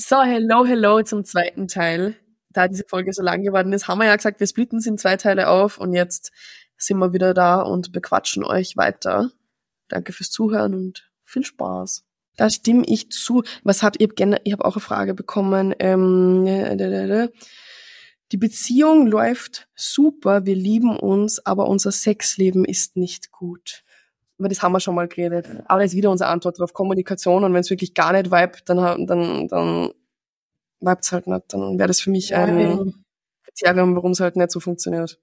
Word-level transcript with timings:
So, 0.00 0.22
hello, 0.22 0.64
hello 0.64 1.02
zum 1.02 1.24
zweiten 1.24 1.66
Teil. 1.66 2.14
Da 2.50 2.68
diese 2.68 2.84
Folge 2.86 3.12
so 3.12 3.20
lang 3.20 3.42
geworden 3.42 3.72
ist, 3.72 3.88
haben 3.88 3.98
wir 3.98 4.06
ja 4.06 4.14
gesagt, 4.14 4.38
wir 4.38 4.46
splitten 4.46 4.78
sie 4.78 4.90
in 4.90 4.96
zwei 4.96 5.16
Teile 5.16 5.48
auf 5.48 5.76
und 5.76 5.92
jetzt 5.92 6.30
sind 6.76 6.98
wir 6.98 7.12
wieder 7.12 7.34
da 7.34 7.60
und 7.62 7.90
bequatschen 7.90 8.44
euch 8.44 8.76
weiter. 8.76 9.32
Danke 9.88 10.12
fürs 10.12 10.30
Zuhören 10.30 10.74
und 10.74 11.10
viel 11.24 11.44
Spaß. 11.44 12.04
Da 12.36 12.48
stimme 12.48 12.84
ich 12.86 13.10
zu. 13.10 13.42
Was 13.64 13.82
habt 13.82 14.00
ihr? 14.00 14.08
Ich 14.44 14.52
habe 14.52 14.64
auch 14.64 14.76
eine 14.76 14.80
Frage 14.80 15.14
bekommen. 15.14 15.74
Ähm, 15.80 16.44
die 18.30 18.36
Beziehung 18.36 19.08
läuft 19.08 19.68
super, 19.74 20.46
wir 20.46 20.54
lieben 20.54 20.96
uns, 20.96 21.44
aber 21.44 21.66
unser 21.66 21.90
Sexleben 21.90 22.64
ist 22.64 22.96
nicht 22.96 23.32
gut. 23.32 23.82
Aber 24.38 24.48
das 24.48 24.62
haben 24.62 24.72
wir 24.72 24.80
schon 24.80 24.94
mal 24.94 25.08
geredet. 25.08 25.46
Aber 25.66 25.80
das 25.80 25.92
ist 25.92 25.96
wieder 25.96 26.10
unsere 26.10 26.30
Antwort 26.30 26.58
darauf, 26.58 26.72
Kommunikation. 26.72 27.44
Und 27.44 27.52
wenn 27.54 27.60
es 27.60 27.70
wirklich 27.70 27.94
gar 27.94 28.12
nicht 28.12 28.26
vibet, 28.26 28.62
dann, 28.68 29.06
dann, 29.06 29.48
dann 29.48 29.92
vibet 30.80 31.04
es 31.04 31.12
halt 31.12 31.26
nicht. 31.26 31.44
Dann 31.48 31.78
wäre 31.78 31.88
das 31.88 32.00
für 32.00 32.10
mich 32.10 32.34
ein 32.34 33.04
Kriterium, 33.44 33.96
warum 33.96 34.12
es 34.12 34.20
halt 34.20 34.36
nicht 34.36 34.52
so 34.52 34.60
funktioniert. 34.60 35.20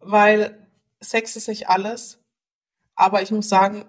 Weil 0.00 0.68
Sex 1.00 1.36
ist 1.36 1.48
nicht 1.48 1.68
alles. 1.68 2.18
Aber 2.94 3.22
ich 3.22 3.30
muss 3.30 3.48
sagen, 3.48 3.84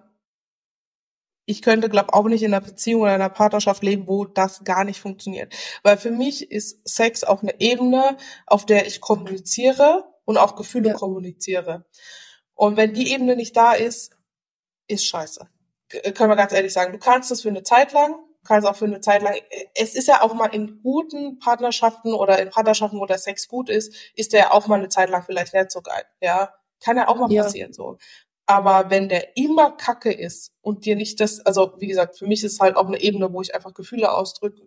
ich 1.45 1.61
könnte, 1.61 1.89
glaube 1.89 2.13
auch 2.13 2.25
nicht 2.25 2.44
in 2.44 2.53
einer 2.53 2.66
Beziehung 2.66 3.02
oder 3.02 3.13
einer 3.13 3.30
Partnerschaft 3.30 3.84
leben, 3.84 4.08
wo 4.08 4.25
das 4.25 4.63
gar 4.63 4.86
nicht 4.86 5.02
funktioniert. 5.02 5.53
Weil 5.84 5.97
für 5.97 6.11
mich 6.11 6.52
ist 6.52 6.88
Sex 6.88 7.23
auf 7.23 7.44
einer 7.44 7.59
Ebene, 7.59 8.17
auf 8.47 8.66
der 8.66 8.88
ich 8.88 9.02
kommuniziere 9.02 10.05
und 10.25 10.38
auch 10.38 10.55
Gefühle 10.55 10.89
ja. 10.89 10.95
kommuniziere. 10.95 11.86
Und 12.63 12.77
wenn 12.77 12.94
die 12.94 13.12
Ebene 13.12 13.35
nicht 13.35 13.58
da 13.58 13.73
ist, 13.73 14.16
ist 14.88 15.05
scheiße. 15.05 15.49
Können 16.16 16.30
wir 16.30 16.38
ganz 16.38 16.53
ehrlich 16.53 16.72
sagen. 16.72 16.94
Du 16.94 16.98
kannst 16.98 17.30
das 17.30 17.41
für 17.41 17.49
eine 17.49 17.63
Zeit 17.63 17.91
lang, 17.91 18.16
kannst 18.45 18.66
auch 18.66 18.77
für 18.77 18.86
eine 18.86 19.02
Zeit 19.02 19.22
lang. 19.22 19.36
Es 19.76 19.95
ist 19.95 20.08
ja 20.08 20.22
auch 20.22 20.34
mal 20.34 20.45
in 20.45 20.80
guten 20.81 21.39
Partnerschaften 21.39 22.13
oder 22.13 22.41
in 22.41 22.52
Partnerschaften, 22.52 23.02
wo 23.02 23.06
der 23.06 23.17
Sex 23.17 23.50
gut 23.50 23.69
ist, 23.69 23.94
ist 24.16 24.31
der 24.31 24.53
auch 24.53 24.67
mal 24.67 24.80
eine 24.80 24.88
Zeit 24.88 25.09
lang 25.09 25.23
vielleicht 25.25 25.53
nicht 25.53 25.72
so 25.72 25.81
geil. 25.81 26.06
Ja, 26.22 26.53
kann 26.80 26.95
ja 26.95 27.09
auch 27.09 27.17
mal 27.17 27.30
ja. 27.34 27.44
passieren 27.44 27.73
so. 27.73 27.97
Aber 28.45 28.89
wenn 28.89 29.09
der 29.09 29.36
immer 29.36 29.72
Kacke 29.72 30.14
ist 30.14 30.53
und 30.61 30.86
dir 30.86 30.95
nicht 30.95 31.19
das, 31.19 31.41
also 31.41 31.73
wie 31.80 31.88
gesagt, 31.88 32.17
für 32.17 32.28
mich 32.28 32.45
ist 32.45 32.61
halt 32.61 32.78
auch 32.78 32.88
eine 32.88 33.02
Ebene, 33.02 33.34
wo 33.34 33.41
ich 33.41 33.53
einfach 33.53 33.73
Gefühle 33.73 34.09
ausdrücke. 34.09 34.61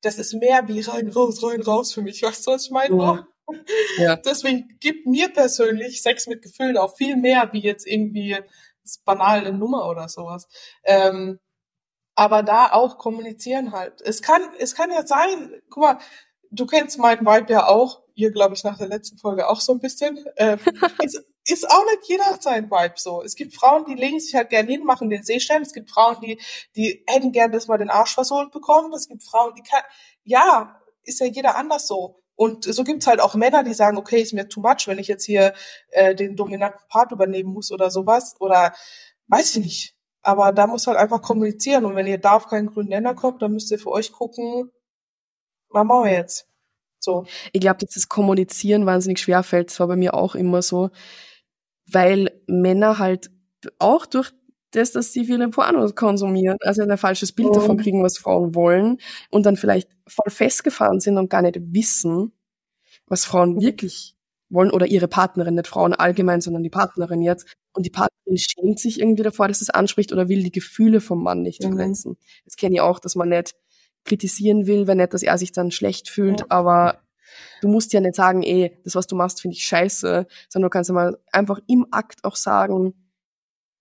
Das 0.00 0.18
ist 0.20 0.32
mehr 0.34 0.68
wie 0.68 0.80
rein, 0.80 1.08
raus, 1.08 1.42
rein, 1.42 1.62
raus 1.62 1.92
für 1.92 2.02
mich. 2.02 2.22
Weißt 2.22 2.46
du, 2.46 2.52
was 2.52 2.66
ich 2.66 2.70
meine? 2.70 2.96
Ja. 2.96 3.26
Ja. 3.98 4.16
Deswegen 4.16 4.76
gibt 4.80 5.06
mir 5.06 5.28
persönlich 5.32 6.02
Sex 6.02 6.26
mit 6.26 6.42
Gefühlen 6.42 6.76
auch 6.76 6.96
viel 6.96 7.16
mehr, 7.16 7.50
wie 7.52 7.60
jetzt 7.60 7.86
irgendwie 7.86 8.36
das 8.82 8.98
banale 8.98 9.52
Nummer 9.52 9.88
oder 9.88 10.08
sowas. 10.08 10.48
Ähm, 10.84 11.38
aber 12.14 12.42
da 12.42 12.72
auch 12.72 12.98
kommunizieren 12.98 13.72
halt. 13.72 14.00
Es 14.00 14.22
kann, 14.22 14.42
es 14.58 14.74
kann 14.74 14.90
ja 14.90 15.06
sein, 15.06 15.60
guck 15.68 15.82
mal, 15.82 15.98
du 16.50 16.66
kennst 16.66 16.98
meinen 16.98 17.26
Vibe 17.26 17.52
ja 17.52 17.66
auch, 17.66 18.02
ihr 18.14 18.30
glaube 18.30 18.54
ich 18.54 18.64
nach 18.64 18.78
der 18.78 18.88
letzten 18.88 19.18
Folge 19.18 19.48
auch 19.48 19.60
so 19.60 19.72
ein 19.72 19.80
bisschen. 19.80 20.24
Ähm, 20.36 20.58
ist 21.48 21.70
auch 21.70 21.84
nicht 21.84 22.08
jeder 22.08 22.38
sein 22.40 22.70
Vibe 22.70 22.94
so. 22.96 23.22
Es 23.22 23.36
gibt 23.36 23.54
Frauen, 23.54 23.84
die 23.84 23.94
legen 23.94 24.18
sich 24.18 24.34
halt 24.34 24.50
gerne 24.50 24.68
hin, 24.68 24.84
machen 24.84 25.10
den 25.10 25.22
Seestern. 25.22 25.62
Es 25.62 25.72
gibt 25.72 25.90
Frauen, 25.90 26.16
die, 26.20 26.40
die 26.74 27.04
hätten 27.06 27.32
gern, 27.32 27.52
dass 27.52 27.68
man 27.68 27.78
den 27.78 27.90
Arsch 27.90 28.14
versohlt 28.14 28.50
bekommt. 28.50 28.94
Es 28.94 29.08
gibt 29.08 29.22
Frauen, 29.22 29.54
die 29.54 29.62
kann, 29.62 29.82
ja, 30.24 30.80
ist 31.04 31.20
ja 31.20 31.26
jeder 31.26 31.56
anders 31.56 31.86
so. 31.86 32.22
Und 32.36 32.64
so 32.64 32.84
gibt's 32.84 33.06
halt 33.06 33.20
auch 33.20 33.34
Männer, 33.34 33.64
die 33.64 33.74
sagen, 33.74 33.96
okay, 33.96 34.20
ist 34.20 34.34
mir 34.34 34.48
too 34.48 34.60
much, 34.60 34.86
wenn 34.86 34.98
ich 34.98 35.08
jetzt 35.08 35.24
hier 35.24 35.54
äh, 35.90 36.14
den 36.14 36.36
dominanten 36.36 36.86
Part 36.88 37.12
übernehmen 37.12 37.52
muss 37.52 37.72
oder 37.72 37.90
sowas. 37.90 38.36
Oder 38.38 38.74
weiß 39.28 39.56
ich 39.56 39.64
nicht. 39.64 39.96
Aber 40.22 40.52
da 40.52 40.66
muss 40.66 40.86
halt 40.86 40.98
einfach 40.98 41.22
kommunizieren. 41.22 41.84
Und 41.84 41.96
wenn 41.96 42.06
ihr 42.06 42.18
da 42.18 42.32
auf 42.32 42.46
keinen 42.46 42.66
grünen 42.66 42.90
Nenner 42.90 43.14
kommt, 43.14 43.42
dann 43.42 43.52
müsst 43.52 43.70
ihr 43.70 43.78
für 43.78 43.90
euch 43.90 44.12
gucken, 44.12 44.70
was 45.70 45.84
machen 45.84 46.04
wir 46.04 46.12
jetzt? 46.12 46.48
So. 47.00 47.26
Ich 47.52 47.60
glaube, 47.60 47.78
dass 47.78 47.94
das 47.94 48.08
Kommunizieren 48.08 48.86
wahnsinnig 48.86 49.18
schwer 49.18 49.42
fällt. 49.42 49.70
Das 49.70 49.80
war 49.80 49.86
bei 49.86 49.96
mir 49.96 50.14
auch 50.14 50.34
immer 50.34 50.62
so 50.62 50.90
weil 51.86 52.40
Männer 52.46 52.98
halt 52.98 53.30
auch 53.78 54.06
durch 54.06 54.32
das, 54.76 54.92
dass 54.92 55.12
sie 55.12 55.24
viele 55.24 55.48
Pornos 55.48 55.94
konsumieren, 55.94 56.56
also 56.60 56.82
ein 56.82 56.98
falsches 56.98 57.32
Bild 57.32 57.48
oh. 57.50 57.54
davon 57.54 57.76
kriegen, 57.76 58.02
was 58.02 58.18
Frauen 58.18 58.54
wollen 58.54 58.98
und 59.30 59.46
dann 59.46 59.56
vielleicht 59.56 59.90
voll 60.06 60.30
festgefahren 60.30 61.00
sind 61.00 61.18
und 61.18 61.30
gar 61.30 61.42
nicht 61.42 61.58
wissen, 61.72 62.32
was 63.06 63.24
Frauen 63.24 63.54
mhm. 63.54 63.60
wirklich 63.62 64.14
wollen 64.48 64.70
oder 64.70 64.86
ihre 64.86 65.08
Partnerin, 65.08 65.54
nicht 65.54 65.66
Frauen 65.66 65.92
allgemein, 65.92 66.40
sondern 66.40 66.62
die 66.62 66.70
Partnerin 66.70 67.22
jetzt. 67.22 67.56
Und 67.72 67.84
die 67.84 67.90
Partnerin 67.90 68.36
schämt 68.36 68.78
sich 68.78 69.00
irgendwie 69.00 69.24
davor, 69.24 69.48
dass 69.48 69.60
es 69.60 69.70
anspricht 69.70 70.12
oder 70.12 70.28
will 70.28 70.42
die 70.42 70.52
Gefühle 70.52 71.00
vom 71.00 71.22
Mann 71.22 71.42
nicht 71.42 71.64
mhm. 71.64 71.76
verletzen. 71.76 72.16
Das 72.44 72.56
kenne 72.56 72.76
ich 72.76 72.80
auch, 72.80 73.00
dass 73.00 73.16
man 73.16 73.28
nicht 73.28 73.54
kritisieren 74.04 74.66
will, 74.66 74.86
wenn 74.86 74.98
nicht, 74.98 75.14
dass 75.14 75.22
er 75.22 75.36
sich 75.36 75.50
dann 75.50 75.72
schlecht 75.72 76.08
fühlt, 76.08 76.40
ja. 76.40 76.46
aber 76.48 77.00
Du 77.60 77.68
musst 77.68 77.92
ja 77.92 78.00
nicht 78.00 78.14
sagen, 78.14 78.42
ey, 78.42 78.78
das, 78.84 78.94
was 78.94 79.06
du 79.06 79.16
machst, 79.16 79.40
finde 79.40 79.56
ich 79.56 79.64
scheiße, 79.64 80.26
sondern 80.48 80.66
du 80.66 80.72
kannst 80.72 80.88
ja 80.88 80.94
mal 80.94 81.18
einfach 81.32 81.60
im 81.66 81.86
Akt 81.90 82.24
auch 82.24 82.36
sagen, 82.36 82.94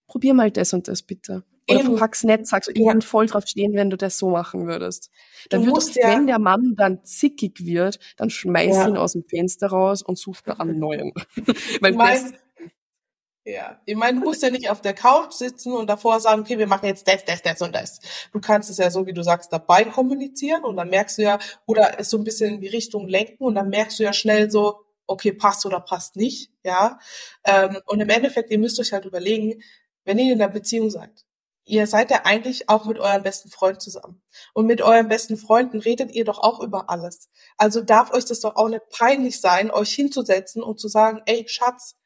probier 0.08 0.34
mal 0.34 0.52
das 0.52 0.74
und 0.74 0.88
das 0.88 1.02
bitte. 1.02 1.44
Oder 1.68 1.80
Eben. 1.80 1.90
verpack's 1.90 2.24
nett, 2.24 2.46
sagst, 2.48 2.70
ich 2.70 2.78
ja. 2.78 2.94
voll 3.02 3.26
drauf 3.26 3.48
stehen, 3.48 3.74
wenn 3.74 3.90
du 3.90 3.98
das 3.98 4.20
so 4.20 4.30
machen 4.30 4.68
würdest. 4.68 5.10
Dann 5.50 5.64
du 5.64 5.72
würdest, 5.72 5.96
ja. 5.96 6.10
wenn 6.10 6.28
der 6.28 6.38
Mann 6.38 6.76
dann 6.78 7.04
zickig 7.04 7.66
wird, 7.66 8.00
dann 8.18 8.30
schmeiß 8.30 8.76
ja. 8.76 8.88
ihn 8.88 8.98
aus 8.98 9.14
dem 9.14 9.24
Fenster 9.24 9.68
raus 9.68 10.04
und 10.04 10.20
such 10.20 10.42
da 10.42 10.54
einen 10.54 10.78
neuen. 10.78 11.12
Weil 11.82 11.96
das, 11.96 12.34
ja, 13.48 13.80
ich 13.86 13.96
meine, 13.96 14.20
du 14.20 14.26
musst 14.26 14.42
ja 14.42 14.50
nicht 14.50 14.72
auf 14.72 14.82
der 14.82 14.96
Couch 14.96 15.34
sitzen 15.34 15.74
und 15.74 15.88
davor 15.88 16.20
sagen, 16.20 16.42
okay, 16.42 16.58
wir 16.58 16.66
machen 16.66 16.88
jetzt 16.88 17.08
das, 17.08 17.26
das, 17.26 17.44
das 17.44 17.62
und 17.62 17.76
das. 17.76 18.00
Du 18.32 18.40
kannst 18.40 18.72
es 18.72 18.78
ja 18.78 18.90
so, 18.90 19.06
wie 19.06 19.14
du 19.14 19.24
sagst, 19.24 19.54
dabei 19.54 19.84
kommunizieren 19.86 20.64
und 20.64 20.78
dann 20.78 20.90
merkst 20.90 21.20
du 21.20 21.22
ja, 21.22 21.38
oder 21.68 22.00
es 22.00 22.10
so 22.10 22.18
ein 22.18 22.24
bisschen 22.24 22.56
in 22.56 22.62
die 22.62 22.68
Richtung 22.68 23.08
lenken 23.08 23.44
und 23.44 23.54
dann 23.54 23.70
merkst 23.70 24.00
du 24.00 24.04
ja 24.04 24.14
schnell 24.14 24.50
so, 24.50 24.82
okay, 25.06 25.32
passt 25.32 25.64
oder 25.68 25.80
passt 25.80 26.16
nicht, 26.16 26.50
ja. 26.64 26.98
Ähm, 27.44 27.78
und 27.86 28.02
im 28.02 28.10
Endeffekt, 28.10 28.50
ihr 28.50 28.58
müsst 28.58 28.80
euch 28.80 28.94
halt 28.94 29.06
überlegen, 29.06 29.62
wenn 30.06 30.20
ihr 30.20 30.34
in 30.34 30.42
einer 30.42 30.52
Beziehung 30.52 30.90
seid, 30.90 31.26
ihr 31.66 31.88
seid 31.88 32.12
ja 32.12 32.22
eigentlich 32.24 32.70
auch 32.70 32.86
mit 32.86 33.00
eurem 33.00 33.24
besten 33.24 33.50
Freund 33.50 33.82
zusammen. 33.82 34.22
Und 34.54 34.68
mit 34.68 34.82
euren 34.82 35.08
besten 35.08 35.36
Freunden 35.36 35.80
redet 35.80 36.12
ihr 36.12 36.24
doch 36.24 36.40
auch 36.40 36.62
über 36.62 36.90
alles. 36.90 37.30
Also 37.58 37.82
darf 37.82 38.14
euch 38.14 38.26
das 38.26 38.40
doch 38.40 38.56
auch 38.56 38.70
nicht 38.70 38.88
peinlich 38.90 39.42
sein, 39.42 39.72
euch 39.72 39.94
hinzusetzen 39.94 40.64
und 40.64 40.80
zu 40.80 40.88
sagen, 40.88 41.22
ey, 41.26 41.46
Schatz, 41.48 41.98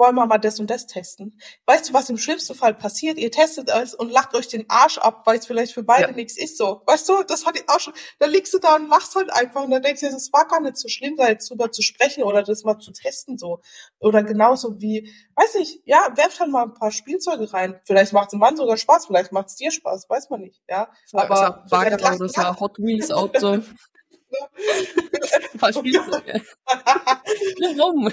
wollen 0.00 0.16
wir 0.16 0.26
mal 0.26 0.38
das 0.38 0.58
und 0.58 0.68
das 0.68 0.86
testen. 0.86 1.38
Weißt 1.66 1.88
du, 1.88 1.94
was 1.94 2.10
im 2.10 2.18
schlimmsten 2.18 2.56
Fall 2.56 2.74
passiert? 2.74 3.18
Ihr 3.18 3.30
testet 3.30 3.68
es 3.68 3.94
und 3.94 4.10
lacht 4.10 4.34
euch 4.34 4.48
den 4.48 4.68
Arsch 4.68 4.98
ab, 4.98 5.22
weil 5.26 5.38
es 5.38 5.46
vielleicht 5.46 5.72
für 5.72 5.84
beide 5.84 6.08
ja. 6.08 6.12
nichts 6.12 6.36
ist 6.36 6.58
so. 6.58 6.82
Weißt 6.86 7.08
du, 7.08 7.22
das 7.22 7.46
hatte 7.46 7.60
ich 7.60 7.68
auch 7.68 7.78
schon. 7.78 7.94
Da 8.18 8.26
liegst 8.26 8.52
du 8.52 8.58
da 8.58 8.74
und 8.76 8.88
machst 8.88 9.14
halt 9.14 9.32
einfach 9.32 9.62
und 9.62 9.70
dann 9.70 9.82
denkst 9.82 10.00
du, 10.00 10.10
das 10.10 10.32
war 10.32 10.48
gar 10.48 10.60
nicht 10.60 10.76
so 10.76 10.88
schlimm, 10.88 11.14
da 11.16 11.28
jetzt 11.28 11.48
drüber 11.50 11.70
zu 11.70 11.82
sprechen 11.82 12.24
oder 12.24 12.42
das 12.42 12.64
mal 12.64 12.78
zu 12.78 12.92
testen 12.92 13.38
so. 13.38 13.60
Oder 14.00 14.24
genauso 14.24 14.80
wie, 14.80 15.12
weiß 15.36 15.54
nicht, 15.56 15.82
ja, 15.84 16.08
werft 16.16 16.40
halt 16.40 16.50
mal 16.50 16.64
ein 16.64 16.74
paar 16.74 16.90
Spielzeuge 16.90 17.52
rein. 17.52 17.78
Vielleicht 17.84 18.12
macht 18.12 18.28
es 18.28 18.30
dem 18.30 18.40
Mann 18.40 18.56
sogar 18.56 18.78
Spaß, 18.78 19.06
vielleicht 19.06 19.30
macht 19.30 19.48
es 19.48 19.56
dir 19.56 19.70
Spaß, 19.70 20.08
weiß 20.08 20.30
man 20.30 20.40
nicht, 20.40 20.60
ja. 20.68 20.90
Aber 21.12 21.62
so, 21.68 21.76
vielleicht 21.76 22.00
lacht, 22.00 22.20
oder 22.20 22.28
so 22.28 22.60
Hot 22.60 22.78
Wheels 22.78 23.10
Auto. 23.10 23.58
ein 25.52 25.58
paar 25.58 25.72
Spielzeuge. 25.72 26.42
Warum? 27.76 28.12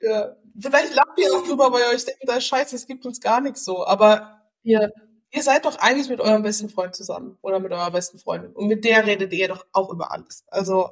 Ja. 0.00 0.36
Vielleicht 0.58 0.94
lacht 0.94 1.18
ihr 1.18 1.32
auch 1.34 1.44
drüber, 1.44 1.72
weil 1.72 1.82
ihr 1.82 1.94
euch 1.94 2.04
denkt, 2.04 2.22
da 2.26 2.36
ist 2.36 2.46
scheiße, 2.46 2.76
es 2.76 2.86
gibt 2.86 3.04
uns 3.04 3.20
gar 3.20 3.40
nichts 3.40 3.64
so. 3.64 3.86
Aber 3.86 4.42
ihr, 4.62 4.92
ihr 5.30 5.42
seid 5.42 5.64
doch 5.64 5.78
eigentlich 5.78 6.08
mit 6.08 6.20
eurem 6.20 6.42
besten 6.42 6.68
Freund 6.68 6.94
zusammen 6.94 7.38
oder 7.42 7.60
mit 7.60 7.72
eurer 7.72 7.90
besten 7.90 8.18
Freundin. 8.18 8.52
Und 8.52 8.66
mit 8.66 8.84
der 8.84 9.06
redet 9.06 9.32
ihr 9.32 9.48
doch 9.48 9.66
auch 9.72 9.90
über 9.90 10.12
alles. 10.12 10.44
Also, 10.48 10.90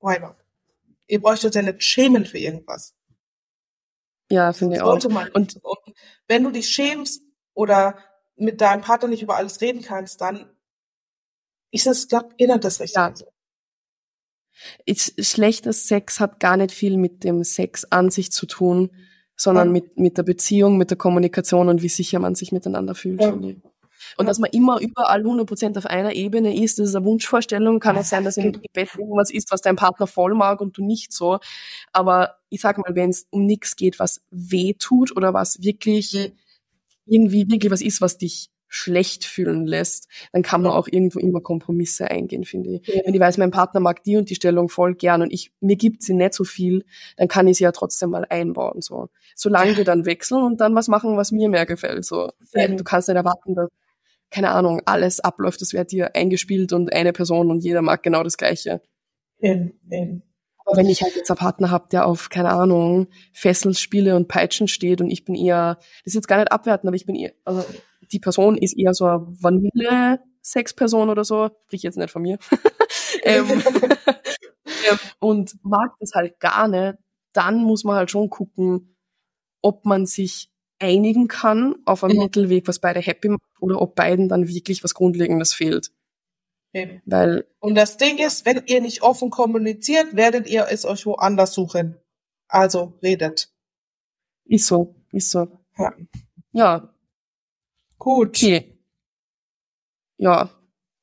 why 0.00 0.18
not? 0.18 0.36
Ihr 1.06 1.20
braucht 1.20 1.44
euch 1.44 1.54
ja 1.54 1.62
nicht 1.62 1.82
schämen 1.82 2.26
für 2.26 2.38
irgendwas. 2.38 2.94
Ja, 4.30 4.52
finde 4.52 4.76
ich 4.76 4.82
auch. 4.82 5.02
Man. 5.08 5.28
Und, 5.30 5.62
und 5.62 5.94
wenn 6.26 6.44
du 6.44 6.50
dich 6.50 6.68
schämst 6.68 7.22
oder 7.54 7.98
mit 8.36 8.60
deinem 8.60 8.80
Partner 8.80 9.08
nicht 9.08 9.22
über 9.22 9.36
alles 9.36 9.60
reden 9.60 9.82
kannst, 9.82 10.20
dann 10.20 10.50
ist 11.70 11.86
das, 11.86 12.08
glaub, 12.08 12.32
erinnert 12.38 12.64
das 12.64 12.80
richtig. 12.80 12.96
Ja. 12.96 13.12
Ich, 14.84 15.14
schlechter 15.18 15.72
Sex 15.72 16.20
hat 16.20 16.40
gar 16.40 16.56
nicht 16.56 16.72
viel 16.72 16.96
mit 16.96 17.24
dem 17.24 17.44
Sex 17.44 17.84
an 17.84 18.10
sich 18.10 18.32
zu 18.32 18.46
tun, 18.46 18.90
sondern 19.36 19.68
ja. 19.68 19.72
mit, 19.72 19.98
mit 19.98 20.18
der 20.18 20.22
Beziehung, 20.22 20.78
mit 20.78 20.90
der 20.90 20.98
Kommunikation 20.98 21.68
und 21.68 21.82
wie 21.82 21.88
sicher 21.88 22.18
man 22.18 22.34
sich 22.34 22.52
miteinander 22.52 22.94
fühlt. 22.94 23.20
Ja. 23.20 23.36
Und 24.16 24.26
dass 24.26 24.38
man 24.38 24.50
immer 24.50 24.80
überall 24.80 25.22
100% 25.22 25.78
auf 25.78 25.86
einer 25.86 26.12
Ebene 26.12 26.56
ist, 26.56 26.78
das 26.78 26.88
ist 26.88 26.96
eine 26.96 27.04
Wunschvorstellung. 27.04 27.80
Kann 27.80 27.96
auch 27.96 28.04
sein, 28.04 28.24
dass 28.24 28.36
im 28.36 28.60
Bett 28.72 28.90
irgendwas 28.96 29.30
ist, 29.30 29.50
was 29.50 29.62
dein 29.62 29.76
Partner 29.76 30.06
voll 30.06 30.34
mag 30.34 30.60
und 30.60 30.76
du 30.76 30.84
nicht 30.84 31.12
so. 31.12 31.38
Aber 31.92 32.36
ich 32.48 32.60
sag 32.60 32.78
mal, 32.78 32.94
wenn 32.94 33.10
es 33.10 33.26
um 33.30 33.46
nichts 33.46 33.76
geht, 33.76 33.98
was 33.98 34.20
weh 34.30 34.74
tut 34.74 35.16
oder 35.16 35.32
was 35.34 35.62
wirklich 35.62 36.32
irgendwie 37.06 37.50
wirklich 37.50 37.72
was 37.72 37.82
ist, 37.82 38.00
was 38.00 38.18
dich 38.18 38.50
schlecht 38.74 39.26
fühlen 39.26 39.66
lässt, 39.66 40.08
dann 40.32 40.42
kann 40.42 40.62
man 40.62 40.72
auch 40.72 40.88
irgendwo 40.90 41.18
immer 41.18 41.42
Kompromisse 41.42 42.10
eingehen, 42.10 42.44
finde 42.44 42.76
ich. 42.76 42.86
Ja. 42.86 43.02
Wenn 43.04 43.12
ich 43.12 43.20
weiß, 43.20 43.36
mein 43.36 43.50
Partner 43.50 43.80
mag 43.80 44.02
die 44.02 44.16
und 44.16 44.30
die 44.30 44.34
Stellung 44.34 44.70
voll 44.70 44.94
gern 44.94 45.20
und 45.20 45.30
ich, 45.30 45.52
mir 45.60 45.76
gibt 45.76 46.02
sie 46.02 46.14
nicht 46.14 46.32
so 46.32 46.44
viel, 46.44 46.86
dann 47.18 47.28
kann 47.28 47.46
ich 47.46 47.58
sie 47.58 47.64
ja 47.64 47.72
trotzdem 47.72 48.10
mal 48.10 48.24
einbauen, 48.28 48.80
so. 48.80 49.10
Solange 49.36 49.72
ja. 49.72 49.76
wir 49.76 49.84
dann 49.84 50.06
wechseln 50.06 50.42
und 50.42 50.62
dann 50.62 50.74
was 50.74 50.88
machen, 50.88 51.18
was 51.18 51.32
mir 51.32 51.50
mehr 51.50 51.66
gefällt, 51.66 52.06
so. 52.06 52.30
Ja. 52.54 52.66
Du 52.66 52.82
kannst 52.82 53.08
nicht 53.08 53.16
erwarten, 53.16 53.54
dass 53.54 53.68
keine 54.30 54.52
Ahnung, 54.52 54.80
alles 54.86 55.20
abläuft, 55.20 55.60
das 55.60 55.74
wäre 55.74 55.84
dir 55.84 56.16
eingespielt 56.16 56.72
und 56.72 56.90
eine 56.94 57.12
Person 57.12 57.50
und 57.50 57.62
jeder 57.62 57.82
mag 57.82 58.02
genau 58.02 58.22
das 58.22 58.38
Gleiche. 58.38 58.80
Eben. 59.38 60.22
Aber 60.64 60.78
wenn 60.78 60.88
ich 60.88 61.02
halt 61.02 61.14
jetzt 61.14 61.30
einen 61.30 61.36
Partner 61.36 61.70
habe, 61.70 61.88
der 61.92 62.06
auf, 62.06 62.30
keine 62.30 62.48
Ahnung, 62.48 63.08
Fesselspiele 63.34 64.16
und 64.16 64.28
Peitschen 64.28 64.68
steht 64.68 65.02
und 65.02 65.10
ich 65.10 65.26
bin 65.26 65.34
eher, 65.34 65.74
das 65.76 66.06
ist 66.06 66.14
jetzt 66.14 66.28
gar 66.28 66.38
nicht 66.38 66.50
abwerten, 66.50 66.88
aber 66.88 66.96
ich 66.96 67.04
bin 67.04 67.16
eher, 67.16 67.32
also 67.44 67.62
die 68.12 68.20
Person 68.20 68.56
ist 68.56 68.78
eher 68.78 68.94
so 68.94 69.06
eine 69.06 69.26
Vanille-Sex-Person 69.28 71.10
oder 71.10 71.24
so, 71.24 71.50
sprich 71.64 71.82
jetzt 71.82 71.98
nicht 71.98 72.10
von 72.10 72.22
mir. 72.22 72.38
ähm, 73.22 73.48
und 75.18 75.56
mag 75.62 75.94
das 76.00 76.12
halt 76.14 76.38
gar 76.40 76.68
nicht, 76.68 76.98
dann 77.32 77.62
muss 77.62 77.84
man 77.84 77.96
halt 77.96 78.10
schon 78.10 78.30
gucken, 78.30 78.96
ob 79.62 79.84
man 79.84 80.06
sich 80.06 80.50
einigen 80.78 81.28
kann 81.28 81.76
auf 81.84 82.04
einen 82.04 82.16
ja. 82.16 82.24
Mittelweg, 82.24 82.66
was 82.66 82.80
beide 82.80 83.00
happy 83.00 83.28
macht, 83.28 83.40
oder 83.60 83.80
ob 83.80 83.94
beiden 83.94 84.28
dann 84.28 84.48
wirklich 84.48 84.82
was 84.82 84.94
Grundlegendes 84.94 85.54
fehlt. 85.54 85.92
Eben. 86.74 87.02
Weil 87.04 87.46
und 87.60 87.74
das 87.74 87.96
Ding 87.96 88.18
ist, 88.18 88.46
wenn 88.46 88.62
ihr 88.66 88.80
nicht 88.80 89.02
offen 89.02 89.30
kommuniziert, 89.30 90.16
werdet 90.16 90.48
ihr 90.48 90.66
es 90.70 90.84
euch 90.84 91.06
woanders 91.06 91.52
suchen. 91.54 91.96
Also 92.48 92.98
redet. 93.02 93.52
Ist 94.44 94.66
so, 94.66 94.94
ist 95.12 95.30
so. 95.30 95.48
Ja. 95.78 95.92
Ja. 96.52 96.94
Gut. 98.02 98.30
Okay. 98.30 98.76
Ja. 100.16 100.50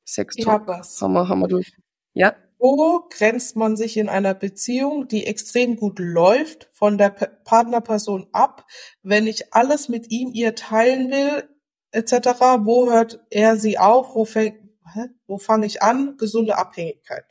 Sex 0.04 0.34
Ich 0.36 0.46
hab 0.46 0.66
was. 0.66 1.00
Haben 1.00 1.14
wir, 1.14 1.28
haben 1.30 1.40
wir 1.40 1.48
durch. 1.48 1.72
Ja. 2.12 2.36
Wo 2.58 3.08
grenzt 3.08 3.56
man 3.56 3.74
sich 3.78 3.96
in 3.96 4.10
einer 4.10 4.34
Beziehung, 4.34 5.08
die 5.08 5.26
extrem 5.26 5.76
gut 5.76 5.98
läuft, 5.98 6.68
von 6.74 6.98
der 6.98 7.08
Partnerperson 7.08 8.28
ab, 8.32 8.66
wenn 9.02 9.26
ich 9.26 9.54
alles 9.54 9.88
mit 9.88 10.10
ihm, 10.10 10.32
ihr 10.34 10.54
teilen 10.54 11.10
will, 11.10 11.48
etc.? 11.92 12.38
Wo 12.66 12.90
hört 12.90 13.24
er 13.30 13.56
sie 13.56 13.78
auf? 13.78 14.14
Wo 14.14 14.26
fängt, 14.26 14.58
hä? 14.92 15.06
wo 15.26 15.38
fange 15.38 15.64
ich 15.64 15.82
an? 15.82 16.18
Gesunde 16.18 16.58
Abhängigkeit. 16.58 17.24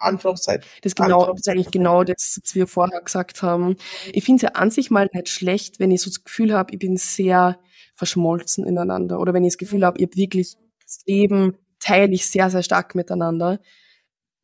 Anführungszeichen. 0.00 0.64
Das, 0.82 0.94
genau, 0.94 1.26
das 1.26 1.40
ist 1.40 1.48
eigentlich 1.48 1.70
genau 1.70 2.04
das, 2.04 2.40
was 2.42 2.54
wir 2.54 2.66
vorher 2.66 3.00
gesagt 3.00 3.42
haben. 3.42 3.76
Ich 4.12 4.24
finde 4.24 4.36
es 4.36 4.42
ja 4.42 4.60
an 4.60 4.70
sich 4.70 4.90
mal 4.90 5.08
nicht 5.12 5.28
schlecht, 5.28 5.80
wenn 5.80 5.90
ich 5.90 6.02
so 6.02 6.10
das 6.10 6.24
Gefühl 6.24 6.54
habe, 6.54 6.72
ich 6.72 6.78
bin 6.78 6.96
sehr 6.96 7.58
verschmolzen 7.94 8.66
ineinander. 8.66 9.20
Oder 9.20 9.34
wenn 9.34 9.44
ich 9.44 9.52
das 9.54 9.58
Gefühl 9.58 9.84
habe, 9.84 9.98
ich 9.98 10.06
habe 10.06 10.16
wirklich 10.16 10.56
das 10.84 11.00
Leben 11.06 11.56
teile 11.80 12.12
ich 12.12 12.26
sehr, 12.26 12.50
sehr 12.50 12.62
stark 12.62 12.94
miteinander. 12.94 13.60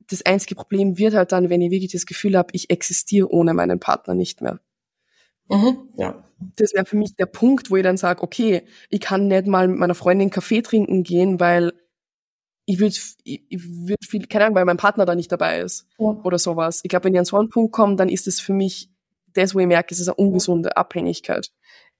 Das 0.08 0.24
einzige 0.26 0.54
Problem 0.54 0.98
wird 0.98 1.14
halt 1.14 1.32
dann, 1.32 1.50
wenn 1.50 1.62
ich 1.62 1.70
wirklich 1.70 1.92
das 1.92 2.06
Gefühl 2.06 2.36
habe, 2.36 2.48
ich 2.52 2.70
existiere 2.70 3.30
ohne 3.30 3.54
meinen 3.54 3.80
Partner 3.80 4.14
nicht 4.14 4.42
mehr. 4.42 4.60
Mhm, 5.48 5.88
ja. 5.96 6.24
Das 6.56 6.74
wäre 6.74 6.84
für 6.84 6.96
mich 6.96 7.16
der 7.16 7.26
Punkt, 7.26 7.70
wo 7.70 7.76
ich 7.76 7.82
dann 7.82 7.96
sage, 7.96 8.22
okay, 8.22 8.62
ich 8.90 9.00
kann 9.00 9.28
nicht 9.28 9.46
mal 9.46 9.68
mit 9.68 9.78
meiner 9.78 9.94
Freundin 9.94 10.30
Kaffee 10.30 10.62
trinken 10.62 11.02
gehen, 11.02 11.40
weil 11.40 11.72
ich 12.66 12.78
würde 12.78 12.94
ich, 13.24 13.44
ich 13.48 13.62
würd 13.62 14.04
viel, 14.04 14.26
keine 14.26 14.46
Ahnung, 14.46 14.56
weil 14.56 14.64
mein 14.64 14.76
Partner 14.76 15.04
da 15.04 15.14
nicht 15.14 15.30
dabei 15.30 15.60
ist 15.60 15.86
ja. 15.98 16.06
oder 16.06 16.38
sowas. 16.38 16.80
Ich 16.82 16.88
glaube, 16.88 17.04
wenn 17.04 17.14
ich 17.14 17.18
an 17.18 17.24
so 17.24 17.36
einen 17.36 17.50
Punkt 17.50 17.72
komme, 17.72 17.96
dann 17.96 18.08
ist 18.08 18.26
es 18.26 18.40
für 18.40 18.52
mich 18.52 18.90
das, 19.34 19.54
wo 19.54 19.58
ich 19.58 19.66
merke, 19.66 19.92
es 19.92 20.00
ist 20.00 20.08
eine 20.08 20.14
ungesunde 20.14 20.76
Abhängigkeit. 20.76 21.50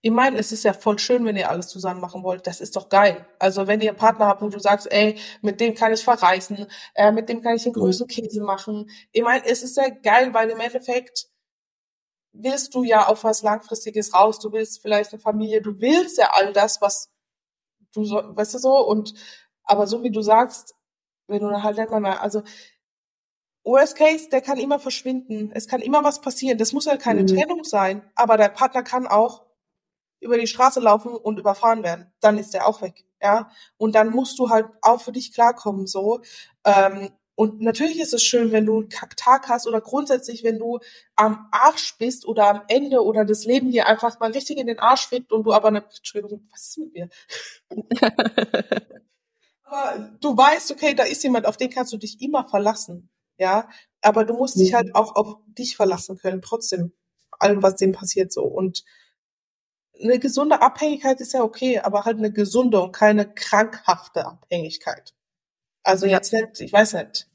Ich 0.01 0.11
meine, 0.11 0.39
es 0.39 0.53
ist 0.53 0.65
ja 0.65 0.75
voll 0.75 0.99
schön, 0.99 1.25
wenn 1.25 1.37
ihr 1.37 1.49
alles 1.49 1.69
zusammen 1.69 2.01
machen 2.01 2.23
wollt. 2.23 2.47
Das 2.47 2.61
ist 2.61 2.77
doch 2.77 2.91
geil. 2.91 3.27
Also 3.39 3.67
wenn 3.67 3.81
ihr 3.81 3.89
einen 3.91 3.99
Partner 3.99 4.27
habt, 4.27 4.43
wo 4.43 4.49
du 4.49 4.59
sagst, 4.59 4.91
ey, 4.93 5.19
mit 5.41 5.61
dem 5.61 5.75
kann 5.75 5.95
ich 5.95 6.05
verreisen, 6.05 6.67
äh, 6.95 7.11
mit 7.11 7.31
dem 7.31 7.41
kann 7.41 7.57
ich 7.57 7.63
den 7.63 7.73
mhm. 7.73 7.81
größten 7.81 8.07
Käse 8.07 8.43
machen. 8.43 8.91
Ich 9.13 9.23
meine, 9.23 9.45
es 9.47 9.63
ist 9.63 9.79
ja 9.79 9.89
geil, 9.89 10.35
weil 10.35 10.51
im 10.51 10.61
Endeffekt 10.61 11.29
willst 12.33 12.75
du 12.75 12.85
ja 12.85 13.07
auf 13.07 13.25
was 13.25 13.43
Langfristiges 13.43 14.13
raus. 14.13 14.39
Du 14.41 14.53
willst 14.53 14.83
vielleicht 14.83 15.13
eine 15.13 15.21
Familie, 15.21 15.63
du 15.63 15.81
willst 15.81 16.19
ja 16.19 16.31
all 16.33 16.53
das, 16.53 16.83
was 16.83 17.11
du 17.95 18.05
so, 18.05 18.17
weißt 18.17 18.55
du 18.55 18.59
so, 18.59 18.77
und 18.87 19.15
aber 19.65 19.87
so 19.87 20.03
wie 20.03 20.11
du 20.11 20.23
sagst, 20.23 20.75
wenn 21.27 21.41
du 21.41 21.63
halt 21.63 21.79
nicht 21.79 21.91
mal, 21.91 22.19
also 22.19 22.43
Worst 23.65 23.97
Case, 23.97 24.29
der 24.29 24.43
kann 24.43 24.59
immer 24.59 24.79
verschwinden. 24.79 25.51
Es 25.55 25.67
kann 25.67 25.81
immer 25.81 26.05
was 26.05 26.21
passieren. 26.21 26.59
Das 26.59 26.73
muss 26.73 26.85
ja 26.85 26.97
keine 26.97 27.23
mhm. 27.23 27.29
Trennung 27.29 27.65
sein, 27.65 28.03
aber 28.15 28.37
der 28.37 28.51
Partner 28.51 28.83
kann 28.83 29.07
auch 29.07 29.47
über 30.21 30.39
die 30.39 30.47
Straße 30.47 30.81
laufen 30.81 31.15
und 31.15 31.39
überfahren 31.39 31.83
werden. 31.83 32.13
Dann 32.21 32.39
ist 32.39 32.55
der 32.55 32.67
auch 32.67 32.83
weg, 32.83 33.05
ja. 33.23 33.51
Und 33.77 33.95
dann 33.95 34.11
musst 34.11 34.39
du 34.39 34.51
halt 34.51 34.67
auch 34.83 35.01
für 35.01 35.13
dich 35.13 35.33
klarkommen, 35.33 35.87
so. 35.87 36.21
Ähm, 36.65 37.11
und 37.37 37.61
natürlich 37.61 37.99
ist 38.01 38.15
es 38.15 38.23
schön, 38.23 38.53
wenn 38.53 38.65
du 38.65 38.81
einen 38.81 38.89
Kacktag 38.89 39.49
hast 39.49 39.67
oder 39.67 39.81
grundsätzlich, 39.81 40.45
wenn 40.45 40.59
du 40.59 40.79
am 41.17 41.49
Arsch 41.51 41.97
bist 41.99 42.27
oder 42.27 42.49
am 42.49 42.63
Ende 42.69 43.03
oder 43.03 43.25
das 43.25 43.45
Leben 43.45 43.71
dir 43.71 43.87
einfach 43.87 44.21
mal 44.21 44.31
richtig 44.31 44.59
in 44.59 44.69
den 44.69 44.79
Arsch 44.79 45.09
fickt 45.09 45.33
und 45.33 45.45
du 45.45 45.53
aber 45.53 45.69
eine, 45.69 45.85
Entschuldigung, 45.85 46.47
was 46.53 46.69
ist 46.69 46.79
mit 46.79 46.93
mir? 46.95 47.09
aber 49.65 50.11
du 50.21 50.37
weißt, 50.37 50.71
okay, 50.71 50.95
da 50.95 51.05
ist 51.05 51.23
jemand, 51.25 51.47
auf 51.47 51.57
den 51.57 51.71
kannst 51.71 51.93
du 51.93 51.97
dich 51.97 52.21
immer 52.21 52.47
verlassen, 52.47 53.11
ja. 53.39 53.69
Aber 54.03 54.25
du 54.25 54.35
musst 54.35 54.57
dich 54.59 54.73
mhm. 54.73 54.77
halt 54.77 54.95
auch 54.95 55.17
auf 55.17 55.37
dich 55.47 55.77
verlassen 55.77 56.19
können, 56.19 56.43
trotzdem, 56.43 56.93
allem, 57.39 57.63
was 57.63 57.77
dem 57.77 57.93
passiert, 57.93 58.33
so. 58.33 58.43
Und 58.43 58.85
eine 60.03 60.19
gesunde 60.19 60.61
Abhängigkeit 60.61 61.21
ist 61.21 61.33
ja 61.33 61.43
okay, 61.43 61.79
aber 61.79 62.05
halt 62.05 62.19
eine 62.19 62.33
gesunde 62.33 62.81
und 62.81 62.93
keine 62.93 63.33
krankhafte 63.33 64.27
Abhängigkeit. 64.27 65.15
Also 65.83 66.07
jetzt 66.07 66.33
nicht, 66.33 66.61
ich 66.61 66.73
weiß 66.73 66.95
nicht, 66.95 67.29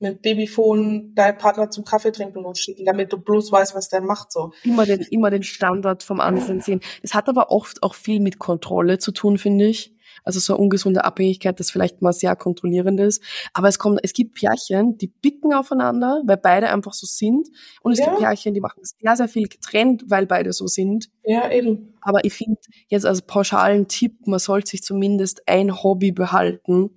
mit 0.00 0.22
Babyphone 0.22 1.14
deinen 1.14 1.36
Partner 1.36 1.70
zum 1.70 1.84
Kaffee 1.84 2.10
trinken 2.10 2.42
losschicken, 2.42 2.86
damit 2.86 3.12
du 3.12 3.18
bloß 3.18 3.52
weißt, 3.52 3.74
was 3.74 3.90
der 3.90 4.00
macht, 4.00 4.32
so. 4.32 4.52
Immer 4.64 4.86
den, 4.86 5.00
immer 5.02 5.30
den 5.30 5.42
Standard 5.42 6.02
vom 6.02 6.20
anderen 6.20 6.60
sehen. 6.60 6.80
Es 7.02 7.14
hat 7.14 7.28
aber 7.28 7.50
oft 7.50 7.82
auch 7.82 7.94
viel 7.94 8.20
mit 8.20 8.38
Kontrolle 8.38 8.98
zu 8.98 9.12
tun, 9.12 9.38
finde 9.38 9.66
ich. 9.66 9.94
Also 10.24 10.40
so 10.40 10.54
eine 10.54 10.62
ungesunde 10.62 11.04
Abhängigkeit, 11.04 11.58
das 11.60 11.70
vielleicht 11.70 12.02
mal 12.02 12.12
sehr 12.12 12.36
kontrollierend 12.36 13.00
ist. 13.00 13.22
Aber 13.52 13.68
es 13.68 13.78
kommt, 13.78 14.00
es 14.02 14.12
gibt 14.12 14.34
Pärchen, 14.34 14.98
die 14.98 15.08
bicken 15.08 15.52
aufeinander, 15.52 16.22
weil 16.26 16.36
beide 16.36 16.70
einfach 16.70 16.92
so 16.92 17.06
sind. 17.06 17.48
Und 17.82 17.92
es 17.92 17.98
ja. 17.98 18.06
gibt 18.06 18.18
Pärchen, 18.18 18.54
die 18.54 18.60
machen 18.60 18.82
sehr, 18.82 19.16
sehr 19.16 19.28
viel 19.28 19.48
getrennt, 19.48 20.04
weil 20.08 20.26
beide 20.26 20.52
so 20.52 20.66
sind. 20.66 21.10
Ja, 21.24 21.50
eben. 21.50 21.94
Aber 22.00 22.24
ich 22.24 22.32
finde 22.32 22.60
jetzt 22.88 23.06
als 23.06 23.22
pauschalen 23.22 23.88
Tipp, 23.88 24.26
man 24.26 24.38
sollte 24.38 24.70
sich 24.70 24.82
zumindest 24.82 25.42
ein 25.46 25.82
Hobby 25.82 26.12
behalten, 26.12 26.90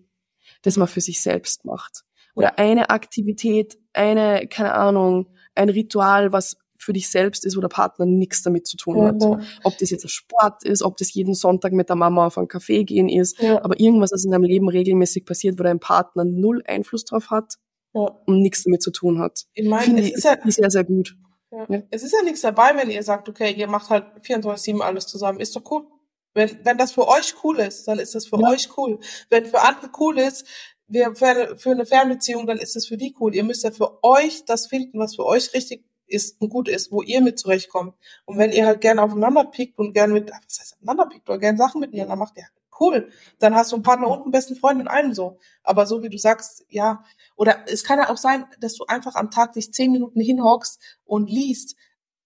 das 0.61 0.77
man 0.77 0.87
für 0.87 1.01
sich 1.01 1.21
selbst 1.21 1.65
macht. 1.65 2.03
Oder 2.35 2.47
ja. 2.47 2.53
eine 2.57 2.89
Aktivität, 2.89 3.77
eine, 3.93 4.47
keine 4.47 4.73
Ahnung, 4.73 5.27
ein 5.55 5.69
Ritual, 5.69 6.31
was 6.31 6.57
für 6.83 6.93
dich 6.93 7.09
selbst 7.09 7.45
ist, 7.45 7.55
wo 7.57 7.61
der 7.61 7.69
Partner 7.69 8.05
nichts 8.05 8.43
damit 8.43 8.67
zu 8.67 8.77
tun 8.77 9.01
hat. 9.01 9.21
Mhm. 9.21 9.41
Ob 9.63 9.77
das 9.77 9.89
jetzt 9.89 10.05
ein 10.05 10.09
Sport 10.09 10.63
ist, 10.63 10.83
ob 10.83 10.97
das 10.97 11.13
jeden 11.13 11.33
Sonntag 11.33 11.73
mit 11.73 11.89
der 11.89 11.95
Mama 11.95 12.27
auf 12.27 12.37
einen 12.37 12.47
Kaffee 12.47 12.83
gehen 12.83 13.09
ist, 13.09 13.41
ja. 13.41 13.63
aber 13.63 13.79
irgendwas, 13.79 14.11
was 14.11 14.25
in 14.25 14.31
deinem 14.31 14.43
Leben 14.43 14.69
regelmäßig 14.69 15.25
passiert, 15.25 15.59
wo 15.59 15.63
dein 15.63 15.79
Partner 15.79 16.23
null 16.25 16.61
Einfluss 16.65 17.05
drauf 17.05 17.29
hat 17.29 17.55
ja. 17.93 18.01
und 18.25 18.41
nichts 18.41 18.63
damit 18.63 18.81
zu 18.81 18.91
tun 18.91 19.19
hat. 19.19 19.43
Ich 19.53 19.67
meine, 19.67 20.01
es 20.01 20.11
ist 20.11 20.23
ja 20.23 20.37
sehr, 20.45 20.69
sehr 20.69 20.83
gut. 20.83 21.15
Ja. 21.51 21.83
Es 21.91 22.03
ist 22.03 22.13
ja 22.13 22.23
nichts 22.23 22.41
dabei, 22.41 22.75
wenn 22.75 22.89
ihr 22.89 23.03
sagt, 23.03 23.29
okay, 23.29 23.51
ihr 23.51 23.67
macht 23.67 23.89
halt 23.89 24.05
24-7 24.23 24.79
alles 24.79 25.05
zusammen. 25.05 25.39
Ist 25.39 25.55
doch 25.55 25.63
cool. 25.71 25.85
Wenn, 26.33 26.49
wenn 26.63 26.77
das 26.79 26.93
für 26.93 27.07
euch 27.07 27.35
cool 27.43 27.59
ist, 27.59 27.87
dann 27.87 27.99
ist 27.99 28.15
das 28.15 28.25
für 28.25 28.39
euch 28.39 28.75
cool. 28.75 28.99
Wenn 29.29 29.45
für 29.45 29.61
andere 29.61 29.91
cool 29.99 30.17
ist, 30.17 30.47
wir 30.87 31.15
für 31.15 31.71
eine 31.71 31.85
Fernbeziehung, 31.85 32.47
dann 32.47 32.57
ist 32.57 32.75
das 32.75 32.87
für 32.87 32.97
die 32.97 33.15
cool. 33.19 33.35
Ihr 33.35 33.43
müsst 33.43 33.63
ja 33.63 33.71
für 33.71 34.03
euch 34.03 34.45
das 34.45 34.67
finden, 34.67 34.99
was 34.99 35.15
für 35.15 35.25
euch 35.25 35.53
richtig 35.53 35.85
ist 36.13 36.39
und 36.39 36.49
gut 36.49 36.69
ist, 36.69 36.91
wo 36.91 37.01
ihr 37.01 37.21
mit 37.21 37.39
zurechtkommt. 37.39 37.95
Und 38.25 38.37
wenn 38.37 38.51
ihr 38.51 38.65
halt 38.65 38.81
gerne 38.81 39.01
aufeinander 39.01 39.45
pickt 39.45 39.77
und 39.77 39.93
gerne 39.93 40.13
mit, 40.13 40.29
was 40.29 40.59
heißt 40.59 40.75
aufeinander 40.75 41.07
pickt, 41.07 41.29
oder 41.29 41.39
gerne 41.39 41.57
Sachen 41.57 41.81
miteinander 41.81 42.15
macht, 42.15 42.37
ja, 42.37 42.45
cool. 42.79 43.09
Dann 43.39 43.55
hast 43.55 43.71
du 43.71 43.75
einen 43.75 43.83
Partner 43.83 44.07
und 44.09 44.21
einen 44.23 44.31
besten 44.31 44.55
Freund 44.55 44.79
in 44.79 44.87
einem 44.87 45.13
so. 45.13 45.39
Aber 45.63 45.85
so 45.85 46.03
wie 46.03 46.09
du 46.09 46.17
sagst, 46.17 46.65
ja, 46.69 47.03
oder 47.35 47.65
es 47.67 47.83
kann 47.83 47.99
ja 47.99 48.09
auch 48.09 48.17
sein, 48.17 48.45
dass 48.59 48.75
du 48.75 48.85
einfach 48.85 49.15
am 49.15 49.31
Tag 49.31 49.53
dich 49.53 49.73
zehn 49.73 49.91
Minuten 49.91 50.19
hinhockst 50.19 50.79
und 51.05 51.29
liest, 51.29 51.75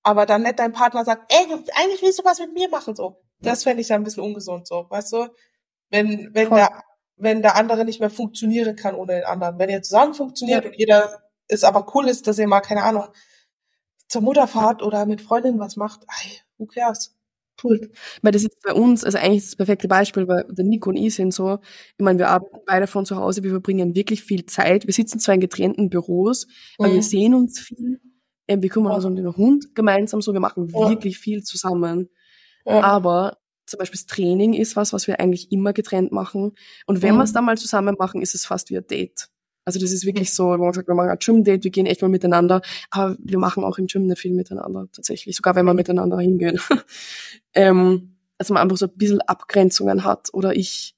aber 0.04 0.26
dann 0.26 0.44
nicht 0.44 0.60
dein 0.60 0.72
Partner 0.72 1.04
sagt, 1.04 1.32
ey, 1.34 1.54
eigentlich 1.76 2.02
willst 2.02 2.20
du 2.20 2.24
was 2.24 2.40
mit 2.40 2.54
mir 2.54 2.70
machen, 2.70 2.96
so. 2.96 3.22
Das 3.40 3.64
fände 3.64 3.82
ich 3.82 3.88
dann 3.88 4.02
ein 4.02 4.04
bisschen 4.04 4.24
ungesund, 4.24 4.68
so, 4.68 4.86
weißt 4.90 5.14
du? 5.14 5.28
Wenn, 5.90 6.34
wenn 6.34 6.50
der, 6.50 6.84
wenn 7.18 7.42
der 7.42 7.56
andere 7.56 7.86
nicht 7.86 8.00
mehr 8.00 8.10
funktionieren 8.10 8.76
kann 8.76 8.96
ohne 8.96 9.16
den 9.16 9.26
anderen. 9.26 9.60
Wenn 9.60 9.70
ihr 9.70 9.82
zusammen 9.82 10.14
funktioniert 10.14 10.64
ja. 10.64 10.70
und 10.70 10.78
jeder 10.78 11.22
ist 11.48 11.64
aber 11.64 11.94
cool 11.96 12.08
ist, 12.08 12.28
dass 12.28 12.40
ihr 12.40 12.48
mal, 12.48 12.62
keine 12.62 12.84
Ahnung, 12.84 13.06
zur 14.08 14.22
Mutterfahrt 14.22 14.82
oder 14.82 15.06
mit 15.06 15.22
Freundin 15.22 15.60
was 15.60 15.76
macht, 15.76 16.06
ey, 16.24 16.32
who 16.58 16.66
cares? 16.66 17.18
Cool. 17.64 17.92
Weil 18.22 18.32
das 18.32 18.44
ist 18.44 18.62
bei 18.64 18.74
uns, 18.74 19.04
also 19.04 19.18
eigentlich 19.18 19.46
das 19.46 19.56
perfekte 19.56 19.88
Beispiel, 19.88 20.28
weil 20.28 20.46
der 20.50 20.64
Nico 20.64 20.90
und 20.90 20.98
ich 20.98 21.16
sind 21.16 21.34
so, 21.34 21.60
ich 21.98 22.04
meine, 22.04 22.20
wir 22.20 22.30
arbeiten 22.30 22.60
beide 22.66 22.88
von 22.88 23.06
zu 23.06 23.16
Hause, 23.16 23.44
wir 23.44 23.50
verbringen 23.50 23.96
wirklich 23.96 24.24
viel 24.24 24.46
Zeit. 24.46 24.86
Wir 24.86 24.94
sitzen 24.94 25.20
zwar 25.20 25.36
in 25.36 25.42
getrennten 25.42 25.90
Büros, 25.90 26.48
aber 26.78 26.90
mhm. 26.90 26.94
wir 26.94 27.04
sehen 27.04 27.34
uns 27.34 27.60
viel. 27.60 28.00
Ähm, 28.48 28.62
wir 28.62 28.70
kümmern 28.70 28.94
uns 28.94 29.06
um 29.06 29.16
den 29.16 29.36
Hund 29.36 29.76
gemeinsam 29.76 30.22
so, 30.22 30.34
wir 30.34 30.40
machen 30.40 30.70
ja. 30.70 30.90
wirklich 30.90 31.18
viel 31.18 31.44
zusammen. 31.44 32.10
Ja. 32.66 32.82
Aber 32.82 33.38
zum 33.66 33.80
Beispiel 33.80 33.98
das 33.98 34.06
Training 34.06 34.54
ist 34.54 34.76
was, 34.76 34.94
was 34.94 35.08
wir 35.08 35.20
eigentlich 35.20 35.52
immer 35.52 35.74
getrennt 35.74 36.12
machen. 36.12 36.54
Und 36.86 37.02
wenn 37.02 37.16
mhm. 37.16 37.20
wir 37.20 37.24
es 37.24 37.34
dann 37.34 37.46
mal 37.46 37.58
zusammen 37.58 37.96
machen, 37.98 38.22
ist 38.22 38.36
es 38.36 38.46
fast 38.46 38.70
wie 38.70 38.78
ein 38.78 38.88
Date. 38.88 39.30
Also 39.68 39.82
das 39.82 39.92
ist 39.92 40.06
wirklich 40.06 40.34
so, 40.34 40.46
wo 40.46 40.64
man 40.64 40.72
sagt, 40.72 40.88
wir 40.88 40.96
machen 40.96 41.10
ein 41.10 41.18
Gym-Date, 41.20 41.66
wir 41.66 41.72
gehen 41.72 41.86
echt 41.88 42.02
mal 42.02 42.08
miteinander, 42.08 42.62
aber 42.90 43.18
wir 43.20 43.38
machen 43.38 43.66
auch 43.66 43.78
im 43.78 43.88
Gym 43.88 44.06
nicht 44.06 44.18
viel 44.18 44.32
miteinander, 44.32 44.88
tatsächlich, 44.94 45.36
sogar 45.36 45.56
wenn 45.56 45.66
wir 45.66 45.74
miteinander 45.74 46.18
hingehen. 46.20 46.58
ähm, 47.54 48.16
also 48.38 48.54
man 48.54 48.64
einfach 48.64 48.78
so 48.78 48.86
ein 48.86 48.96
bisschen 48.96 49.20
Abgrenzungen 49.20 50.06
hat 50.06 50.30
oder 50.32 50.56
ich 50.56 50.96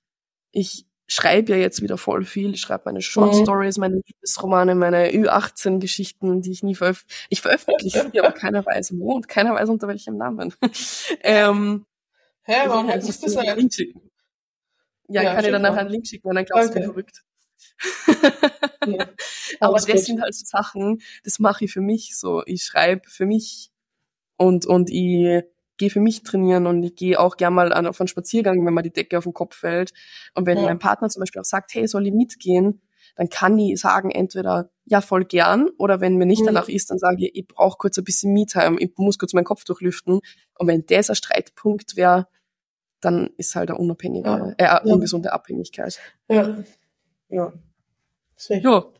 ich 0.52 0.86
schreibe 1.08 1.54
ja 1.54 1.58
jetzt 1.58 1.82
wieder 1.82 1.98
voll 1.98 2.24
viel. 2.26 2.54
Ich 2.54 2.62
schreibe 2.62 2.84
meine 2.86 3.02
Short 3.02 3.34
mhm. 3.34 3.42
Stories, 3.42 3.80
meine 3.80 4.02
Liebesromane, 4.06 4.76
meine 4.76 5.10
Ü18-Geschichten, 5.10 6.44
die 6.44 6.52
ich 6.52 6.62
nie 6.62 6.76
veröffentliche. 6.76 7.26
Ich 7.30 7.42
veröffentliche 7.42 8.08
sie, 8.12 8.20
aber 8.20 8.34
keiner 8.34 8.64
weiß 8.64 8.94
wo 9.00 9.14
und 9.14 9.28
keiner 9.28 9.56
weiß 9.56 9.70
unter 9.70 9.88
welchem 9.88 10.16
Namen. 10.16 10.54
ähm, 11.22 11.88
Hä, 12.44 12.54
warum 12.68 12.88
das 12.88 13.20
das 13.20 13.36
halt? 13.36 13.58
Link 13.58 13.74
schicken. 13.74 14.02
Ja, 15.08 15.24
ja 15.24 15.34
kann 15.34 15.44
ich 15.44 15.52
dann 15.52 15.64
nachher 15.64 15.80
einen 15.80 15.90
Link 15.90 16.06
schicken 16.06 16.28
und 16.28 16.36
dann 16.36 16.46
glaubst 16.46 16.70
okay. 16.70 16.82
du, 16.82 16.86
verrückt. 16.86 17.24
Ja, 18.86 19.08
aber 19.60 19.80
das 19.80 20.06
sind 20.06 20.22
halt 20.22 20.34
so 20.34 20.46
Sachen, 20.46 21.02
das 21.24 21.40
mache 21.40 21.66
ich 21.66 21.72
für 21.72 21.82
mich 21.82 22.18
so. 22.18 22.44
Ich 22.46 22.64
schreibe 22.64 23.10
für 23.10 23.26
mich 23.26 23.72
und, 24.38 24.66
und 24.66 24.90
ich 24.90 25.44
gehe 25.78 25.90
für 25.90 26.02
mich 26.02 26.24
trainieren 26.24 26.68
und 26.68 26.84
ich 26.84 26.96
gehe 26.96 27.20
auch 27.20 27.38
gern 27.38 27.54
mal 27.54 27.74
an, 27.74 27.88
auf 27.88 28.00
einen 28.00 28.08
Spaziergang, 28.08 28.66
wenn 28.66 28.74
mir 28.74 28.84
die 28.84 28.92
Decke 28.94 29.18
auf 29.18 29.24
den 29.24 29.34
Kopf 29.34 29.56
fällt. 29.56 29.94
Und 30.36 30.46
wenn 30.46 30.58
ja. 30.58 30.66
mein 30.66 30.80
Partner 30.80 31.10
zum 31.10 31.22
Beispiel 31.22 31.42
auch 31.42 31.46
sagt, 31.46 31.74
hey, 31.74 31.88
soll 31.88 32.06
ich 32.06 32.14
mitgehen, 32.14 32.82
dann 33.16 33.30
kann 33.30 33.58
ich 33.58 33.80
sagen, 33.80 34.12
entweder 34.12 34.70
ja, 34.86 35.02
voll 35.02 35.26
gern, 35.26 35.70
oder 35.78 36.02
wenn 36.02 36.18
mir 36.18 36.26
nicht 36.26 36.42
mhm. 36.42 36.48
danach 36.48 36.68
ist, 36.68 36.90
dann 36.90 36.98
sage 36.98 37.26
ich, 37.26 37.36
ich 37.36 37.48
brauche 37.48 37.78
kurz 37.78 37.98
ein 37.98 38.04
bisschen 38.04 38.34
Me-Time, 38.34 38.78
ich 38.80 38.92
muss 38.98 39.18
kurz 39.18 39.34
meinen 39.34 39.46
Kopf 39.46 39.64
durchlüften. 39.64 40.20
Und 40.58 40.68
wenn 40.68 40.86
das 40.86 41.10
ein 41.10 41.16
Streitpunkt 41.16 41.96
wäre, 41.96 42.28
dann 43.02 43.30
ist 43.38 43.56
halt 43.56 43.70
eine 43.70 43.80
unabhängige, 43.80 44.30
ja. 44.30 44.54
äh, 44.58 44.80
eine 44.82 44.94
ungesunde 44.94 45.32
Abhängigkeit. 45.32 46.00
Ja. 46.28 46.58
Ja. 47.30 47.54
Ja. 48.48 48.62
So 48.62 48.94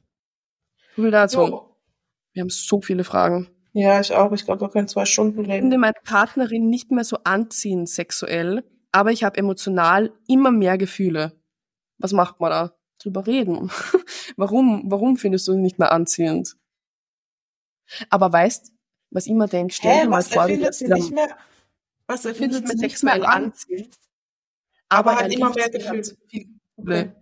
viel 0.96 1.12
dazu. 1.12 1.40
Jo. 1.40 1.76
Wir 2.34 2.42
haben 2.42 2.50
so 2.50 2.82
viele 2.82 3.04
Fragen. 3.04 3.50
Ja, 3.74 4.00
ich 4.00 4.14
auch. 4.14 4.32
Ich 4.32 4.46
glaube, 4.46 4.62
wir 4.62 4.70
können 4.70 4.88
zwei 4.88 5.06
Stunden 5.06 5.40
reden. 5.40 5.52
Ich 5.52 5.60
finde 5.62 5.78
meine 5.78 5.94
Partnerin 6.04 6.70
nicht 6.70 6.92
mehr 6.92 7.04
so 7.04 7.18
anziehend 7.24 7.90
sexuell, 7.90 8.64
aber 8.92 9.12
ich 9.12 9.24
habe 9.24 9.38
emotional 9.38 10.12
immer 10.28 10.52
mehr 10.52 10.78
Gefühle. 10.78 11.40
Was 11.98 12.14
macht 12.14 12.40
man 12.40 12.52
da? 12.52 12.76
Drüber 13.02 13.28
reden. 13.28 13.72
warum, 14.38 14.84
warum 14.88 15.18
findest 15.18 15.48
du 15.48 15.54
ihn 15.54 15.62
nicht 15.62 15.80
mehr 15.80 15.92
anziehend? 15.92 16.58
Aber 18.10 18.32
weißt, 18.32 18.72
was 19.12 19.26
ich 19.26 19.32
immer 19.32 19.48
denke, 19.48 19.74
stell 19.74 19.94
Hä, 19.94 20.04
dir 20.04 20.10
mal 20.10 20.22
vor, 20.22 20.48
du 20.48 20.74
sie 20.74 20.88
nicht 20.88 21.12
mehr, 21.12 21.36
was 22.08 22.26
erfindet 22.26 22.68
sie 22.68 22.78
nicht 22.78 23.04
mehr 23.04 23.28
anziehend? 23.28 23.96
Aber, 24.90 25.12
aber 25.12 25.20
hat 25.22 25.32
immer 25.32 25.54
mehr 25.54 25.70
Gefühle. 25.70 26.04
Okay. 26.78 27.14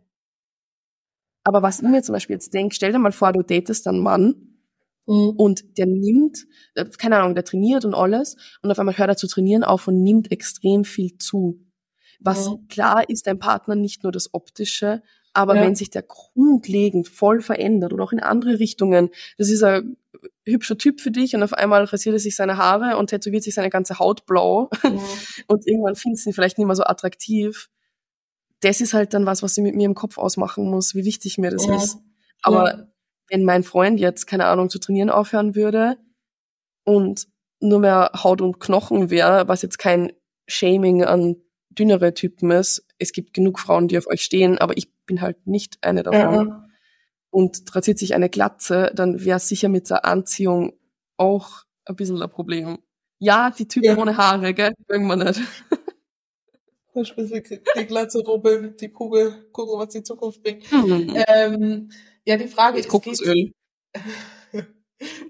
Aber 1.48 1.62
was 1.62 1.82
ich 1.82 1.88
mir 1.88 2.04
zum 2.04 2.14
Beispiel 2.14 2.36
jetzt 2.36 2.54
denke, 2.54 2.76
stell 2.76 2.92
dir 2.92 3.00
mal 3.00 3.12
vor, 3.12 3.32
du 3.32 3.42
datest 3.42 3.88
einen 3.88 4.00
Mann 4.00 4.48
Mhm. 5.08 5.30
Und 5.38 5.78
der 5.78 5.86
nimmt, 5.86 6.46
äh, 6.76 6.86
keine 6.98 7.18
Ahnung, 7.18 7.34
der 7.34 7.46
trainiert 7.46 7.86
und 7.86 7.96
alles 7.96 8.36
und 8.62 8.70
auf 8.70 8.78
einmal 8.78 8.98
hört 8.98 9.10
er 9.10 9.18
zu 9.18 9.28
trainieren 9.28 9.64
auf 9.64 9.88
und 9.88 10.04
nimmt 10.04 10.32
extrem 10.32 10.84
viel 10.84 11.18
zu. 11.18 11.60
Was 12.20 12.50
mhm. 12.50 12.68
klar 12.68 13.10
ist, 13.10 13.26
dein 13.26 13.40
Partner 13.40 13.76
nicht 13.76 14.04
nur 14.04 14.12
das 14.12 14.34
Optische, 14.34 15.02
aber 15.34 15.56
ja. 15.56 15.62
wenn 15.62 15.76
sich 15.76 15.90
der 15.90 16.04
grundlegend 16.04 17.08
voll 17.08 17.42
verändert 17.42 17.94
oder 17.94 18.04
auch 18.04 18.12
in 18.12 18.20
andere 18.20 18.60
Richtungen, 18.60 19.10
das 19.38 19.50
ist 19.50 19.64
ein 19.64 19.98
hübscher 20.46 20.78
Typ 20.78 21.00
für 21.00 21.12
dich 21.12 21.36
und 21.36 21.44
auf 21.44 21.54
einmal 21.54 21.84
rasiert 21.86 22.16
er 22.16 22.20
sich 22.20 22.36
seine 22.36 22.58
Haare 22.58 22.98
und 22.98 23.08
tätowiert 23.08 23.44
sich 23.44 23.54
seine 23.54 23.70
ganze 23.70 24.00
Haut 24.00 24.26
blau 24.26 24.70
mhm. 24.84 25.00
und 25.48 25.66
irgendwann 25.68 25.96
findest 25.96 26.26
du 26.26 26.32
ihn 26.32 26.34
vielleicht 26.34 26.58
nicht 26.58 26.68
mehr 26.68 26.76
so 26.76 26.84
attraktiv. 26.84 27.70
Das 28.62 28.82
ist 28.82 28.94
halt 28.94 29.14
dann 29.14 29.26
was, 29.26 29.44
was 29.44 29.58
ich 29.58 29.64
mit 29.64 29.76
mir 29.76 29.86
im 29.86 29.96
Kopf 29.96 30.18
ausmachen 30.18 30.70
muss, 30.70 30.96
wie 30.96 31.06
wichtig 31.06 31.38
mir 31.38 31.52
das 31.52 31.68
ist. 31.68 32.00
Aber 32.42 32.88
wenn 33.30 33.44
mein 33.44 33.64
Freund 33.64 34.00
jetzt, 34.00 34.26
keine 34.26 34.46
Ahnung, 34.46 34.70
zu 34.70 34.80
trainieren 34.80 35.10
aufhören 35.10 35.56
würde 35.56 35.98
und 36.84 37.28
nur 37.60 37.80
mehr 37.80 38.12
Haut 38.24 38.42
und 38.42 38.60
Knochen 38.60 39.10
wäre, 39.10 39.48
was 39.48 39.62
jetzt 39.62 39.78
kein 39.78 40.12
Shaming 40.48 41.04
an 41.04 41.36
dünnere 41.70 42.14
Typen 42.14 42.52
ist. 42.52 42.86
Es 42.98 43.12
gibt 43.12 43.34
genug 43.34 43.60
Frauen, 43.60 43.88
die 43.88 43.98
auf 43.98 44.08
euch 44.08 44.22
stehen, 44.22 44.58
aber 44.58 44.78
ich 44.78 44.92
bin 45.06 45.22
halt 45.22 45.46
nicht 45.46 45.78
eine 45.82 46.04
davon. 46.04 46.48
Ja. 46.48 46.64
Und 47.30 47.76
rasiert 47.76 48.00
sich 48.00 48.16
eine 48.16 48.30
Glatze, 48.30 48.92
dann 48.96 49.24
wäre 49.24 49.40
sicher 49.40 49.70
mit 49.70 49.90
der 49.90 50.06
Anziehung 50.06 50.74
auch 51.18 51.64
ein 51.86 51.96
bisschen 51.96 52.22
ein 52.22 52.30
Problem. 52.30 52.80
Ja, 53.20 53.52
die 53.52 53.68
Typen 53.68 53.86
ja. 53.86 53.98
ohne 53.98 54.18
Haare, 54.18 54.54
gell? 54.54 54.74
Irgendwann 54.88 55.20
nicht. 55.20 55.42
Die 57.78 57.86
Glatze 57.86 58.24
rubbeln, 58.24 58.76
die 58.78 58.90
Kugel, 58.90 59.50
gucken, 59.52 59.80
was 59.80 59.90
die 59.90 60.04
Zukunft 60.04 60.42
bringt. 60.44 60.72
Mhm. 60.72 61.16
Ähm, 61.28 61.92
ja, 62.26 62.38
die 62.38 62.48
Frage 62.48 62.80
ist, 62.80 62.90
Kokosöl. 62.90 63.52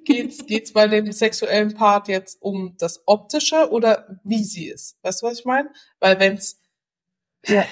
geht's, 0.05 0.45
geht's 0.45 0.74
bei 0.74 0.88
dem 0.88 1.12
sexuellen 1.12 1.74
Part 1.74 2.07
jetzt 2.07 2.41
um 2.41 2.75
das 2.77 3.03
Optische 3.05 3.69
oder 3.69 4.19
wie 4.24 4.43
sie 4.43 4.67
ist? 4.67 4.97
Weißt 5.03 5.21
du, 5.21 5.27
was 5.27 5.39
ich 5.39 5.45
meine? 5.45 5.69
Weil 6.00 6.19
wenn's, 6.19 6.59
ja, 7.45 7.65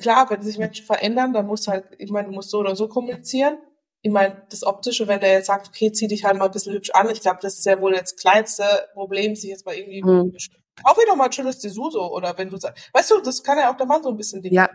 klar, 0.00 0.28
wenn 0.30 0.42
sich 0.42 0.58
Menschen 0.58 0.84
verändern, 0.84 1.32
dann 1.32 1.46
muss 1.46 1.68
halt, 1.68 1.84
ich 1.98 2.10
meine, 2.10 2.28
du 2.28 2.34
musst 2.34 2.50
so 2.50 2.58
oder 2.58 2.76
so 2.76 2.88
kommunizieren. 2.88 3.58
Ich 4.02 4.10
meine, 4.10 4.46
das 4.50 4.64
Optische, 4.64 5.08
wenn 5.08 5.20
der 5.20 5.32
jetzt 5.32 5.46
sagt, 5.46 5.68
okay, 5.68 5.90
zieh 5.90 6.08
dich 6.08 6.24
halt 6.24 6.36
mal 6.36 6.46
ein 6.46 6.50
bisschen 6.50 6.74
hübsch 6.74 6.90
an, 6.90 7.08
ich 7.10 7.22
glaube, 7.22 7.38
das 7.40 7.58
ist 7.58 7.64
ja 7.64 7.80
wohl 7.80 7.92
das 7.92 8.16
kleinste 8.16 8.64
Problem, 8.92 9.34
sich 9.34 9.50
jetzt 9.50 9.64
mal 9.64 9.74
irgendwie 9.74 10.02
mhm. 10.02 10.36
Kauf 10.82 10.96
dir 10.96 11.06
doch 11.06 11.16
mal 11.16 11.26
ein 11.26 11.32
schönes 11.32 11.58
Desuso 11.58 12.12
oder 12.12 12.36
wenn 12.36 12.50
du 12.50 12.56
sagst, 12.56 12.90
weißt 12.92 13.10
du, 13.12 13.20
das 13.20 13.42
kann 13.42 13.58
ja 13.58 13.72
auch 13.72 13.76
der 13.76 13.86
Mann 13.86 14.02
so 14.02 14.08
ein 14.10 14.16
bisschen 14.16 14.42
denken. 14.42 14.56
Ja. 14.56 14.68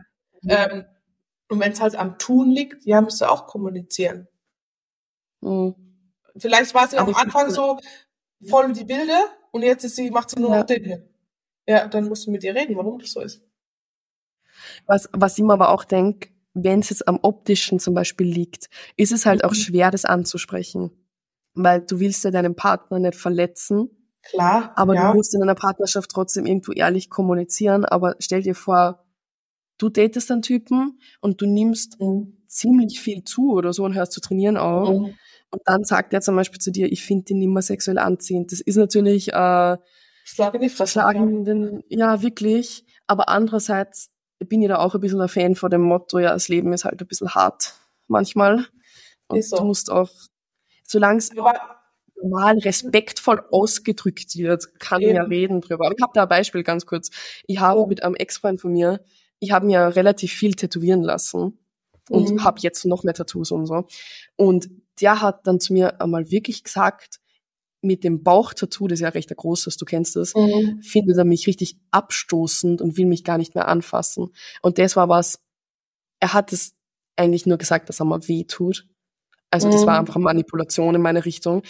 Ähm, 0.48 0.86
und 1.50 1.60
wenn 1.60 1.72
es 1.72 1.82
halt 1.82 1.96
am 1.96 2.18
Tun 2.18 2.52
liegt, 2.52 2.86
ja, 2.86 3.02
müsst 3.02 3.22
ihr 3.22 3.32
auch 3.32 3.48
kommunizieren. 3.48 4.28
Mhm. 5.42 5.76
Vielleicht 6.38 6.74
war 6.74 6.88
sie 6.88 6.98
am 6.98 7.14
Anfang 7.16 7.50
so 7.50 7.80
voll 8.48 8.72
die 8.72 8.86
Bilder 8.86 9.26
und 9.52 9.64
jetzt 9.64 9.84
ist 9.84 9.96
sie, 9.96 10.12
macht 10.12 10.30
sie 10.30 10.40
nur 10.40 10.52
ja. 10.52 10.60
noch 10.60 10.66
Dinge. 10.66 11.10
Ja, 11.68 11.88
dann 11.88 12.08
musst 12.08 12.28
du 12.28 12.32
mit 12.32 12.44
ihr 12.44 12.56
reden, 12.56 12.76
warum 12.78 13.00
das 13.00 13.12
so 13.12 13.22
ist. 13.22 13.42
Was, 14.86 15.10
was 15.12 15.38
ich 15.38 15.44
mir 15.44 15.54
aber 15.54 15.70
auch 15.70 15.84
denke, 15.84 16.30
wenn 16.54 16.80
es 16.80 16.90
jetzt 16.90 17.08
am 17.08 17.20
optischen 17.22 17.80
zum 17.80 17.94
Beispiel 17.94 18.28
liegt, 18.28 18.70
ist 18.96 19.12
es 19.12 19.26
halt 19.26 19.44
mhm. 19.44 19.50
auch 19.50 19.54
schwer, 19.54 19.92
das 19.92 20.06
anzusprechen. 20.06 20.92
Weil 21.54 21.82
du 21.82 22.00
willst 22.00 22.24
ja 22.24 22.32
deinen 22.32 22.56
Partner 22.56 23.00
nicht 23.00 23.16
verletzen. 23.16 23.90
Klar. 24.24 24.74
Aber 24.76 24.96
ja. 24.96 25.10
du 25.12 25.18
musst 25.18 25.34
in 25.34 25.42
einer 25.42 25.56
Partnerschaft 25.56 26.12
trotzdem 26.12 26.46
irgendwo 26.46 26.72
ehrlich 26.72 27.10
kommunizieren. 27.10 27.86
Aber 27.86 28.16
stell 28.20 28.42
dir 28.42 28.56
vor, 28.56 29.06
du 29.78 29.90
datest 29.90 30.32
einen 30.32 30.42
Typen 30.42 31.00
und 31.22 31.42
du 31.42 31.46
nimmst 31.46 32.00
mhm. 32.00 32.38
ziemlich 32.48 33.00
viel 33.00 33.24
zu 33.24 33.54
oder 33.54 33.74
so 33.74 33.86
und 33.86 33.96
hörst 33.96 34.12
zu 34.12 34.22
trainieren 34.22 34.58
auf. 34.58 34.90
Mhm. 34.90 35.16
Und 35.52 35.62
dann 35.66 35.84
sagt 35.84 36.14
er 36.14 36.22
zum 36.22 36.36
Beispiel 36.36 36.60
zu 36.60 36.72
dir, 36.72 36.92
ich 36.92 37.04
finde 37.04 37.34
ihn 37.34 37.40
nicht 37.40 37.50
mehr 37.50 37.64
sexuell 37.64 37.98
anziehend. 37.98 38.52
Das 38.52 38.62
ist 38.62 38.76
natürlich 38.76 39.34
äh, 39.34 39.78
Schlag 40.24 40.54
in 40.54 40.62
die 40.62 40.70
Fresse. 40.70 41.04
Den, 41.14 41.84
ja, 41.90 42.22
wirklich. 42.22 42.86
Aber 43.08 43.30
andererseits 43.30 44.12
bin 44.38 44.62
ich 44.62 44.70
da 44.70 44.78
auch 44.78 44.94
ein 44.94 45.02
bisschen 45.02 45.22
ein 45.22 45.28
Fan 45.28 45.56
vor 45.56 45.70
dem 45.70 45.82
Motto, 45.82 46.20
ja, 46.20 46.32
das 46.32 46.48
Leben 46.48 46.72
ist 46.72 46.86
halt 46.86 47.02
ein 47.02 47.08
bisschen 47.08 47.34
hart 47.34 47.74
manchmal. 48.08 48.66
Und 49.28 49.44
so. 49.44 49.58
du 49.58 49.64
musst 49.64 49.92
auch, 49.92 50.12
solange 50.84 51.18
es 51.18 51.32
normal 52.22 52.58
respektvoll 52.60 53.42
ausgedrückt 53.52 54.36
wird, 54.36 54.80
kann 54.80 55.02
Eben. 55.02 55.16
ja 55.16 55.24
reden 55.24 55.62
drüber. 55.62 55.86
Aber 55.86 55.96
ich 55.96 56.02
habe 56.02 56.14
da 56.14 56.24
ein 56.24 56.30
Beispiel 56.30 56.64
ganz 56.64 56.86
kurz. 56.86 57.10
Ich 57.48 57.60
habe 57.60 57.82
oh. 57.82 57.88
mit 57.88 58.04
einem 58.04 58.16
Ex-Freund 58.16 58.62
von 58.62 58.72
mir, 58.74 59.02
ich 59.40 59.52
habe 59.52 59.66
mir 59.66 59.96
relativ 59.96 60.34
viel 60.34 60.54
tätowieren 60.54 61.02
lassen 61.02 61.58
und 62.10 62.30
mhm. 62.30 62.44
habe 62.44 62.60
jetzt 62.62 62.86
noch 62.86 63.04
mehr 63.04 63.14
Tattoos 63.14 63.52
und 63.52 63.66
so. 63.66 63.86
Und 64.36 64.70
der 65.00 65.22
hat 65.22 65.48
dann 65.48 65.60
zu 65.60 65.74
mir 65.74 66.02
einmal 66.02 66.30
wirklich 66.30 66.64
gesagt, 66.64 67.20
mit 67.82 68.04
dem 68.04 68.24
Bauchtattoo, 68.24 68.88
das 68.88 69.00
ist 69.00 69.04
ja 69.04 69.10
recht 69.10 69.36
groß 69.36 69.68
ist, 69.68 69.82
du 69.82 69.86
kennst 69.86 70.16
das, 70.16 70.36
mhm. 70.36 70.82
findet 70.82 71.18
er 71.18 71.24
mich 71.24 71.48
richtig 71.48 71.78
abstoßend 71.92 72.82
und 72.82 72.98
will 72.98 73.06
mich 73.06 73.24
gar 73.24 73.38
nicht 73.38 73.56
mehr 73.56 73.68
anfassen. 73.68 74.34
Und 74.62 74.78
das 74.78 74.96
war 74.96 75.08
was, 75.08 75.42
er 76.20 76.34
hat 76.34 76.52
es 76.52 76.76
eigentlich 77.16 77.46
nur 77.46 77.58
gesagt, 77.58 77.88
dass 77.88 78.02
er 78.02 78.06
mal 78.06 78.28
weh 78.28 78.44
tut. 78.44 78.86
Also 79.52 79.72
das 79.72 79.86
war 79.86 79.94
mhm. 79.94 80.00
einfach 80.00 80.18
Manipulation 80.18 80.96
in 80.96 81.02
meine 81.02 81.26
Richtung. 81.26 81.64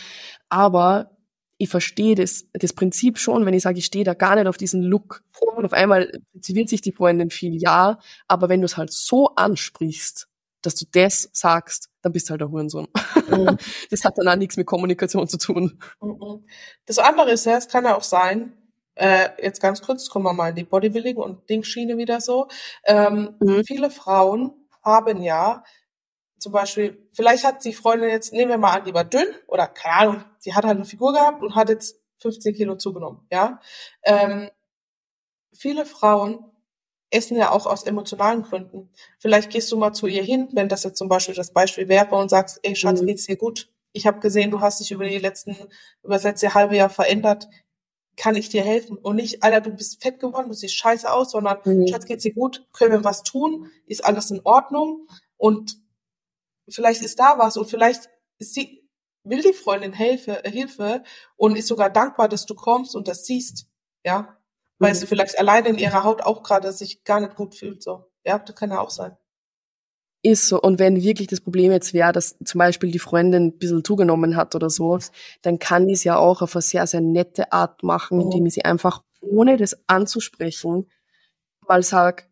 Aber 0.50 1.12
ich 1.58 1.70
verstehe 1.70 2.16
das, 2.16 2.46
das 2.54 2.74
Prinzip 2.74 3.18
schon, 3.18 3.46
wenn 3.46 3.54
ich 3.54 3.64
sage, 3.64 3.80
ich 3.80 3.86
stehe 3.86 4.06
da 4.06 4.14
gar 4.14 4.36
nicht 4.36 4.48
auf 4.48 4.58
diesen 4.58 4.82
Look. 4.82 5.24
Und 5.56 5.66
auf 5.66 5.74
einmal 5.74 6.12
wird 6.34 6.70
sich 6.70 6.82
die 6.82 6.94
Freundin 6.94 7.30
viel, 7.30 7.62
ja, 7.62 8.00
aber 8.28 8.48
wenn 8.48 8.62
du 8.62 8.66
es 8.66 8.78
halt 8.78 8.94
so 8.94 9.36
ansprichst, 9.36 10.28
dass 10.62 10.76
du 10.76 10.86
das 10.92 11.30
sagst, 11.34 11.90
dann 12.02 12.12
bist 12.14 12.28
du 12.28 12.32
halt 12.32 12.42
der 12.42 12.50
Hurensohn. 12.50 12.88
Mhm. 13.30 13.58
Das 13.92 14.06
hat 14.06 14.18
dann 14.18 14.28
auch 14.28 14.36
nichts 14.36 14.58
mit 14.58 14.68
Kommunikation 14.68 15.28
zu 15.28 15.38
tun. 15.38 15.80
Mhm. 16.02 16.46
Das 16.86 16.98
andere 16.98 17.32
ist 17.32 17.46
ja, 17.46 17.58
es 17.58 17.68
kann 17.68 17.86
ja 17.86 17.96
auch 17.96 18.04
sein, 18.04 18.54
äh, 18.96 19.30
jetzt 19.42 19.62
ganz 19.62 19.82
kurz, 19.82 20.10
kommen 20.10 20.26
wir 20.26 20.34
mal 20.34 20.50
in 20.50 20.56
die 20.56 20.64
Bodybuilding 20.64 21.18
und 21.18 21.50
Dingschiene 21.50 21.98
wieder 21.98 22.22
so. 22.22 22.48
Ähm, 22.86 23.36
mhm. 23.40 23.64
Viele 23.66 23.90
Frauen 23.90 24.54
haben 24.84 25.22
ja 25.22 25.64
zum 26.40 26.52
Beispiel, 26.52 27.08
vielleicht 27.12 27.44
hat 27.44 27.64
die 27.66 27.74
Freundin 27.74 28.10
jetzt, 28.10 28.34
nehmen 28.34 28.50
wir 28.50 28.58
mal 28.58 28.80
an, 28.80 28.86
die 28.86 28.94
war 28.94 29.04
dünn 29.06 29.28
oder 29.48 29.68
keine 29.68 29.96
Ahnung, 29.96 30.24
sie 30.40 30.54
hat 30.54 30.66
halt 30.66 30.78
eine 30.78 30.86
Figur 30.86 31.14
gehabt 31.14 31.42
und 31.44 31.56
hat 31.56 31.70
jetzt 31.70 32.00
15 32.20 32.56
Kilo 32.56 32.76
zugenommen, 32.76 33.26
ja. 33.32 33.60
Ähm, 34.04 34.50
viele 35.54 35.86
Frauen 35.86 36.44
essen 37.12 37.38
ja 37.38 37.52
auch 37.52 37.66
aus 37.66 37.84
emotionalen 37.84 38.44
Gründen. 38.44 38.92
Vielleicht 39.18 39.50
gehst 39.50 39.72
du 39.72 39.78
mal 39.78 39.94
zu 39.94 40.08
ihr 40.08 40.24
hin, 40.24 40.48
wenn 40.52 40.70
das 40.70 40.84
jetzt 40.84 40.98
zum 40.98 41.10
Beispiel 41.10 41.36
das 41.36 41.52
Beispiel 41.52 41.88
wäre 41.88 42.16
und 42.16 42.30
sagst, 42.30 42.60
ey 42.64 42.76
Schatz, 42.76 43.02
mhm. 43.02 43.08
geht's 43.08 43.26
dir 43.26 43.36
gut? 43.36 43.72
Ich 43.94 44.06
habe 44.06 44.20
gesehen, 44.20 44.52
du 44.52 44.62
hast 44.62 44.80
dich 44.80 44.92
über 44.92 45.08
die 45.08 45.18
letzten, 45.18 45.56
über 46.04 46.14
das 46.14 46.24
letzte 46.24 46.54
halbe 46.54 46.76
Jahr 46.76 46.90
verändert. 46.90 47.48
kann 48.16 48.36
ich 48.36 48.50
dir 48.50 48.64
helfen? 48.64 48.98
Und 48.98 49.16
nicht, 49.16 49.44
Alter, 49.44 49.62
du 49.62 49.72
bist 49.72 50.02
fett 50.04 50.20
geworden, 50.20 50.50
du 50.50 50.54
siehst 50.54 50.76
scheiße 50.76 51.10
aus, 51.12 51.32
sondern, 51.32 51.58
Mhm. 51.64 51.88
Schatz, 51.88 52.06
geht's 52.06 52.24
dir 52.24 52.34
gut? 52.34 52.68
Können 52.74 52.92
wir 52.92 53.04
was 53.06 53.24
tun? 53.24 53.72
Ist 53.88 54.04
alles 54.04 54.30
in 54.30 54.42
Ordnung? 54.44 55.08
Und 55.38 55.78
vielleicht 56.72 57.02
ist 57.02 57.20
da 57.20 57.38
was 57.38 57.58
und 57.58 57.70
vielleicht 57.70 58.10
ist 58.38 58.54
sie, 58.54 58.88
will 59.24 59.42
die 59.42 59.54
Freundin 59.54 59.94
Hilfe, 59.94 60.44
äh, 60.44 60.52
Hilfe 60.52 61.04
und 61.36 61.56
ist 61.58 61.68
sogar 61.68 61.90
dankbar, 61.90 62.30
dass 62.30 62.46
du 62.46 62.56
kommst 62.56 62.96
und 62.96 63.08
das 63.08 63.26
siehst. 63.26 63.68
Ja. 64.06 64.38
Weil 64.80 64.94
Mhm. 64.94 64.98
sie 64.98 65.08
vielleicht 65.08 65.38
alleine 65.38 65.70
in 65.70 65.78
ihrer 65.78 66.04
Haut 66.04 66.22
auch 66.22 66.42
gerade 66.44 66.72
sich 66.72 67.04
gar 67.04 67.20
nicht 67.20 67.36
gut 67.36 67.54
fühlt, 67.56 67.84
so. 67.84 68.06
Ja, 68.26 68.40
das 68.40 68.56
kann 68.56 68.72
ja 68.72 68.80
auch 68.80 68.90
sein. 68.92 69.18
Ist 70.22 70.48
so. 70.50 70.62
Und 70.62 70.80
wenn 70.80 71.02
wirklich 71.02 71.28
das 71.30 71.40
Problem 71.40 71.72
jetzt 71.72 71.94
wäre, 71.94 72.12
dass 72.12 72.38
zum 72.44 72.60
Beispiel 72.60 72.92
die 72.92 73.00
Freundin 73.00 73.48
ein 73.48 73.58
bisschen 73.58 73.84
zugenommen 73.86 74.36
hat 74.36 74.54
oder 74.54 74.70
so, 74.70 74.98
dann 75.42 75.60
kann 75.60 75.88
die 75.88 75.94
es 75.94 76.04
ja 76.04 76.18
auch 76.18 76.42
auf 76.42 76.56
eine 76.56 76.62
sehr, 76.62 76.86
sehr 76.88 77.00
nette 77.02 77.54
Art 77.54 77.84
machen, 77.84 78.18
Mhm. 78.18 78.24
indem 78.26 78.46
ich 78.46 78.54
sie 78.56 78.66
einfach, 78.66 79.02
ohne 79.22 79.56
das 79.58 79.78
anzusprechen, 79.88 80.90
mal 81.68 81.84
sagt, 81.84 82.29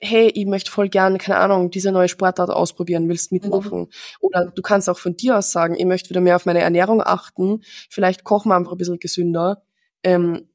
hey, 0.00 0.28
ich 0.28 0.46
möchte 0.46 0.70
voll 0.70 0.88
gern, 0.88 1.18
keine 1.18 1.38
Ahnung, 1.38 1.70
diese 1.70 1.92
neue 1.92 2.08
Sportart 2.08 2.50
ausprobieren, 2.50 3.08
willst 3.08 3.32
mitmachen? 3.32 3.88
Oder 4.20 4.52
du 4.54 4.62
kannst 4.62 4.88
auch 4.88 4.98
von 4.98 5.16
dir 5.16 5.38
aus 5.38 5.52
sagen, 5.52 5.74
ich 5.76 5.84
möchte 5.84 6.10
wieder 6.10 6.20
mehr 6.20 6.36
auf 6.36 6.46
meine 6.46 6.60
Ernährung 6.60 7.02
achten, 7.02 7.62
vielleicht 7.90 8.24
kochen 8.24 8.50
wir 8.50 8.56
einfach 8.56 8.72
ein 8.72 8.78
bisschen 8.78 8.98
gesünder, 8.98 9.62
ähm, 10.02 10.48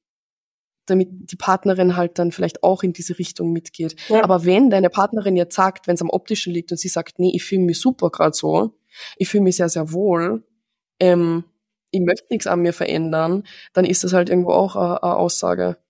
damit 0.85 1.09
die 1.31 1.35
Partnerin 1.35 1.95
halt 1.95 2.17
dann 2.19 2.31
vielleicht 2.31 2.63
auch 2.63 2.83
in 2.83 2.93
diese 2.93 3.19
Richtung 3.19 3.51
mitgeht. 3.51 3.95
Ja. 4.09 4.23
Aber 4.23 4.45
wenn 4.45 4.69
deine 4.69 4.89
Partnerin 4.89 5.35
jetzt 5.35 5.55
sagt, 5.55 5.87
wenn 5.87 5.95
es 5.95 6.01
am 6.01 6.09
optischen 6.09 6.53
liegt 6.53 6.71
und 6.71 6.77
sie 6.77 6.87
sagt, 6.87 7.19
nee, 7.19 7.31
ich 7.33 7.43
fühle 7.43 7.61
mich 7.61 7.79
super 7.79 8.09
gerade 8.09 8.35
so, 8.35 8.75
ich 9.17 9.29
fühle 9.29 9.43
mich 9.43 9.57
sehr, 9.57 9.69
sehr 9.69 9.91
wohl, 9.91 10.43
ähm, 10.99 11.43
ich 11.91 12.01
möchte 12.01 12.27
nichts 12.29 12.47
an 12.47 12.61
mir 12.61 12.73
verändern, 12.73 13.43
dann 13.73 13.85
ist 13.85 14.03
das 14.03 14.13
halt 14.13 14.29
irgendwo 14.29 14.51
auch 14.51 14.75
eine, 14.75 15.15
Aussage, 15.15 15.77
Mhm. 15.77 15.88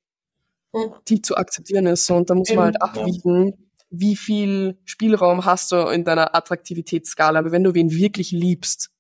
Die 1.07 1.21
zu 1.21 1.35
akzeptieren 1.37 1.87
ist. 1.87 2.09
Und 2.09 2.29
da 2.29 2.35
muss 2.35 2.49
man 2.49 2.65
halt 2.65 2.77
ja. 2.79 2.87
abwiegen, 2.87 3.69
wie 3.89 4.15
viel 4.15 4.77
Spielraum 4.85 5.45
hast 5.45 5.71
du 5.71 5.87
in 5.87 6.05
deiner 6.05 6.35
Attraktivitätsskala. 6.35 7.39
Aber 7.39 7.51
wenn 7.51 7.63
du 7.63 7.73
wen 7.73 7.91
wirklich 7.91 8.31
liebst 8.31 8.91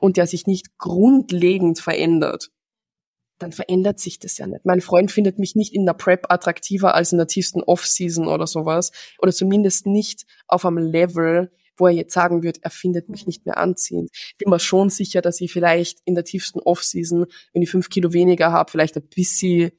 und 0.00 0.16
der 0.16 0.26
sich 0.26 0.46
nicht 0.46 0.78
grundlegend 0.78 1.80
verändert, 1.80 2.50
dann 3.38 3.52
verändert 3.52 4.00
sich 4.00 4.18
das 4.18 4.38
ja 4.38 4.46
nicht. 4.46 4.64
Mein 4.64 4.80
Freund 4.80 5.12
findet 5.12 5.38
mich 5.38 5.56
nicht 5.56 5.74
in 5.74 5.84
der 5.84 5.92
Prep 5.92 6.30
attraktiver 6.30 6.94
als 6.94 7.12
in 7.12 7.18
der 7.18 7.26
tiefsten 7.26 7.62
Off-Season 7.62 8.28
oder 8.28 8.46
sowas. 8.46 8.92
Oder 9.18 9.32
zumindest 9.32 9.86
nicht 9.86 10.24
auf 10.46 10.64
einem 10.64 10.78
Level, 10.78 11.52
wo 11.76 11.86
er 11.86 11.92
jetzt 11.92 12.14
sagen 12.14 12.42
wird, 12.42 12.58
er 12.62 12.70
findet 12.70 13.10
mich 13.10 13.26
nicht 13.26 13.44
mehr 13.44 13.58
anziehend. 13.58 14.10
Ich 14.12 14.36
bin 14.38 14.48
mir 14.48 14.58
schon 14.58 14.88
sicher, 14.88 15.20
dass 15.20 15.40
ich 15.42 15.52
vielleicht 15.52 16.00
in 16.06 16.14
der 16.14 16.24
tiefsten 16.24 16.60
Off-Season, 16.60 17.26
wenn 17.52 17.62
ich 17.62 17.70
fünf 17.70 17.90
Kilo 17.90 18.14
weniger 18.14 18.52
habe, 18.52 18.70
vielleicht 18.70 18.96
ein 18.96 19.08
bisschen 19.14 19.72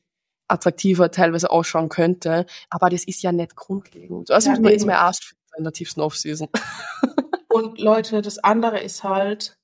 attraktiver 0.48 1.12
teilweise 1.12 1.51
ausschauen 1.51 1.89
könnte. 1.89 2.46
Aber 2.70 2.89
das 2.89 3.04
ist 3.04 3.22
ja 3.24 3.32
nicht 3.32 3.56
grundlegend. 3.56 4.32
Also 4.32 4.51
Ja, 4.51 4.60
man 4.60 4.74
ist 4.74 4.86
mir 4.86 4.98
Arsch 4.98 5.36
in 5.58 5.63
der 5.63 5.74
tiefsten 5.74 6.01
Off-Season. 6.01 6.50
Und 7.50 7.80
Leute, 7.80 8.22
das 8.22 8.38
andere 8.39 8.80
ist 8.80 9.04
halt, 9.04 9.58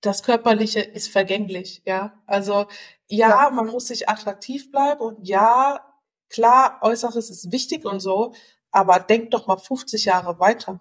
das 0.00 0.22
Körperliche 0.22 0.80
ist 0.80 1.08
vergänglich, 1.08 1.82
ja. 1.84 2.20
Also 2.26 2.66
ja, 3.08 3.28
Ja. 3.28 3.50
man 3.50 3.66
muss 3.66 3.86
sich 3.88 4.08
attraktiv 4.08 4.70
bleiben 4.70 5.00
und 5.00 5.26
ja, 5.26 5.84
klar, 6.28 6.78
Äußeres 6.82 7.30
ist 7.30 7.52
wichtig 7.52 7.84
und 7.84 8.00
so, 8.00 8.34
aber 8.70 9.00
denkt 9.00 9.34
doch 9.34 9.46
mal 9.46 9.56
50 9.56 10.04
Jahre 10.04 10.38
weiter. 10.40 10.80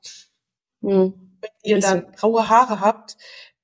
Hm. 0.82 1.14
Wenn 1.42 1.52
ihr 1.64 1.80
dann 1.80 2.12
graue 2.14 2.50
Haare 2.50 2.80
habt, 2.80 3.18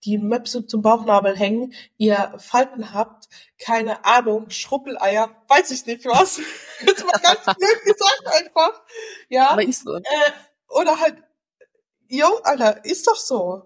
die 0.06 0.18
Möpse 0.18 0.66
zum 0.68 0.82
Bauchnabel 0.82 1.36
hängen, 1.36 1.74
ihr 1.98 2.34
Falten 2.38 2.94
habt, 2.94 3.28
keine 3.60 4.06
Ahnung, 4.06 4.50
Schruppeleier, 4.50 5.30
weiß 5.48 5.72
ich 5.72 5.86
nicht 5.86 6.06
was. 6.06 6.40
Jetzt 6.86 7.06
mal 7.06 7.20
ganz 7.22 7.44
blöd 7.58 7.82
gesagt 7.86 8.28
einfach. 8.28 8.82
Ja. 9.30 9.50
Aber 9.50 9.64
ist 9.64 9.84
so. 9.84 9.96
Äh, 9.96 10.02
oder 10.68 11.00
halt, 11.00 11.18
jo, 12.08 12.28
Alter, 12.44 12.84
ist 12.86 13.08
doch 13.08 13.16
so. 13.16 13.64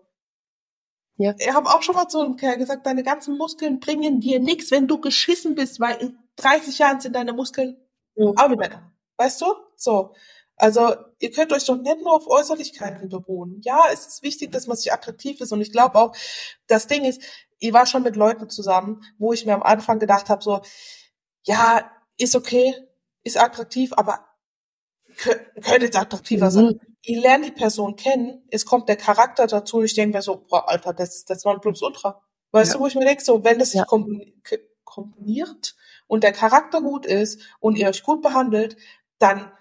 Ja. 1.17 1.33
Ich 1.39 1.51
habe 1.51 1.69
auch 1.69 1.81
schon 1.81 1.95
mal 1.95 2.07
zu 2.07 2.19
einem 2.21 2.37
Kerl 2.37 2.57
gesagt, 2.57 2.85
deine 2.85 3.03
ganzen 3.03 3.37
Muskeln 3.37 3.79
bringen 3.79 4.19
dir 4.21 4.39
nichts, 4.39 4.69
wenn 4.71 4.87
du 4.87 4.99
geschissen 5.01 5.55
bist, 5.55 5.79
weil 5.79 5.95
in 5.97 6.17
30 6.35 6.77
Jahren 6.77 6.99
sind 7.01 7.15
deine 7.15 7.33
Muskeln 7.33 7.77
Mhm. 8.15 8.33
auch 8.37 8.47
nicht 8.49 8.59
mehr 8.59 8.69
da. 8.69 8.91
Weißt 9.17 9.41
du? 9.41 9.45
So. 9.75 10.13
Also, 10.57 10.95
ihr 11.19 11.31
könnt 11.31 11.53
euch 11.53 11.65
doch 11.65 11.77
nicht 11.77 12.01
nur 12.01 12.13
auf 12.15 12.27
Äußerlichkeiten 12.27 13.09
beruhen. 13.09 13.61
Ja, 13.61 13.83
es 13.93 14.07
ist 14.07 14.23
wichtig, 14.23 14.51
dass 14.51 14.67
man 14.67 14.75
sich 14.75 14.91
attraktiv 14.91 15.39
ist. 15.39 15.51
Und 15.51 15.61
ich 15.61 15.71
glaube 15.71 15.95
auch, 15.99 16.15
das 16.67 16.87
Ding 16.87 17.05
ist, 17.05 17.21
ich 17.59 17.71
war 17.73 17.85
schon 17.85 18.03
mit 18.03 18.15
Leuten 18.15 18.49
zusammen, 18.49 19.01
wo 19.19 19.33
ich 19.33 19.45
mir 19.45 19.53
am 19.53 19.63
Anfang 19.63 19.99
gedacht 19.99 20.29
habe, 20.29 20.43
so, 20.43 20.61
ja, 21.43 21.89
ist 22.17 22.35
okay, 22.35 22.75
ist 23.23 23.37
attraktiv, 23.39 23.93
aber 23.95 24.19
kö- 25.17 25.39
könnte 25.61 25.85
jetzt 25.85 25.97
attraktiver 25.97 26.51
sein 26.51 26.65
Mhm. 26.65 26.79
ich 27.01 27.17
lerne 27.21 27.45
die 27.47 27.51
Person 27.51 27.95
kennen, 27.95 28.43
es 28.51 28.65
kommt 28.65 28.89
der 28.89 28.97
Charakter 28.97 29.47
dazu 29.47 29.81
ich 29.83 29.93
denke 29.95 30.17
mir 30.17 30.21
so, 30.21 30.37
boah, 30.49 30.67
Alter, 30.67 30.93
das 30.93 31.15
ist 31.15 31.29
das 31.29 31.45
Nonplusultra. 31.45 32.21
Weißt 32.51 32.71
Ja. 32.71 32.77
du, 32.77 32.83
wo 32.83 32.87
ich 32.87 32.95
mir 32.95 33.05
denke, 33.05 33.23
so, 33.23 33.43
wenn 33.43 33.59
das 33.59 33.71
sich 33.71 33.79
Ja. 33.79 33.85
kompon- 33.85 34.33
k- 34.43 34.59
komponiert 34.83 35.75
und 36.07 36.23
der 36.23 36.33
Charakter 36.33 36.81
gut 36.81 37.05
ist 37.05 37.41
und 37.59 37.77
ihr 37.77 37.87
euch 37.87 38.03
gut 38.03 38.21
behandelt, 38.21 38.77
dann 39.19 39.51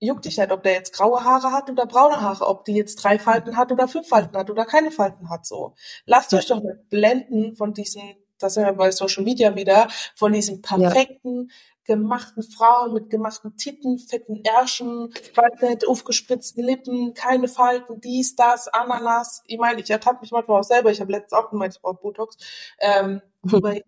juckt 0.00 0.24
dich 0.24 0.36
nicht, 0.38 0.52
ob 0.52 0.62
der 0.62 0.72
jetzt 0.74 0.92
graue 0.92 1.24
Haare 1.24 1.52
hat 1.52 1.70
oder 1.70 1.86
braune 1.86 2.20
Haare, 2.20 2.46
ob 2.46 2.64
die 2.64 2.74
jetzt 2.74 2.96
drei 2.96 3.18
Falten 3.18 3.56
hat 3.56 3.72
oder 3.72 3.88
fünf 3.88 4.08
Falten 4.08 4.36
hat 4.36 4.50
oder 4.50 4.64
keine 4.64 4.90
Falten 4.90 5.30
hat, 5.30 5.46
so. 5.46 5.74
Lasst 6.04 6.32
Ja. 6.32 6.38
euch 6.38 6.46
doch 6.46 6.62
nicht 6.62 6.88
blenden 6.90 7.56
von 7.56 7.72
diesen, 7.72 8.02
das 8.38 8.54
sind 8.54 8.64
wir 8.64 8.72
bei 8.74 8.90
Social 8.90 9.24
Media 9.24 9.54
wieder, 9.56 9.88
von 10.14 10.32
diesen 10.32 10.60
perfekten, 10.62 11.50
gemachten 11.84 12.42
Frauen 12.42 12.92
mit 12.92 13.10
gemachten 13.10 13.56
Titten, 13.56 13.98
fetten 13.98 14.42
Ärschen, 14.44 15.14
nicht, 15.62 15.86
aufgespritzten 15.86 16.64
Lippen, 16.64 17.14
keine 17.14 17.48
Falten, 17.48 18.00
dies, 18.00 18.34
das, 18.34 18.68
Ananas. 18.68 19.42
Ich 19.46 19.58
meine, 19.58 19.80
ich 19.80 19.88
ertappe 19.88 20.20
mich 20.20 20.32
manchmal 20.32 20.60
auch 20.60 20.64
selber. 20.64 20.90
Ich 20.90 21.00
habe 21.00 21.12
letztens 21.12 21.32
auch 21.32 21.50
gemeint, 21.50 21.74
ich 21.76 21.80
brauche 21.80 22.00
Botox, 22.02 22.36
ähm, 22.80 23.22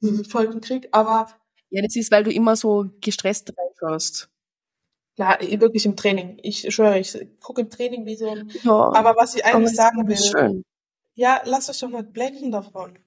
ich 0.00 0.28
Folgenkrieg. 0.28 0.88
Aber 0.92 1.28
Ja, 1.70 1.82
das 1.82 1.96
ist, 1.96 2.12
weil 2.12 2.22
du 2.24 2.30
immer 2.30 2.54
so 2.54 2.86
gestresst 3.00 3.52
reinschaust. 3.56 4.28
Ja, 5.18 5.36
wirklich 5.60 5.84
im 5.84 5.96
Training. 5.96 6.38
Ich 6.42 6.72
schwöre, 6.74 6.98
ich 6.98 7.18
gucke 7.40 7.60
im 7.60 7.70
Training 7.70 8.06
wie 8.06 8.16
so 8.16 8.30
ein. 8.30 8.50
Aber 8.66 9.14
was 9.16 9.34
ich 9.34 9.44
eigentlich 9.44 9.74
sagen 9.74 10.06
will, 10.08 10.16
schön. 10.16 10.62
ja, 11.14 11.42
lasst 11.44 11.68
euch 11.70 11.80
doch 11.80 11.88
nicht 11.90 12.12
blenden 12.12 12.50
davon. 12.52 12.98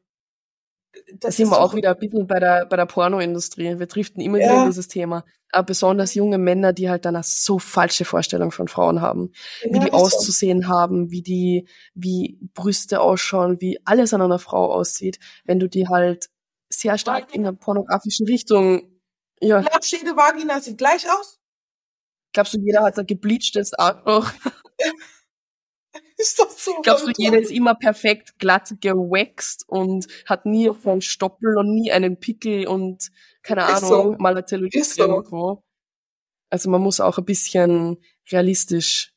Da 1.14 1.32
sind 1.32 1.46
ist 1.46 1.52
wir 1.52 1.62
auch 1.62 1.74
wieder 1.74 1.92
ein 1.92 2.00
bisschen 2.00 2.28
bei 2.28 2.40
der, 2.40 2.66
bei 2.66 2.76
der 2.76 2.86
Pornoindustrie. 2.86 3.80
Wir 3.80 3.86
driften 3.88 4.22
immer 4.22 4.40
Ja. 4.40 4.46
wieder 4.50 4.64
in 4.64 4.70
dieses 4.72 4.90
Thema. 4.90 5.24
Aber 5.54 5.66
besonders 5.68 6.14
junge 6.16 6.38
Männer, 6.38 6.74
die 6.74 6.90
halt 6.90 7.06
dann 7.06 7.16
eine 7.16 7.24
so 7.24 7.60
falsche 7.60 8.04
Vorstellung 8.04 8.52
von 8.52 8.68
Frauen 8.68 9.00
haben. 9.02 9.32
Wie 9.64 9.78
Ja, 9.78 9.80
die 9.80 9.86
ist 9.88 9.92
so. 9.92 9.98
auszusehen 9.98 10.68
haben, 10.68 11.10
wie 11.10 11.22
die, 11.22 11.68
wie 11.94 12.40
Brüste 12.54 13.00
ausschauen, 13.00 13.62
wie 13.62 13.80
alles 13.86 14.14
an 14.14 14.22
einer 14.22 14.40
Frau 14.40 14.72
aussieht. 14.74 15.20
Wenn 15.46 15.60
du 15.60 15.68
die 15.70 15.88
halt 15.88 16.30
sehr 16.70 16.98
stark 16.98 17.34
in 17.34 17.44
der 17.44 17.54
pornografischen 17.54 18.26
Richtung, 18.28 18.84
ja, 19.42 19.64
jede 19.84 20.16
Vagina 20.16 20.60
sieht 20.60 20.78
gleich 20.78 21.06
aus? 21.10 21.41
Glaubst 22.34 22.54
du, 22.54 22.60
jeder 22.60 22.84
hat 22.84 22.98
ein 23.00 23.06
gebleachtes 23.08 23.74
Arschloch? 23.74 24.32
Ist 26.18 26.40
doch 26.40 26.50
so. 26.52 26.82
Glaubst 26.84 27.08
du, 27.08 27.12
jeder 27.18 27.40
ist 27.40 27.52
immer 27.52 27.76
perfekt 27.76 28.38
glatt 28.40 28.74
gewaxt 28.80 29.66
und 29.68 30.08
hat 30.26 30.46
nie 30.46 30.70
einen 30.70 31.02
Stoppel 31.02 31.58
und 31.58 31.74
nie 31.74 31.92
einen 31.92 32.20
Pickel 32.20 32.68
und 32.68 33.10
keine 33.44 33.62
Ist 33.64 33.84
Ahnung, 33.84 34.14
so. 34.14 34.16
mal 34.20 34.32
eine 34.32 34.46
Zellulite 34.46 34.84
so. 34.84 35.02
irgendwo. 35.04 35.64
Also 36.50 36.70
man 36.70 36.82
muss 36.82 37.00
auch 37.00 37.18
ein 37.18 37.26
bisschen 37.26 37.98
realistisch, 38.32 39.14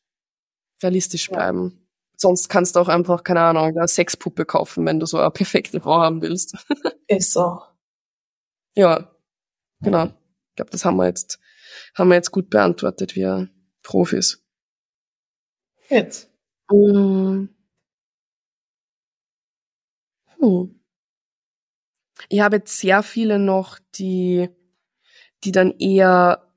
realistisch 0.82 1.28
Ja. 1.28 1.34
bleiben. 1.36 1.80
Sonst 2.16 2.48
kannst 2.48 2.76
du 2.76 2.80
auch 2.80 2.88
einfach, 2.88 3.22
keine 3.24 3.40
Ahnung, 3.40 3.64
eine 3.76 3.88
Sexpuppe 3.88 4.46
kaufen, 4.46 4.86
wenn 4.86 5.00
du 5.00 5.06
so 5.06 5.18
eine 5.18 5.30
perfekte 5.30 5.80
Frau 5.80 6.00
haben 6.00 6.22
willst. 6.22 6.56
Ist 7.08 7.32
so. 7.32 7.60
ja, 8.76 9.10
genau. 9.80 10.08
Ich 10.54 10.56
glaube, 10.56 10.70
das 10.70 10.84
haben 10.84 10.98
wir 10.98 11.06
jetzt, 11.06 11.40
haben 11.96 12.10
wir 12.10 12.14
jetzt 12.14 12.30
gut 12.30 12.48
beantwortet, 12.48 13.16
wir 13.16 13.48
Profis. 13.82 14.40
Jetzt. 15.90 16.30
Mm. 16.70 17.46
Hm. 20.38 20.80
Ich 22.28 22.40
habe 22.40 22.56
jetzt 22.56 22.78
sehr 22.78 23.02
viele 23.02 23.40
noch, 23.40 23.80
die, 23.96 24.48
die 25.42 25.50
dann 25.50 25.72
eher 25.80 26.54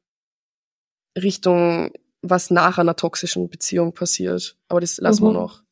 Richtung, 1.17 1.91
was 2.21 2.51
nach 2.51 2.77
einer 2.77 2.95
toxischen 2.95 3.49
Beziehung 3.49 3.93
passiert. 3.95 4.59
Aber 4.67 4.79
das 4.79 4.97
lassen 4.97 5.23
wir 5.23 5.29
Mhm. 5.29 5.37
noch. 5.37 5.63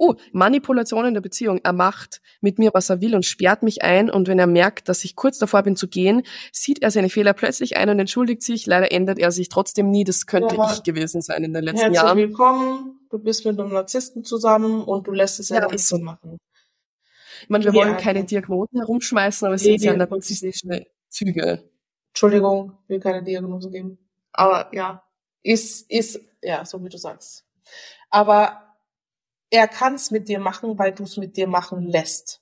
Oh, 0.00 0.14
Manipulation 0.32 1.04
in 1.06 1.14
der 1.14 1.20
Beziehung. 1.20 1.60
Er 1.64 1.72
macht 1.72 2.20
mit 2.40 2.58
mir, 2.58 2.70
was 2.72 2.88
er 2.88 3.00
will 3.00 3.14
und 3.16 3.24
sperrt 3.26 3.62
mich 3.64 3.82
ein. 3.82 4.10
Und 4.10 4.28
wenn 4.28 4.38
er 4.38 4.46
merkt, 4.46 4.88
dass 4.88 5.02
ich 5.04 5.16
kurz 5.16 5.38
davor 5.38 5.62
bin 5.64 5.74
zu 5.74 5.88
gehen, 5.88 6.22
sieht 6.52 6.82
er 6.82 6.90
seine 6.90 7.08
Fehler 7.10 7.32
plötzlich 7.32 7.76
ein 7.76 7.90
und 7.90 7.98
entschuldigt 7.98 8.42
sich. 8.42 8.66
Leider 8.66 8.92
ändert 8.92 9.18
er 9.18 9.32
sich 9.32 9.48
trotzdem 9.48 9.90
nie. 9.90 10.04
Das 10.04 10.26
könnte 10.26 10.54
Ja. 10.54 10.72
ich 10.72 10.82
gewesen 10.84 11.20
sein 11.20 11.42
in 11.42 11.52
den 11.52 11.64
letzten 11.64 11.80
Herzlich 11.80 11.96
Jahren. 12.02 12.16
willkommen. 12.18 13.00
Du 13.10 13.18
bist 13.18 13.44
mit 13.44 13.58
einem 13.58 13.72
Narzissten 13.72 14.22
zusammen 14.22 14.82
und 14.84 15.06
du 15.06 15.10
lässt 15.12 15.40
es 15.40 15.48
ja, 15.48 15.68
Ja, 15.68 15.78
so 15.78 15.98
machen. 15.98 16.38
Ich 17.42 17.48
meine, 17.48 17.64
wir 17.64 17.72
Nee, 17.72 17.78
wollen 17.78 17.96
keine 17.96 18.24
Diagnosen 18.24 18.78
herumschmeißen, 18.78 19.46
aber 19.46 19.54
es 19.54 19.62
Nee, 19.64 19.78
sind 19.78 19.92
nee, 19.92 19.96
narzisstische 20.06 20.86
Züge. 21.08 21.64
Entschuldigung, 22.10 22.72
will 22.88 23.00
keine 23.00 23.22
Diagnose 23.22 23.70
geben. 23.70 23.98
Aber 24.32 24.68
ja, 24.74 25.02
ist, 25.42 25.90
ist, 25.90 26.20
ja, 26.42 26.64
so 26.64 26.84
wie 26.84 26.88
du 26.88 26.98
sagst. 26.98 27.44
Aber 28.10 28.67
er 29.50 29.68
kann 29.68 29.94
es 29.94 30.10
mit 30.10 30.28
dir 30.28 30.40
machen, 30.40 30.78
weil 30.78 30.92
du 30.92 31.04
es 31.04 31.16
mit 31.16 31.36
dir 31.36 31.46
machen 31.48 31.82
lässt. 31.82 32.40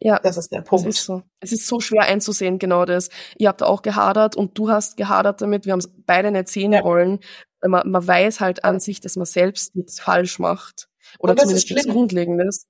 Ja, 0.00 0.18
Das 0.18 0.36
ist 0.36 0.50
der 0.50 0.62
Punkt. 0.62 0.86
ist 0.86 1.04
so. 1.04 1.22
Es 1.40 1.52
ist 1.52 1.66
so 1.68 1.78
schwer 1.78 2.02
einzusehen, 2.02 2.58
genau 2.58 2.84
das. 2.84 3.08
Ihr 3.38 3.48
habt 3.48 3.62
auch 3.62 3.82
gehadert 3.82 4.34
und 4.36 4.58
du 4.58 4.68
hast 4.68 4.96
gehadert 4.96 5.40
damit. 5.40 5.64
Wir 5.64 5.72
haben 5.72 5.78
es 5.80 5.90
beide 6.06 6.30
nicht 6.32 6.48
sehen 6.48 6.72
Ja. 6.72 6.82
wollen. 6.82 7.20
Man, 7.64 7.88
man 7.88 8.04
weiß 8.06 8.40
halt 8.40 8.64
an 8.64 8.80
sich, 8.80 9.00
dass 9.00 9.14
man 9.14 9.26
selbst 9.26 9.76
nichts 9.76 10.00
falsch 10.00 10.40
macht. 10.40 10.88
Oder 11.20 11.36
zumindest 11.36 11.70
ist 11.70 11.76
nichts. 11.76 11.88
Grundlegendes. 11.92 12.66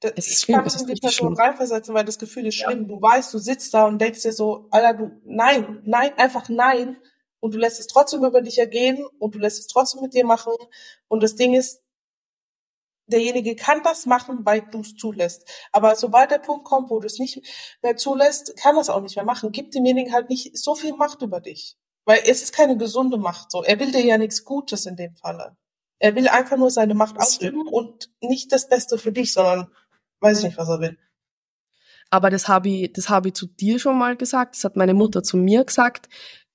Das- 0.00 0.12
Es 0.16 0.26
ist 0.26 0.32
ich 0.32 0.38
schlimm, 0.40 0.56
kann 0.58 0.66
es 0.66 0.74
mich 0.74 0.82
in 0.82 0.94
die 0.96 1.00
Person 1.00 1.34
schlimm. 1.34 1.34
reinversetzen, 1.46 1.94
weil 1.94 2.04
das 2.04 2.18
Gefühl 2.18 2.46
ist 2.46 2.58
Ja. 2.58 2.66
schlimm. 2.70 2.86
Du 2.86 3.00
weißt, 3.00 3.32
du 3.32 3.38
sitzt 3.38 3.72
da 3.72 3.86
und 3.86 3.98
denkst 3.98 4.20
dir 4.22 4.32
so, 4.32 4.68
Alter, 4.70 4.92
du, 4.92 5.10
nein, 5.24 5.80
nein, 5.86 6.10
einfach 6.18 6.50
nein. 6.50 6.98
Und 7.40 7.54
du 7.54 7.58
lässt 7.58 7.80
es 7.80 7.86
trotzdem 7.86 8.22
über 8.22 8.42
dich 8.42 8.58
ergehen 8.58 9.06
und 9.18 9.34
du 9.34 9.38
lässt 9.38 9.58
es 9.60 9.66
trotzdem 9.66 10.02
mit 10.02 10.12
dir 10.12 10.26
machen. 10.26 10.52
Und 11.08 11.22
das 11.22 11.36
Ding 11.36 11.54
ist, 11.54 11.80
derjenige 13.06 13.56
kann 13.56 13.82
das 13.82 14.06
machen, 14.06 14.40
weil 14.44 14.62
du 14.70 14.80
es 14.80 14.96
zulässt. 14.96 15.48
Aber 15.72 15.96
sobald 15.96 16.30
der 16.30 16.38
Punkt 16.38 16.64
kommt, 16.64 16.90
wo 16.90 17.00
du 17.00 17.06
es 17.06 17.18
nicht 17.18 17.42
mehr 17.82 17.96
zulässt, 17.96 18.56
kann 18.56 18.76
das 18.76 18.90
auch 18.90 19.00
nicht 19.00 19.16
mehr 19.16 19.24
machen. 19.24 19.52
Gib 19.52 19.70
demjenigen 19.70 20.12
halt 20.12 20.28
nicht 20.28 20.56
so 20.56 20.74
viel 20.74 20.94
Macht 20.94 21.22
über 21.22 21.40
dich. 21.40 21.76
Weil 22.04 22.20
es 22.24 22.42
ist 22.42 22.54
keine 22.54 22.76
gesunde 22.76 23.18
Macht 23.18 23.50
so. 23.50 23.62
Er 23.62 23.80
will 23.80 23.90
dir 23.90 24.04
ja 24.04 24.18
nichts 24.18 24.44
Gutes 24.44 24.86
in 24.86 24.96
dem 24.96 25.14
Falle. 25.16 25.56
Er 25.98 26.14
will 26.14 26.28
einfach 26.28 26.56
nur 26.56 26.70
seine 26.70 26.94
Macht 26.94 27.18
ausüben 27.18 27.66
und 27.66 28.10
nicht 28.20 28.52
das 28.52 28.68
Beste 28.68 28.98
für 28.98 29.12
dich, 29.12 29.32
sondern 29.32 29.68
weiß 30.20 30.38
ich 30.38 30.44
nicht, 30.44 30.58
was 30.58 30.68
er 30.68 30.80
will. 30.80 30.98
Aber 32.10 32.30
das 32.30 32.48
habe 32.48 32.68
ich, 32.68 32.92
das 32.92 33.08
habe 33.08 33.28
ich 33.28 33.34
zu 33.34 33.46
dir 33.46 33.78
schon 33.78 33.98
mal 33.98 34.16
gesagt. 34.16 34.54
Das 34.54 34.64
hat 34.64 34.76
meine 34.76 34.94
Mutter 34.94 35.22
zu 35.22 35.36
mir 35.36 35.64
gesagt. 35.64 36.08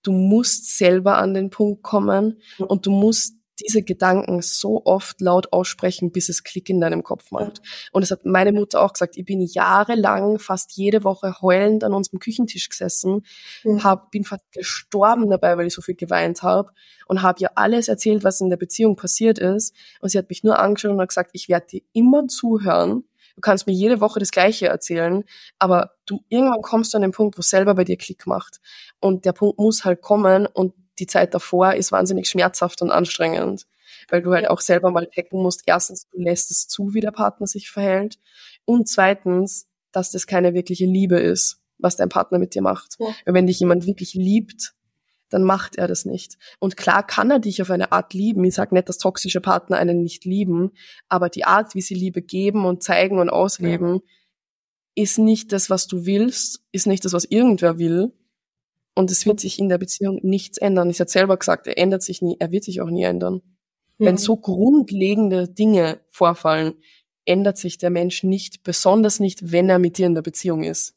Du 0.04 0.12
musst 0.12 0.78
selber 0.78 1.18
an 1.18 1.34
den 1.34 1.50
Punkt 1.50 1.84
kommen 1.84 2.42
und 2.58 2.86
du 2.86 2.92
musst 2.92 3.36
diese 3.64 3.84
Gedanken 3.84 4.42
so 4.42 4.82
oft 4.86 5.22
laut 5.22 5.54
aussprechen, 5.54 6.12
bis 6.12 6.30
es 6.30 6.44
Klick 6.44 6.70
in 6.70 6.82
deinem 6.82 7.04
Kopf 7.04 7.32
macht. 7.32 7.62
Und 7.92 8.02
das 8.02 8.12
hat 8.12 8.26
meine 8.26 8.52
Mutter 8.52 8.82
auch 8.82 8.94
gesagt. 8.94 9.18
Ich 9.18 9.26
bin 9.26 9.42
jahrelang 9.42 10.40
fast 10.40 10.74
jede 10.74 11.04
Woche 11.04 11.42
heulend 11.42 11.84
an 11.84 11.94
unserem 11.94 12.20
Küchentisch 12.20 12.70
gesessen, 12.70 13.26
Mhm. 13.64 13.84
hab, 13.84 14.12
bin 14.12 14.24
fast 14.24 14.44
gestorben 14.52 15.30
dabei, 15.30 15.58
weil 15.58 15.68
ich 15.68 15.74
so 15.74 15.82
viel 15.82 15.96
geweint 15.96 16.44
habe 16.44 16.72
und 17.08 17.22
habe 17.22 17.40
ihr 17.42 17.58
alles 17.58 17.88
erzählt, 17.88 18.24
was 18.24 18.42
in 18.42 18.50
der 18.50 18.58
Beziehung 18.58 18.96
passiert 18.96 19.40
ist. 19.40 19.76
Und 20.00 20.10
sie 20.10 20.18
hat 20.18 20.30
mich 20.30 20.44
nur 20.44 20.60
angeschaut 20.60 20.92
und 20.92 21.02
hat 21.02 21.10
gesagt, 21.10 21.32
ich 21.34 21.50
werde 21.50 21.68
dir 21.68 21.82
immer 21.94 22.28
zuhören. 22.28 23.04
Du 23.36 23.42
kannst 23.42 23.66
mir 23.66 23.74
jede 23.74 24.02
Woche 24.02 24.20
das 24.20 24.32
Gleiche 24.32 24.68
erzählen, 24.68 25.24
aber 25.58 25.92
du 26.06 26.20
irgendwann 26.28 26.62
kommst 26.62 26.94
du 26.94 26.98
an 26.98 27.02
den 27.02 27.12
Punkt, 27.12 27.38
wo 27.38 27.40
es 27.40 27.50
selber 27.50 27.76
bei 27.76 27.86
dir 27.86 27.98
Klick 27.98 28.28
macht. 28.28 28.60
Und 29.00 29.26
der 29.26 29.32
Punkt 29.32 29.58
muss 29.58 29.86
halt 29.86 30.02
kommen 30.02 30.46
und 30.48 30.74
die 31.02 31.08
Zeit 31.08 31.34
davor 31.34 31.74
ist 31.74 31.92
wahnsinnig 31.92 32.30
schmerzhaft 32.30 32.82
und 32.84 32.92
anstrengend, 32.92 33.66
weil 34.10 34.22
du 34.22 34.32
halt 34.34 34.48
auch 34.48 34.62
selber 34.62 34.92
mal 34.92 35.10
checken 35.10 35.42
musst. 35.42 35.64
Erstens, 35.66 36.08
du 36.10 36.20
lässt 36.20 36.52
es 36.52 36.68
zu, 36.68 36.94
wie 36.94 37.02
der 37.02 37.12
Partner 37.12 37.48
sich 37.48 37.72
verhält. 37.72 38.20
Und 38.66 38.88
zweitens, 38.88 39.68
dass 39.92 40.12
das 40.12 40.28
keine 40.28 40.54
wirkliche 40.54 40.86
Liebe 40.86 41.20
ist, 41.20 41.60
was 41.80 41.96
dein 41.96 42.10
Partner 42.10 42.38
mit 42.38 42.54
dir 42.54 42.62
macht. 42.62 42.98
Ja. 43.00 43.08
Weil 43.26 43.34
wenn 43.34 43.48
dich 43.48 43.60
jemand 43.60 43.88
wirklich 43.88 44.14
liebt, 44.14 44.76
dann 45.30 45.44
macht 45.44 45.78
er 45.78 45.88
das 45.88 46.06
nicht. 46.06 46.38
Und 46.60 46.78
klar 46.78 47.06
kann 47.06 47.32
er 47.32 47.40
dich 47.40 47.64
auf 47.64 47.72
eine 47.72 47.92
Art 47.92 48.14
lieben. 48.14 48.44
Ich 48.44 48.54
sage 48.54 48.76
nicht, 48.76 48.88
dass 48.88 49.00
toxische 49.00 49.42
Partner 49.42 49.78
einen 49.78 50.04
nicht 50.04 50.24
lieben, 50.24 50.72
aber 51.10 51.30
die 51.30 51.46
Art, 51.46 51.74
wie 51.74 51.82
sie 51.82 51.96
Liebe 51.96 52.22
geben 52.22 52.66
und 52.66 52.84
zeigen 52.84 53.18
und 53.18 53.30
ausleben, 53.30 54.02
ist 54.94 55.18
nicht 55.18 55.52
das, 55.52 55.72
was 55.72 55.88
du 55.88 56.06
willst, 56.06 56.62
ist 56.72 56.86
nicht 56.86 57.06
das, 57.06 57.14
was 57.14 57.26
irgendwer 57.26 57.80
will. 57.80 58.14
Und 58.96 59.10
es 59.12 59.26
wird 59.26 59.40
sich 59.40 59.58
in 59.60 59.70
der 59.70 59.78
Beziehung 59.78 60.20
nichts 60.22 60.58
ändern. 60.58 60.90
Ich 60.90 61.00
habe 61.00 61.10
selber 61.10 61.38
gesagt, 61.38 61.68
er 61.68 61.78
ändert 61.78 62.04
sich 62.04 62.22
nie, 62.22 62.36
er 62.40 62.52
wird 62.52 62.64
sich 62.66 62.82
auch 62.82 62.90
nie 62.90 63.04
ändern. 63.04 63.42
Wenn 63.98 64.16
Mhm. 64.16 64.20
so 64.20 64.36
grundlegende 64.38 65.48
Dinge 65.48 66.02
vorfallen, 66.10 66.74
ändert 67.26 67.58
sich 67.58 67.78
der 67.78 67.90
Mensch 67.92 68.24
nicht, 68.24 68.64
besonders 68.64 69.20
nicht, 69.20 69.52
wenn 69.52 69.70
er 69.70 69.80
mit 69.80 69.98
dir 69.98 70.08
in 70.08 70.16
der 70.16 70.24
Beziehung 70.24 70.64
ist. 70.64 70.96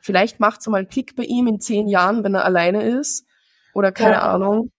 Vielleicht 0.00 0.40
macht 0.40 0.60
es 0.60 0.66
mal 0.66 0.86
Klick 0.86 1.16
bei 1.16 1.24
ihm 1.24 1.46
in 1.46 1.60
zehn 1.60 1.88
Jahren, 1.88 2.22
wenn 2.24 2.34
er 2.34 2.44
alleine 2.44 2.82
ist 2.98 3.26
oder 3.74 3.90
keine 3.92 4.14
Ja. 4.14 4.32
Ahnung, 4.32 4.70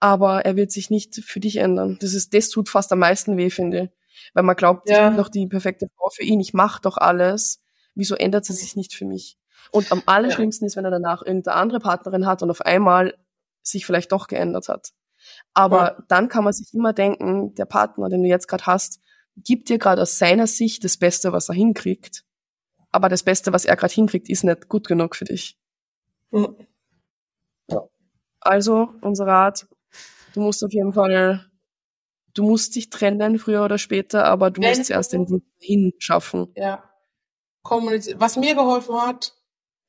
aber 0.00 0.44
er 0.44 0.56
wird 0.56 0.72
sich 0.72 0.90
nicht 0.90 1.16
für 1.24 1.40
dich 1.40 1.56
ändern. 1.56 1.96
Das 2.00 2.14
ist, 2.14 2.34
das 2.34 2.50
tut 2.50 2.68
fast 2.68 2.92
am 2.92 2.98
meisten 3.00 3.36
weh, 3.36 3.50
finde 3.50 3.84
ich. 3.84 3.90
Weil 4.34 4.44
man 4.44 4.56
glaubt, 4.56 4.88
Ja. 4.88 5.04
ich 5.04 5.08
bin 5.10 5.16
doch 5.18 5.28
die 5.28 5.46
perfekte 5.46 5.88
Frau 5.96 6.08
für 6.10 6.22
ihn, 6.24 6.40
ich 6.40 6.52
mache 6.54 6.82
doch 6.82 6.96
alles. 6.98 7.62
Wieso 7.94 8.14
ändert 8.16 8.44
sie 8.44 8.52
sich 8.52 8.76
nicht 8.76 8.92
für 8.94 9.04
mich? 9.06 9.38
Und 9.70 9.90
am 9.92 10.02
allerschlimmsten 10.06 10.66
ist, 10.66 10.76
wenn 10.76 10.84
er 10.84 10.90
danach 10.90 11.22
irgendeine 11.22 11.56
andere 11.56 11.80
Partnerin 11.80 12.26
hat 12.26 12.42
und 12.42 12.50
auf 12.50 12.60
einmal 12.60 13.14
sich 13.62 13.86
vielleicht 13.86 14.12
doch 14.12 14.26
geändert 14.28 14.68
hat. 14.68 14.92
Aber 15.54 15.78
Ja. 15.78 16.04
dann 16.08 16.28
kann 16.28 16.44
man 16.44 16.52
sich 16.52 16.72
immer 16.74 16.92
denken, 16.92 17.54
der 17.54 17.64
Partner, 17.64 18.08
den 18.08 18.22
du 18.22 18.28
jetzt 18.28 18.46
gerade 18.46 18.66
hast, 18.66 19.00
gibt 19.36 19.68
dir 19.68 19.78
gerade 19.78 20.02
aus 20.02 20.18
seiner 20.18 20.46
Sicht 20.46 20.84
das 20.84 20.96
Beste, 20.96 21.32
was 21.32 21.48
er 21.48 21.54
hinkriegt. 21.54 22.24
Aber 22.90 23.08
das 23.08 23.22
Beste, 23.24 23.52
was 23.52 23.64
er 23.64 23.74
gerade 23.76 23.92
hinkriegt, 23.92 24.28
ist 24.28 24.44
nicht 24.44 24.68
gut 24.68 24.86
genug 24.86 25.16
für 25.16 25.24
dich. 25.24 25.58
Mhm. 26.30 26.56
Also, 28.40 28.90
unser 29.00 29.26
Rat, 29.26 29.66
du 30.34 30.40
musst 30.42 30.62
auf 30.62 30.72
jeden 30.72 30.92
Fall, 30.92 31.50
du 32.34 32.42
musst 32.42 32.76
dich 32.76 32.90
trennen, 32.90 33.38
früher 33.38 33.64
oder 33.64 33.78
später, 33.78 34.26
aber 34.26 34.50
du 34.50 34.60
Wenn 34.60 34.68
musst 34.68 34.84
zuerst 34.86 35.14
den 35.14 35.28
Weg 35.30 35.42
hinschaffen. 35.58 36.52
Ja. 36.54 36.84
Kommunizieren. 37.62 38.20
Was 38.20 38.36
mir 38.36 38.54
geholfen 38.54 38.94
hat, 39.00 39.34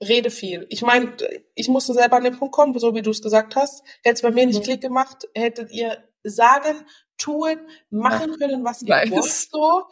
rede 0.01 0.29
viel. 0.31 0.65
Ich 0.69 0.81
meine, 0.81 1.15
ich 1.55 1.67
musste 1.69 1.93
selber 1.93 2.17
an 2.17 2.23
den 2.25 2.38
Punkt 2.38 2.53
kommen, 2.53 2.77
so 2.79 2.93
wie 2.95 3.01
du 3.01 3.12
es 3.12 3.21
gesagt 3.21 3.55
hast. 3.55 3.84
Hätte 4.03 4.15
es 4.15 4.21
bei 4.21 4.31
mir 4.31 4.45
nicht 4.45 4.60
Mhm. 4.60 4.63
Klick 4.63 4.81
gemacht, 4.81 5.27
hättet 5.36 5.71
ihr 5.71 6.03
sagen, 6.23 6.86
tun, 7.17 7.60
machen 7.89 8.38
können, 8.38 8.63
was 8.65 8.81
ihr 8.81 8.89
Weiß. 8.89 9.12
wollt. 9.12 9.23
So 9.31 9.84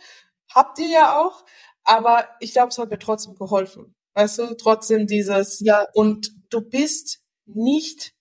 habt 0.54 0.80
ihr 0.80 0.90
ja 0.90 1.20
auch. 1.20 1.46
Aber 1.86 2.28
ich 2.40 2.54
glaube, 2.54 2.70
es 2.70 2.78
hat 2.78 2.90
mir 2.90 3.00
trotzdem 3.00 3.36
geholfen. 3.36 3.96
Weißt 4.16 4.40
du, 4.40 4.56
trotzdem 4.56 5.08
dieses 5.08 5.60
Ja. 5.62 5.88
und 5.94 6.32
du 6.50 6.62
bist 6.62 7.22
nicht 7.46 8.14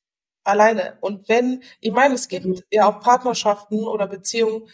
alleine. 0.44 0.98
Und 1.00 1.28
wenn, 1.28 1.62
ich 1.80 1.92
meine, 1.92 2.14
es 2.14 2.28
gibt 2.28 2.46
Mhm. 2.46 2.60
ja 2.70 2.86
auch 2.88 3.00
Partnerschaften 3.00 3.84
oder 3.84 4.06
Beziehungen, 4.06 4.68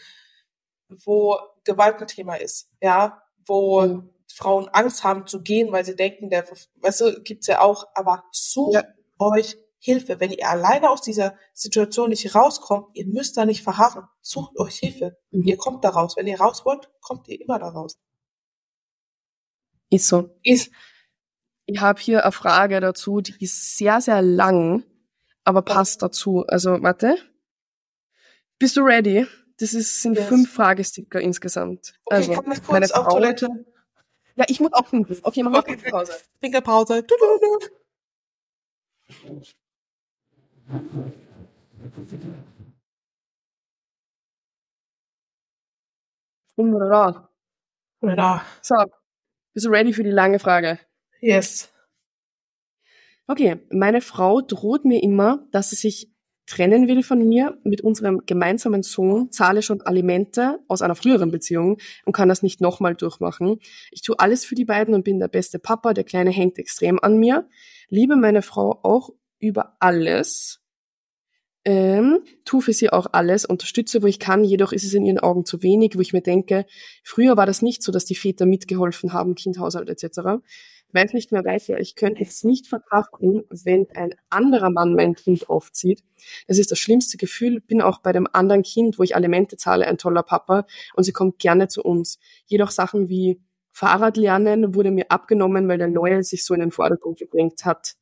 wo 1.05 1.37
Gewalt 1.63 2.01
ein 2.01 2.07
Thema 2.07 2.35
ist, 2.35 2.69
ja, 2.81 3.21
wo 3.45 3.81
Mhm. 3.81 4.09
Frauen 4.33 4.67
Angst 4.69 5.03
haben 5.03 5.27
zu 5.27 5.41
gehen, 5.41 5.71
weil 5.71 5.83
sie 5.85 5.95
denken, 5.95 6.29
der, 6.29 6.45
weißt 6.81 7.01
du, 7.01 7.21
gibt's 7.23 7.47
ja 7.47 7.61
auch, 7.61 7.87
aber 7.95 8.23
sucht 8.31 8.73
Ja. 8.75 8.83
euch 9.19 9.57
Hilfe. 9.81 10.19
Wenn 10.19 10.31
ihr 10.31 10.47
alleine 10.49 10.89
aus 10.89 11.01
dieser 11.01 11.35
Situation 11.53 12.09
nicht 12.09 12.35
rauskommt, 12.35 12.87
ihr 12.95 13.05
müsst 13.07 13.37
da 13.37 13.45
nicht 13.45 13.63
verharren. 13.63 14.03
Sucht 14.21 14.57
euch 14.59 14.75
Hilfe. 14.77 15.17
Mhm. 15.31 15.43
Ihr 15.43 15.57
kommt 15.57 15.83
da 15.85 15.89
raus. 15.89 16.15
Wenn 16.17 16.27
ihr 16.27 16.39
raus 16.39 16.65
wollt, 16.65 16.89
kommt 17.01 17.27
ihr 17.29 17.39
immer 17.39 17.59
da 17.59 17.69
raus. 17.69 17.97
Ist 19.89 20.07
so. 20.07 20.29
Ist, 20.43 20.71
Ich 21.65 21.79
habe 21.81 21.99
hier 22.01 22.23
eine 22.23 22.31
Frage 22.31 22.79
dazu, 22.79 23.21
die 23.21 23.35
ist 23.43 23.77
sehr, 23.77 24.01
sehr 24.01 24.21
lang, 24.21 24.83
aber 25.43 25.61
passt 25.61 26.01
dazu. 26.01 26.43
Also, 26.47 26.81
warte. 26.81 27.15
Bist 28.57 28.75
du 28.77 28.81
ready? 28.81 29.25
Das 29.59 29.73
ist, 29.73 30.01
sind 30.01 30.15
Yes. 30.17 30.27
fünf 30.27 30.53
Fragesticker 30.53 31.19
insgesamt. 31.21 31.93
okay, 32.05 32.15
also, 32.15 32.31
meine 32.43 32.59
kurz 32.61 32.91
auf 32.91 33.05
Frau. 33.05 33.11
Toilette? 33.11 33.47
Ja, 34.39 34.45
ich 34.47 34.61
muss 34.61 34.71
auch 34.71 34.89
pinkeln. 34.89 35.19
Okay, 35.23 35.43
mach 35.43 35.51
mal 35.51 35.59
Okay. 35.59 35.75
kurz 35.75 35.91
Pause. 35.91 36.13
Pinkelpause. 36.39 37.03
Du, 37.03 37.13
du, 37.19 37.39
du. 37.59 37.67
Bin 46.55 46.73
wieder 46.73 46.89
da. 46.89 47.29
Ja. 48.01 48.45
So, 48.61 48.75
bist 49.53 49.65
du 49.65 49.69
ready 49.71 49.91
für 49.91 50.03
die 50.03 50.09
lange 50.09 50.39
Frage? 50.39 50.79
Yes. 51.19 51.69
Okay, 53.27 53.59
meine 53.71 53.99
Frau 53.99 54.39
droht 54.39 54.85
mir 54.85 55.03
immer, 55.03 55.45
dass 55.51 55.69
sie 55.71 55.75
sich 55.75 56.11
trennen 56.49 56.87
will 56.87 57.03
von 57.03 57.25
mir 57.27 57.57
mit 57.63 57.81
unserem 57.81 58.23
gemeinsamen 58.25 58.83
Sohn, 58.83 59.31
zahle 59.31 59.61
schon 59.61 59.81
Alimente 59.81 60.59
aus 60.67 60.81
einer 60.81 60.95
früheren 60.95 61.31
Beziehung 61.31 61.77
und 62.05 62.13
kann 62.13 62.27
das 62.27 62.43
nicht 62.43 62.59
nochmal 62.59 62.95
durchmachen. 62.95 63.59
Ich 63.91 64.01
tue 64.01 64.19
alles 64.19 64.45
für 64.45 64.55
die 64.55 64.65
beiden 64.65 64.93
und 64.93 65.03
bin 65.03 65.19
der 65.19 65.27
beste 65.27 65.59
Papa, 65.59 65.93
der 65.93 66.03
Kleine 66.03 66.31
hängt 66.31 66.57
extrem 66.57 66.99
an 66.99 67.17
mir, 67.17 67.47
liebe 67.89 68.15
meine 68.15 68.41
Frau 68.41 68.79
auch 68.83 69.11
über 69.39 69.77
alles, 69.79 70.59
ähm, 71.65 72.23
tue 72.45 72.61
für 72.61 72.73
sie 72.73 72.89
auch 72.89 73.07
alles, 73.11 73.45
unterstütze, 73.45 74.01
wo 74.01 74.07
ich 74.07 74.17
kann, 74.17 74.43
jedoch 74.43 74.71
ist 74.71 74.85
es 74.85 74.93
in 74.93 75.05
ihren 75.05 75.19
Augen 75.19 75.45
zu 75.45 75.61
wenig, 75.61 75.95
wo 75.95 75.99
ich 75.99 76.13
mir 76.13 76.21
denke, 76.21 76.65
früher 77.03 77.37
war 77.37 77.45
das 77.45 77.61
nicht 77.61 77.83
so, 77.83 77.91
dass 77.91 78.05
die 78.05 78.15
Väter 78.15 78.45
mitgeholfen 78.45 79.13
haben, 79.13 79.35
Kind, 79.35 79.59
Haushalt 79.59 79.89
etc 80.93 81.03
weiß 81.05 81.13
nicht 81.13 81.31
mehr 81.31 81.45
weiß, 81.45 81.67
ja, 81.67 81.77
ich 81.77 81.95
könnte 81.95 82.23
es 82.23 82.43
nicht 82.43 82.67
verkraften, 82.67 83.43
wenn 83.49 83.87
ein 83.95 84.15
anderer 84.29 84.69
Mann 84.69 84.95
mein 84.95 85.15
Kind 85.15 85.49
aufzieht. 85.49 86.03
Das 86.47 86.57
ist 86.57 86.71
das 86.71 86.79
schlimmste 86.79 87.17
Gefühl. 87.17 87.61
Bin 87.61 87.81
auch 87.81 87.99
bei 87.99 88.11
dem 88.11 88.27
anderen 88.31 88.63
Kind, 88.63 88.99
wo 88.99 89.03
ich 89.03 89.15
Alimente 89.15 89.57
zahle, 89.57 89.87
ein 89.87 89.97
toller 89.97 90.23
Papa 90.23 90.65
und 90.95 91.03
sie 91.03 91.13
kommt 91.13 91.39
gerne 91.39 91.67
zu 91.67 91.83
uns. 91.83 92.19
Jedoch 92.45 92.71
Sachen 92.71 93.09
wie 93.09 93.41
Fahrradlernen 93.71 94.75
wurde 94.75 94.91
mir 94.91 95.09
abgenommen, 95.09 95.67
weil 95.67 95.77
der 95.77 95.87
Neue 95.87 96.23
sich 96.23 96.43
so 96.43 96.53
in 96.53 96.59
den 96.59 96.71
Vordergrund 96.71 97.19
gedrängt 97.19 97.65
hat. 97.65 97.95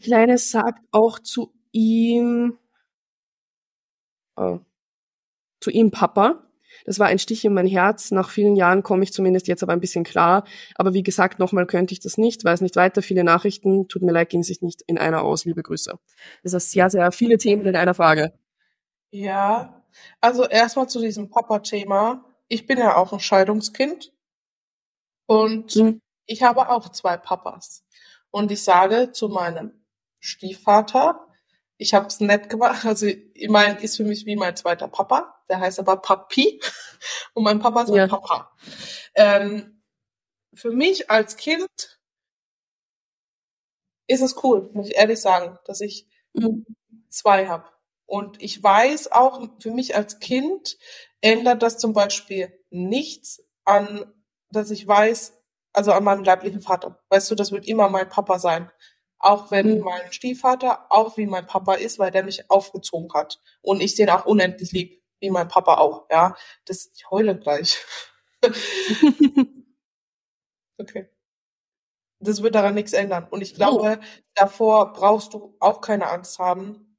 Kleine 0.00 0.38
sagt 0.38 0.84
auch 0.90 1.18
zu 1.20 1.54
ihm, 1.72 2.58
oh, 4.36 4.58
zu 5.60 5.70
ihm 5.70 5.90
Papa. 5.90 6.43
Das 6.84 6.98
war 6.98 7.06
ein 7.06 7.18
Stich 7.18 7.44
in 7.44 7.54
mein 7.54 7.66
Herz. 7.66 8.10
Nach 8.10 8.30
vielen 8.30 8.56
Jahren 8.56 8.82
komme 8.82 9.04
ich 9.04 9.12
zumindest 9.12 9.48
jetzt 9.48 9.62
aber 9.62 9.72
ein 9.72 9.80
bisschen 9.80 10.04
klar. 10.04 10.44
Aber 10.76 10.94
wie 10.94 11.02
gesagt, 11.02 11.38
nochmal 11.38 11.66
könnte 11.66 11.92
ich 11.92 12.00
das 12.00 12.18
nicht, 12.18 12.44
weiß 12.44 12.60
nicht 12.60 12.76
weiter. 12.76 13.02
Viele 13.02 13.24
Nachrichten. 13.24 13.88
Tut 13.88 14.02
mir 14.02 14.12
leid, 14.12 14.30
ging 14.30 14.42
sich 14.42 14.62
nicht 14.62 14.82
in 14.86 14.98
einer 14.98 15.22
aus. 15.22 15.44
Liebe 15.44 15.62
Grüße. 15.62 15.98
Das 16.42 16.52
ist 16.52 16.70
sehr, 16.70 16.90
sehr 16.90 17.12
viele 17.12 17.38
Themen 17.38 17.66
in 17.66 17.76
einer 17.76 17.94
Frage. 17.94 18.32
Ja, 19.10 19.84
also 20.20 20.46
erstmal 20.46 20.88
zu 20.88 21.00
diesem 21.00 21.30
Papa-Thema. 21.30 22.24
Ich 22.48 22.66
bin 22.66 22.78
ja 22.78 22.96
auch 22.96 23.12
ein 23.12 23.20
Scheidungskind. 23.20 24.12
Und 25.26 25.76
mhm. 25.76 26.00
ich 26.26 26.42
habe 26.42 26.68
auch 26.68 26.90
zwei 26.90 27.16
Papas. 27.16 27.84
Und 28.30 28.50
ich 28.50 28.62
sage 28.62 29.12
zu 29.12 29.28
meinem 29.28 29.84
Stiefvater, 30.18 31.28
ich 31.76 31.94
habe 31.94 32.06
es 32.06 32.20
nett 32.20 32.48
gemacht, 32.48 32.84
also 32.84 33.06
ich 33.06 33.48
meine, 33.48 33.78
ist 33.80 33.96
für 33.96 34.04
mich 34.04 34.26
wie 34.26 34.36
mein 34.36 34.56
zweiter 34.56 34.88
Papa, 34.88 35.33
der 35.48 35.60
heißt 35.60 35.78
aber 35.78 35.96
Papi 35.98 36.60
und 37.34 37.44
mein 37.44 37.58
Papa 37.58 37.82
ist 37.82 37.88
mein 37.88 37.98
ja. 37.98 38.06
Papa. 38.06 38.56
Ähm, 39.14 39.82
für 40.54 40.70
mich 40.70 41.10
als 41.10 41.36
Kind 41.36 42.00
ist 44.06 44.22
es 44.22 44.42
cool, 44.44 44.70
muss 44.72 44.88
ich 44.88 44.96
ehrlich 44.96 45.20
sagen, 45.20 45.58
dass 45.64 45.80
ich 45.80 46.08
mhm. 46.32 46.64
zwei 47.08 47.48
habe. 47.48 47.68
Und 48.06 48.42
ich 48.42 48.62
weiß 48.62 49.12
auch, 49.12 49.46
für 49.60 49.70
mich 49.70 49.96
als 49.96 50.18
Kind 50.18 50.76
ändert 51.20 51.62
das 51.62 51.78
zum 51.78 51.94
Beispiel 51.94 52.52
nichts 52.70 53.42
an 53.64 54.12
dass 54.54 54.70
ich 54.70 54.86
weiß, 54.86 55.34
also 55.72 55.92
an 55.92 56.04
meinem 56.04 56.24
leiblichen 56.24 56.60
Vater. 56.60 57.02
Weißt 57.10 57.30
du, 57.30 57.34
das 57.34 57.52
wird 57.52 57.66
immer 57.66 57.88
mein 57.88 58.08
Papa 58.08 58.38
sein. 58.38 58.70
Auch 59.18 59.50
wenn 59.50 59.78
mhm. 59.78 59.84
mein 59.84 60.12
Stiefvater 60.12 60.86
auch 60.90 61.16
wie 61.16 61.26
mein 61.26 61.46
Papa 61.46 61.74
ist, 61.74 61.98
weil 61.98 62.10
der 62.10 62.24
mich 62.24 62.50
aufgezogen 62.50 63.12
hat. 63.14 63.40
Und 63.62 63.80
ich 63.80 63.94
den 63.94 64.10
auch 64.10 64.26
unendlich 64.26 64.72
lieb, 64.72 65.02
wie 65.24 65.30
mein 65.30 65.48
Papa 65.48 65.78
auch, 65.78 66.06
ja. 66.10 66.36
Das, 66.66 66.90
ich 66.94 67.10
heule 67.10 67.36
gleich. 67.36 67.82
okay. 70.78 71.08
Das 72.20 72.42
wird 72.42 72.54
daran 72.54 72.74
nichts 72.74 72.92
ändern. 72.92 73.26
Und 73.30 73.40
ich 73.40 73.54
glaube, 73.54 73.98
oh. 74.00 74.04
davor 74.34 74.92
brauchst 74.92 75.32
du 75.34 75.56
auch 75.60 75.80
keine 75.80 76.08
Angst 76.08 76.38
haben. 76.38 76.98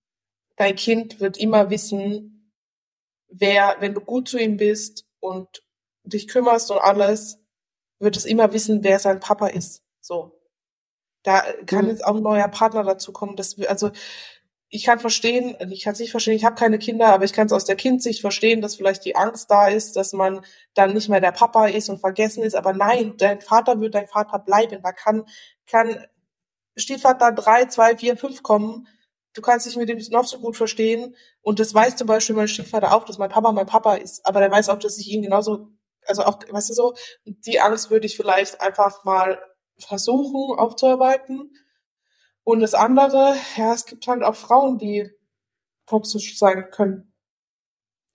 Dein 0.58 0.76
Kind 0.76 1.20
wird 1.20 1.38
immer 1.38 1.70
wissen, 1.70 2.52
wer, 3.28 3.78
wenn 3.80 3.94
du 3.94 4.02
gut 4.02 4.28
zu 4.28 4.40
ihm 4.40 4.58
bist 4.58 5.06
und 5.20 5.64
dich 6.04 6.28
kümmerst 6.28 6.72
und 6.72 6.80
alles, 6.80 7.40
wird 8.00 8.18
es 8.18 8.26
immer 8.26 8.54
wissen, 8.54 8.84
wer 8.84 9.00
sein 9.00 9.20
Papa 9.20 9.48
ist. 9.48 9.84
So. 10.02 10.40
Da 11.24 11.44
kann 11.66 11.86
mhm. 11.86 11.92
jetzt 11.92 12.06
auch 12.06 12.16
ein 12.16 12.24
neuer 12.24 12.48
Partner 12.48 12.84
dazu 12.84 13.12
kommen. 13.12 13.36
Das, 13.36 13.60
also 13.66 13.92
ich 14.76 14.84
kann 14.84 15.00
verstehen, 15.00 15.56
ich 15.72 15.84
kann 15.84 15.94
es 15.94 16.00
nicht 16.00 16.12
verstehen, 16.12 16.36
ich 16.36 16.46
habe 16.46 16.56
keine 16.56 16.78
Kinder, 16.78 17.08
aber 17.08 17.24
ich 17.24 17.34
kann 17.34 17.48
es 17.48 17.54
aus 17.54 17.66
der 17.66 17.76
Kindsicht 17.76 18.22
verstehen, 18.22 18.62
dass 18.62 18.76
vielleicht 18.76 19.06
die 19.06 19.16
Angst 19.16 19.50
da 19.50 19.68
ist, 19.68 19.96
dass 19.96 20.14
man 20.14 20.42
dann 20.74 20.94
nicht 20.94 21.08
mehr 21.08 21.22
der 21.22 21.32
Papa 21.32 21.68
ist 21.68 21.90
und 21.90 22.00
vergessen 22.00 22.44
ist. 22.44 22.56
Aber 22.56 22.74
nein, 22.74 23.16
dein 23.18 23.42
Vater 23.42 23.80
wird 23.80 23.96
dein 23.96 24.08
Vater 24.08 24.40
bleiben. 24.40 24.82
Da 24.84 24.92
kann, 24.92 25.26
kann 25.68 26.06
Stiefvater 26.76 27.32
drei, 27.32 27.66
zwei, 27.66 27.96
vier, 27.96 28.18
fünf 28.18 28.44
kommen. 28.44 28.88
Du 29.34 29.42
kannst 29.42 29.66
dich 29.66 29.78
mit 29.78 29.90
dem 29.90 30.00
noch 30.12 30.28
so 30.28 30.40
gut 30.40 30.58
verstehen. 30.58 31.16
Und 31.42 31.60
das 31.60 31.74
weiß 31.74 31.96
zum 31.96 32.08
Beispiel 32.08 32.36
mein 32.36 32.48
Stiefvater 32.48 32.94
auch, 32.94 33.06
dass 33.06 33.18
mein 33.18 33.30
Papa 33.30 33.52
mein 33.54 33.68
Papa 33.68 33.96
ist. 33.96 34.26
Aber 34.26 34.42
der 34.42 34.52
weiß 34.52 34.70
auch, 34.70 34.80
dass 34.80 34.98
ich 34.98 35.08
ihn 35.10 35.22
genauso 35.22 35.70
also 36.08 36.24
auch, 36.24 36.40
weißt 36.50 36.70
du 36.70 36.74
so, 36.74 36.96
die 37.26 37.60
Angst 37.60 37.90
würde 37.90 38.06
ich 38.06 38.16
vielleicht 38.16 38.62
einfach 38.62 39.04
mal 39.06 39.40
versuchen 39.78 40.58
aufzuarbeiten. 40.58 41.52
Und 42.46 42.60
das 42.60 42.76
andere, 42.76 43.36
ja, 43.58 43.74
es 43.74 43.86
gibt 43.86 44.08
halt 44.08 44.24
auch 44.24 44.36
Frauen, 44.36 44.78
die 44.78 45.10
toxisch 45.88 46.38
sein 46.38 46.70
können. 46.72 47.12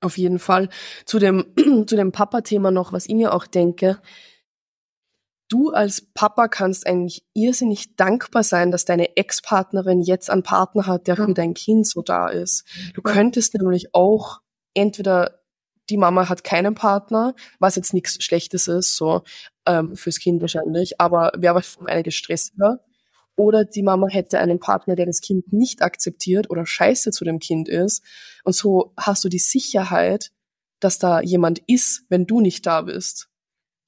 Auf 0.00 0.16
jeden 0.16 0.38
Fall. 0.38 0.68
Zu 1.04 1.18
dem, 1.18 1.52
zu 1.86 1.96
dem 1.96 2.12
Papa-Thema 2.12 2.70
noch, 2.70 2.92
was 2.92 3.06
ich 3.06 3.14
mir 3.14 3.34
auch 3.34 3.46
denke. 3.46 4.00
Du 5.48 5.70
als 5.70 6.12
Papa 6.14 6.46
kannst 6.46 6.86
eigentlich 6.86 7.26
irrsinnig 7.34 7.96
dankbar 7.96 8.44
sein, 8.44 8.70
dass 8.70 8.84
deine 8.84 9.16
Ex-Partnerin 9.16 10.00
jetzt 10.00 10.30
einen 10.30 10.44
Partner 10.44 10.86
hat, 10.86 11.08
der 11.08 11.16
für 11.16 11.34
dein 11.34 11.54
Kind 11.54 11.88
so 11.88 12.02
da 12.02 12.28
ist. 12.28 12.64
Du 12.94 13.02
könntest 13.02 13.54
nämlich 13.54 13.92
auch 13.92 14.40
entweder 14.74 15.40
die 15.90 15.96
Mama 15.96 16.28
hat 16.28 16.44
keinen 16.44 16.76
Partner, 16.76 17.34
was 17.58 17.74
jetzt 17.74 17.92
nichts 17.92 18.22
Schlechtes 18.22 18.68
ist, 18.68 18.94
so 18.94 19.22
ähm, 19.66 19.96
fürs 19.96 20.20
Kind 20.20 20.40
wahrscheinlich, 20.40 21.00
aber 21.00 21.32
wäre 21.36 21.56
aber 21.56 21.64
einiges 21.86 22.14
stressiger. 22.14 22.78
Oder 23.40 23.64
die 23.64 23.82
Mama 23.82 24.06
hätte 24.08 24.38
einen 24.38 24.60
Partner, 24.60 24.96
der 24.96 25.06
das 25.06 25.22
Kind 25.22 25.50
nicht 25.50 25.80
akzeptiert 25.80 26.50
oder 26.50 26.66
scheiße 26.66 27.10
zu 27.10 27.24
dem 27.24 27.38
Kind 27.38 27.70
ist. 27.70 28.04
Und 28.44 28.54
so 28.54 28.92
hast 28.98 29.24
du 29.24 29.30
die 29.30 29.38
Sicherheit, 29.38 30.30
dass 30.78 30.98
da 30.98 31.22
jemand 31.22 31.60
ist, 31.66 32.04
wenn 32.10 32.26
du 32.26 32.42
nicht 32.42 32.66
da 32.66 32.82
bist. 32.82 33.30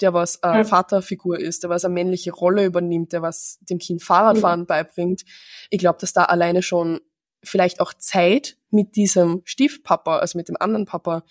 Der 0.00 0.14
was 0.14 0.36
äh, 0.36 0.48
ja. 0.48 0.64
Vaterfigur 0.64 1.38
ist, 1.38 1.64
der 1.64 1.68
was 1.68 1.84
eine 1.84 1.92
männliche 1.92 2.32
Rolle 2.32 2.64
übernimmt, 2.64 3.12
der 3.12 3.20
was 3.20 3.58
dem 3.68 3.76
Kind 3.76 4.02
Fahrradfahren 4.02 4.60
mhm. 4.60 4.66
beibringt. 4.66 5.24
Ich 5.68 5.80
glaube, 5.80 5.98
dass 6.00 6.14
da 6.14 6.24
alleine 6.24 6.62
schon 6.62 7.00
vielleicht 7.44 7.82
auch 7.82 7.92
Zeit 7.92 8.56
mit 8.70 8.96
diesem 8.96 9.42
Stiefpapa, 9.44 10.16
also 10.16 10.38
mit 10.38 10.48
dem 10.48 10.56
anderen 10.58 10.86
Papa, 10.86 11.24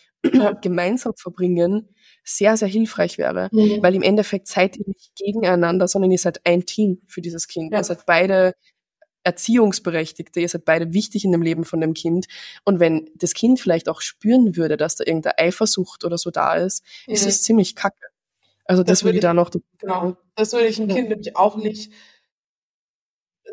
gemeinsam 0.61 1.13
verbringen, 1.15 1.89
sehr, 2.23 2.57
sehr 2.57 2.67
hilfreich 2.67 3.17
wäre. 3.17 3.49
Mhm. 3.51 3.81
Weil 3.81 3.95
im 3.95 4.03
Endeffekt 4.03 4.47
seid 4.47 4.77
ihr 4.77 4.85
nicht 4.87 5.15
gegeneinander, 5.15 5.87
sondern 5.87 6.11
ihr 6.11 6.19
seid 6.19 6.45
ein 6.45 6.65
Team 6.65 7.01
für 7.07 7.21
dieses 7.21 7.47
Kind. 7.47 7.71
Ja. 7.71 7.79
Ihr 7.79 7.83
seid 7.83 8.05
beide 8.05 8.53
Erziehungsberechtigte, 9.23 10.39
ihr 10.39 10.49
seid 10.49 10.65
beide 10.65 10.93
wichtig 10.93 11.25
in 11.25 11.31
dem 11.31 11.41
Leben 11.41 11.63
von 11.63 11.81
dem 11.81 11.93
Kind. 11.93 12.27
Und 12.63 12.79
wenn 12.79 13.09
das 13.15 13.33
Kind 13.33 13.59
vielleicht 13.59 13.89
auch 13.89 14.01
spüren 14.01 14.55
würde, 14.55 14.77
dass 14.77 14.95
da 14.95 15.03
irgendeine 15.05 15.37
Eifersucht 15.37 16.03
oder 16.05 16.17
so 16.17 16.31
da 16.31 16.55
ist, 16.55 16.83
mhm. 17.07 17.13
ist 17.13 17.25
es 17.25 17.43
ziemlich 17.43 17.75
kacke. 17.75 18.07
Also 18.65 18.83
das, 18.83 18.99
das 18.99 19.03
würde 19.03 19.17
ich 19.17 19.21
da 19.21 19.33
noch. 19.33 19.51
Genau. 19.79 20.15
Das 20.35 20.53
würde 20.53 20.67
ich 20.67 20.79
ein 20.79 20.87
Kind 20.87 21.09
nämlich 21.09 21.35
auch 21.35 21.57
nicht 21.57 21.91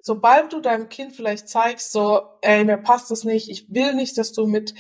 sobald 0.03 0.53
du 0.53 0.61
deinem 0.61 0.89
Kind 0.89 1.15
vielleicht 1.15 1.49
zeigst, 1.49 1.93
so, 1.93 2.23
ey, 2.43 2.65
mir 2.65 2.79
passt 2.79 3.11
das 3.11 3.25
nicht, 3.25 3.49
ich 3.49 3.73
will 3.73 3.95
nicht, 3.95 4.19
dass 4.19 4.33
du 4.33 4.47
mit, 4.47 4.75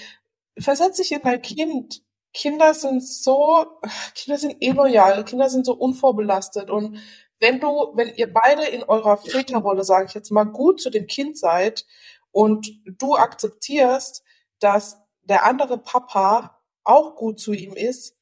versetz 0.61 0.97
dich 0.97 1.13
in 1.13 1.23
dein 1.23 1.43
Kind. 1.43 2.03
Kinder 2.33 2.75
sind 2.75 3.03
so, 3.03 3.67
Kinder 4.15 4.39
sind 4.39 4.57
eh 4.61 4.71
loyal, 4.71 5.25
Kinder 5.25 5.49
sind 5.49 5.67
so 5.67 5.75
unvorbelastet 5.75 6.71
und 6.71 6.99
wenn 7.41 7.61
du, 7.61 7.93
wenn 7.95 8.15
ihr 8.17 8.33
beide 8.33 8.65
in 8.65 8.83
eurer 8.83 9.17
Väterrolle, 9.17 9.85
sage 9.85 10.07
ich 10.07 10.15
jetzt 10.15 10.31
mal, 10.31 10.45
gut 10.45 10.81
zu 10.81 10.91
dem 10.91 11.07
Kind 11.07 11.39
seid 11.39 11.87
und 12.33 12.69
du 12.85 13.15
akzeptierst, 13.17 14.23
dass 14.59 15.01
der 15.23 15.45
andere 15.45 15.79
Papa 15.79 16.61
auch 16.85 17.15
gut 17.17 17.39
zu 17.39 17.53
ihm 17.53 17.75
ist, 17.75 18.17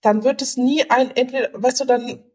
dann 0.00 0.24
wird 0.24 0.42
es 0.42 0.56
nie 0.56 0.88
ein, 0.90 1.14
entweder, 1.14 1.50
weißt 1.52 1.80
du, 1.80 1.84
dann 1.84 2.25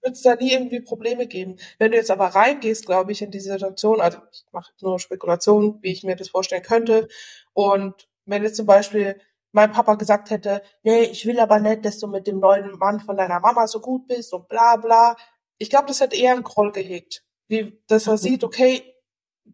wird 0.00 0.14
es 0.14 0.22
da 0.22 0.34
nie 0.34 0.52
irgendwie 0.52 0.80
Probleme 0.80 1.26
geben. 1.26 1.56
Wenn 1.78 1.90
du 1.92 1.96
jetzt 1.96 2.10
aber 2.10 2.26
reingehst, 2.28 2.86
glaube 2.86 3.12
ich, 3.12 3.22
in 3.22 3.30
diese 3.30 3.52
Situation, 3.52 4.00
also 4.00 4.18
ich 4.32 4.44
mache 4.52 4.72
nur 4.80 4.98
Spekulationen, 4.98 5.78
wie 5.82 5.92
ich 5.92 6.04
mir 6.04 6.16
das 6.16 6.28
vorstellen 6.28 6.62
könnte. 6.62 7.08
Und 7.52 8.08
wenn 8.24 8.42
jetzt 8.42 8.56
zum 8.56 8.66
Beispiel 8.66 9.20
mein 9.52 9.72
Papa 9.72 9.94
gesagt 9.94 10.30
hätte, 10.30 10.62
nee, 10.82 11.02
ich 11.02 11.26
will 11.26 11.38
aber 11.38 11.60
nicht, 11.60 11.84
dass 11.84 11.98
du 11.98 12.06
mit 12.06 12.26
dem 12.26 12.40
neuen 12.40 12.78
Mann 12.78 13.00
von 13.00 13.16
deiner 13.16 13.40
Mama 13.40 13.66
so 13.66 13.80
gut 13.80 14.06
bist 14.06 14.32
und 14.32 14.48
bla 14.48 14.76
bla. 14.76 15.16
Ich 15.58 15.70
glaube, 15.70 15.88
das 15.88 16.00
hat 16.00 16.14
eher 16.14 16.32
einen 16.32 16.42
Groll 16.42 16.72
gehegt. 16.72 17.22
Wie, 17.48 17.78
dass 17.86 18.06
er 18.06 18.14
mhm. 18.14 18.18
sieht, 18.18 18.44
okay, 18.44 18.82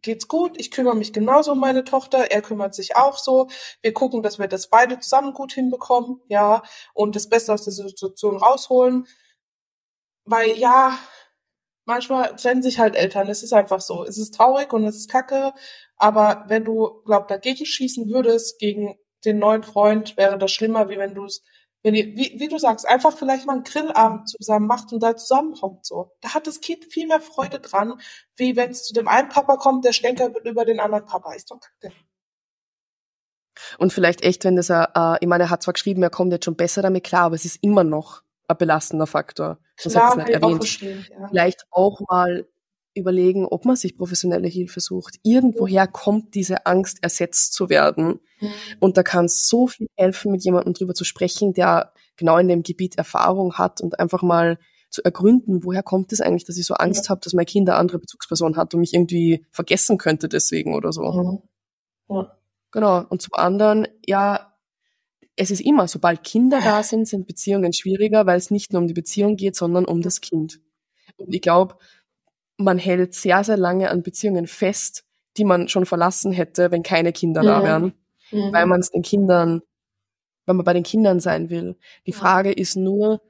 geht's 0.02 0.28
gut, 0.28 0.58
ich 0.60 0.70
kümmere 0.70 0.94
mich 0.96 1.12
genauso 1.12 1.52
um 1.52 1.60
meine 1.60 1.82
Tochter, 1.82 2.30
er 2.30 2.42
kümmert 2.42 2.74
sich 2.74 2.96
auch 2.96 3.18
so. 3.18 3.48
Wir 3.82 3.92
gucken, 3.92 4.22
dass 4.22 4.38
wir 4.38 4.46
das 4.46 4.68
beide 4.68 5.00
zusammen 5.00 5.32
gut 5.32 5.52
hinbekommen, 5.52 6.20
ja, 6.28 6.62
und 6.94 7.16
das 7.16 7.28
Beste 7.28 7.52
aus 7.52 7.64
der 7.64 7.72
Situation 7.72 8.36
rausholen 8.36 9.06
weil 10.28 10.56
ja, 10.58 10.98
manchmal 11.84 12.36
trennen 12.36 12.62
sich 12.62 12.78
halt 12.78 12.94
Eltern. 12.94 13.28
Es 13.28 13.42
ist 13.42 13.52
einfach 13.52 13.80
so. 13.80 14.04
Es 14.04 14.18
ist 14.18 14.34
traurig 14.34 14.72
und 14.72 14.84
es 14.84 14.96
ist 14.96 15.10
kacke. 15.10 15.52
Aber 15.96 16.44
wenn 16.48 16.64
du, 16.64 17.02
glaub, 17.04 17.28
dagegen 17.28 17.66
schießen 17.66 18.10
würdest, 18.10 18.58
gegen 18.58 18.96
den 19.24 19.38
neuen 19.38 19.62
Freund, 19.64 20.16
wäre 20.16 20.38
das 20.38 20.52
schlimmer, 20.52 20.88
wie 20.88 20.98
wenn 20.98 21.14
du 21.14 21.24
es, 21.24 21.42
wenn 21.82 21.94
ihr, 21.94 22.06
wie, 22.16 22.36
wie 22.38 22.48
du 22.48 22.58
sagst, 22.58 22.86
einfach 22.86 23.16
vielleicht 23.16 23.46
mal 23.46 23.54
einen 23.54 23.64
Grillabend 23.64 24.28
zusammen 24.28 24.66
macht 24.66 24.92
und 24.92 25.02
da 25.02 25.16
zusammenhockt 25.16 25.86
so. 25.86 26.12
Da 26.20 26.34
hat 26.34 26.46
das 26.46 26.60
Kind 26.60 26.84
viel 26.84 27.06
mehr 27.06 27.20
Freude 27.20 27.58
dran, 27.58 28.00
wie 28.36 28.54
wenn 28.54 28.70
es 28.70 28.84
zu 28.84 28.92
dem 28.92 29.08
einen 29.08 29.28
Papa 29.28 29.56
kommt, 29.56 29.84
der 29.84 29.92
stänkert 29.92 30.36
über 30.44 30.64
den 30.64 30.80
anderen 30.80 31.06
Papa. 31.06 31.32
Ist 31.34 31.50
doch 31.50 31.58
kacke. 31.58 31.94
Und 33.78 33.92
vielleicht 33.92 34.22
echt, 34.22 34.44
wenn 34.44 34.56
das, 34.56 34.70
äh, 34.70 34.86
ich 35.20 35.26
meine, 35.26 35.44
er 35.44 35.50
hat 35.50 35.62
zwar 35.62 35.74
geschrieben, 35.74 36.02
er 36.02 36.10
kommt 36.10 36.32
jetzt 36.32 36.44
schon 36.44 36.56
besser 36.56 36.82
damit 36.82 37.04
klar, 37.04 37.24
aber 37.24 37.34
es 37.34 37.44
ist 37.44 37.62
immer 37.62 37.82
noch 37.82 38.22
ein 38.46 38.56
belastender 38.56 39.06
Faktor. 39.06 39.58
Das 39.82 39.92
Klar, 39.92 40.10
hat 40.10 40.18
es 40.18 40.26
nicht 40.26 40.28
erwähnt. 40.30 40.62
Auch 40.62 41.20
ja. 41.20 41.28
Vielleicht 41.28 41.66
auch 41.70 42.00
mal 42.08 42.48
überlegen, 42.94 43.46
ob 43.46 43.64
man 43.64 43.76
sich 43.76 43.96
professionelle 43.96 44.48
Hilfe 44.48 44.80
sucht. 44.80 45.16
Irgendwoher 45.22 45.86
kommt 45.86 46.34
diese 46.34 46.66
Angst, 46.66 46.98
ersetzt 47.02 47.52
zu 47.52 47.70
werden. 47.70 48.20
Mhm. 48.40 48.50
Und 48.80 48.96
da 48.96 49.02
kann 49.02 49.26
es 49.26 49.48
so 49.48 49.68
viel 49.68 49.86
helfen, 49.94 50.32
mit 50.32 50.44
jemandem 50.44 50.74
drüber 50.74 50.94
zu 50.94 51.04
sprechen, 51.04 51.54
der 51.54 51.92
genau 52.16 52.38
in 52.38 52.48
dem 52.48 52.62
Gebiet 52.62 52.98
Erfahrung 52.98 53.54
hat 53.54 53.80
und 53.80 53.98
einfach 54.00 54.22
mal 54.22 54.58
zu 54.90 55.04
ergründen, 55.04 55.64
woher 55.64 55.82
kommt 55.82 56.12
es 56.12 56.20
eigentlich, 56.20 56.44
dass 56.44 56.56
ich 56.56 56.66
so 56.66 56.74
Angst 56.74 57.04
ja. 57.04 57.10
habe, 57.10 57.20
dass 57.22 57.34
mein 57.34 57.46
Kind 57.46 57.68
eine 57.68 57.78
andere 57.78 57.98
Bezugsperson 57.98 58.56
hat 58.56 58.74
und 58.74 58.80
mich 58.80 58.94
irgendwie 58.94 59.44
vergessen 59.50 59.98
könnte 59.98 60.28
deswegen 60.28 60.74
oder 60.74 60.92
so. 60.92 61.02
Mhm. 61.02 61.42
Ja. 62.08 62.38
Genau. 62.70 63.04
Und 63.08 63.22
zum 63.22 63.34
anderen, 63.34 63.86
ja, 64.06 64.52
es 65.38 65.52
ist 65.52 65.60
immer, 65.60 65.86
sobald 65.86 66.24
Kinder 66.24 66.60
da 66.60 66.82
sind, 66.82 67.06
sind 67.06 67.26
Beziehungen 67.26 67.72
schwieriger, 67.72 68.26
weil 68.26 68.36
es 68.36 68.50
nicht 68.50 68.72
nur 68.72 68.82
um 68.82 68.88
die 68.88 68.94
Beziehung 68.94 69.36
geht, 69.36 69.54
sondern 69.54 69.84
um 69.84 70.02
das 70.02 70.20
Kind. 70.20 70.60
Und 71.16 71.32
ich 71.32 71.40
glaube, 71.40 71.76
man 72.56 72.76
hält 72.76 73.14
sehr, 73.14 73.44
sehr 73.44 73.56
lange 73.56 73.90
an 73.90 74.02
Beziehungen 74.02 74.48
fest, 74.48 75.04
die 75.36 75.44
man 75.44 75.68
schon 75.68 75.86
verlassen 75.86 76.32
hätte, 76.32 76.72
wenn 76.72 76.82
keine 76.82 77.12
Kinder 77.12 77.42
mhm. 77.42 77.46
da 77.46 77.62
wären, 77.62 77.84
mhm. 78.32 78.52
weil 78.52 78.66
man 78.66 78.80
es 78.80 78.90
den 78.90 79.02
Kindern, 79.02 79.62
weil 80.44 80.56
man 80.56 80.64
bei 80.64 80.72
den 80.72 80.82
Kindern 80.82 81.20
sein 81.20 81.50
will. 81.50 81.76
Die 82.06 82.12
Frage 82.12 82.50
ist 82.50 82.74
nur, 82.74 83.22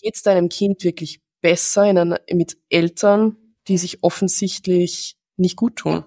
geht 0.00 0.14
es 0.14 0.22
deinem 0.22 0.48
Kind 0.48 0.84
wirklich 0.84 1.20
besser 1.40 1.84
in 1.90 1.98
einer, 1.98 2.20
mit 2.32 2.58
Eltern, 2.68 3.36
die 3.66 3.76
sich 3.76 4.04
offensichtlich 4.04 5.16
nicht 5.36 5.56
gut 5.56 5.76
tun? 5.76 6.04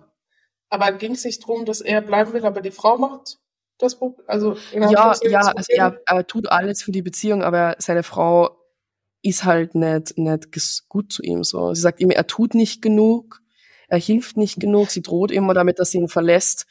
Aber 0.70 0.94
ging 0.94 1.14
es 1.14 1.26
nicht 1.26 1.44
darum, 1.44 1.66
dass 1.66 1.82
er 1.82 2.00
bleiben 2.00 2.32
will, 2.32 2.46
aber 2.46 2.62
die 2.62 2.72
Frau 2.72 2.98
macht 2.98 3.40
das 3.80 3.98
Problem? 3.98 4.24
Also, 4.28 4.56
ja, 4.72 5.16
ja, 5.24 5.42
also 5.42 5.72
er, 5.72 6.00
er 6.06 6.28
tut 6.28 6.52
alles 6.52 6.84
für 6.84 6.92
die 6.92 7.02
Beziehung, 7.02 7.44
aber 7.44 7.76
seine 7.80 8.04
Frau 8.04 8.58
ist 9.22 9.44
halt 9.44 9.76
nicht, 9.76 10.18
nicht 10.18 10.88
gut 10.88 11.12
zu 11.12 11.24
ihm 11.24 11.44
so. 11.44 11.74
Sie 11.74 11.82
sagt 11.82 12.00
immer, 12.00 12.14
er 12.14 12.28
tut 12.28 12.54
nicht 12.54 12.82
genug, 12.82 13.42
er 13.88 14.00
hilft 14.00 14.38
nicht 14.38 14.60
genug, 14.60 14.92
sie 14.92 15.02
droht 15.02 15.32
immer 15.32 15.54
damit, 15.54 15.80
dass 15.80 15.92
sie 15.92 15.98
ihn 15.98 16.08
verlässt. 16.08 16.66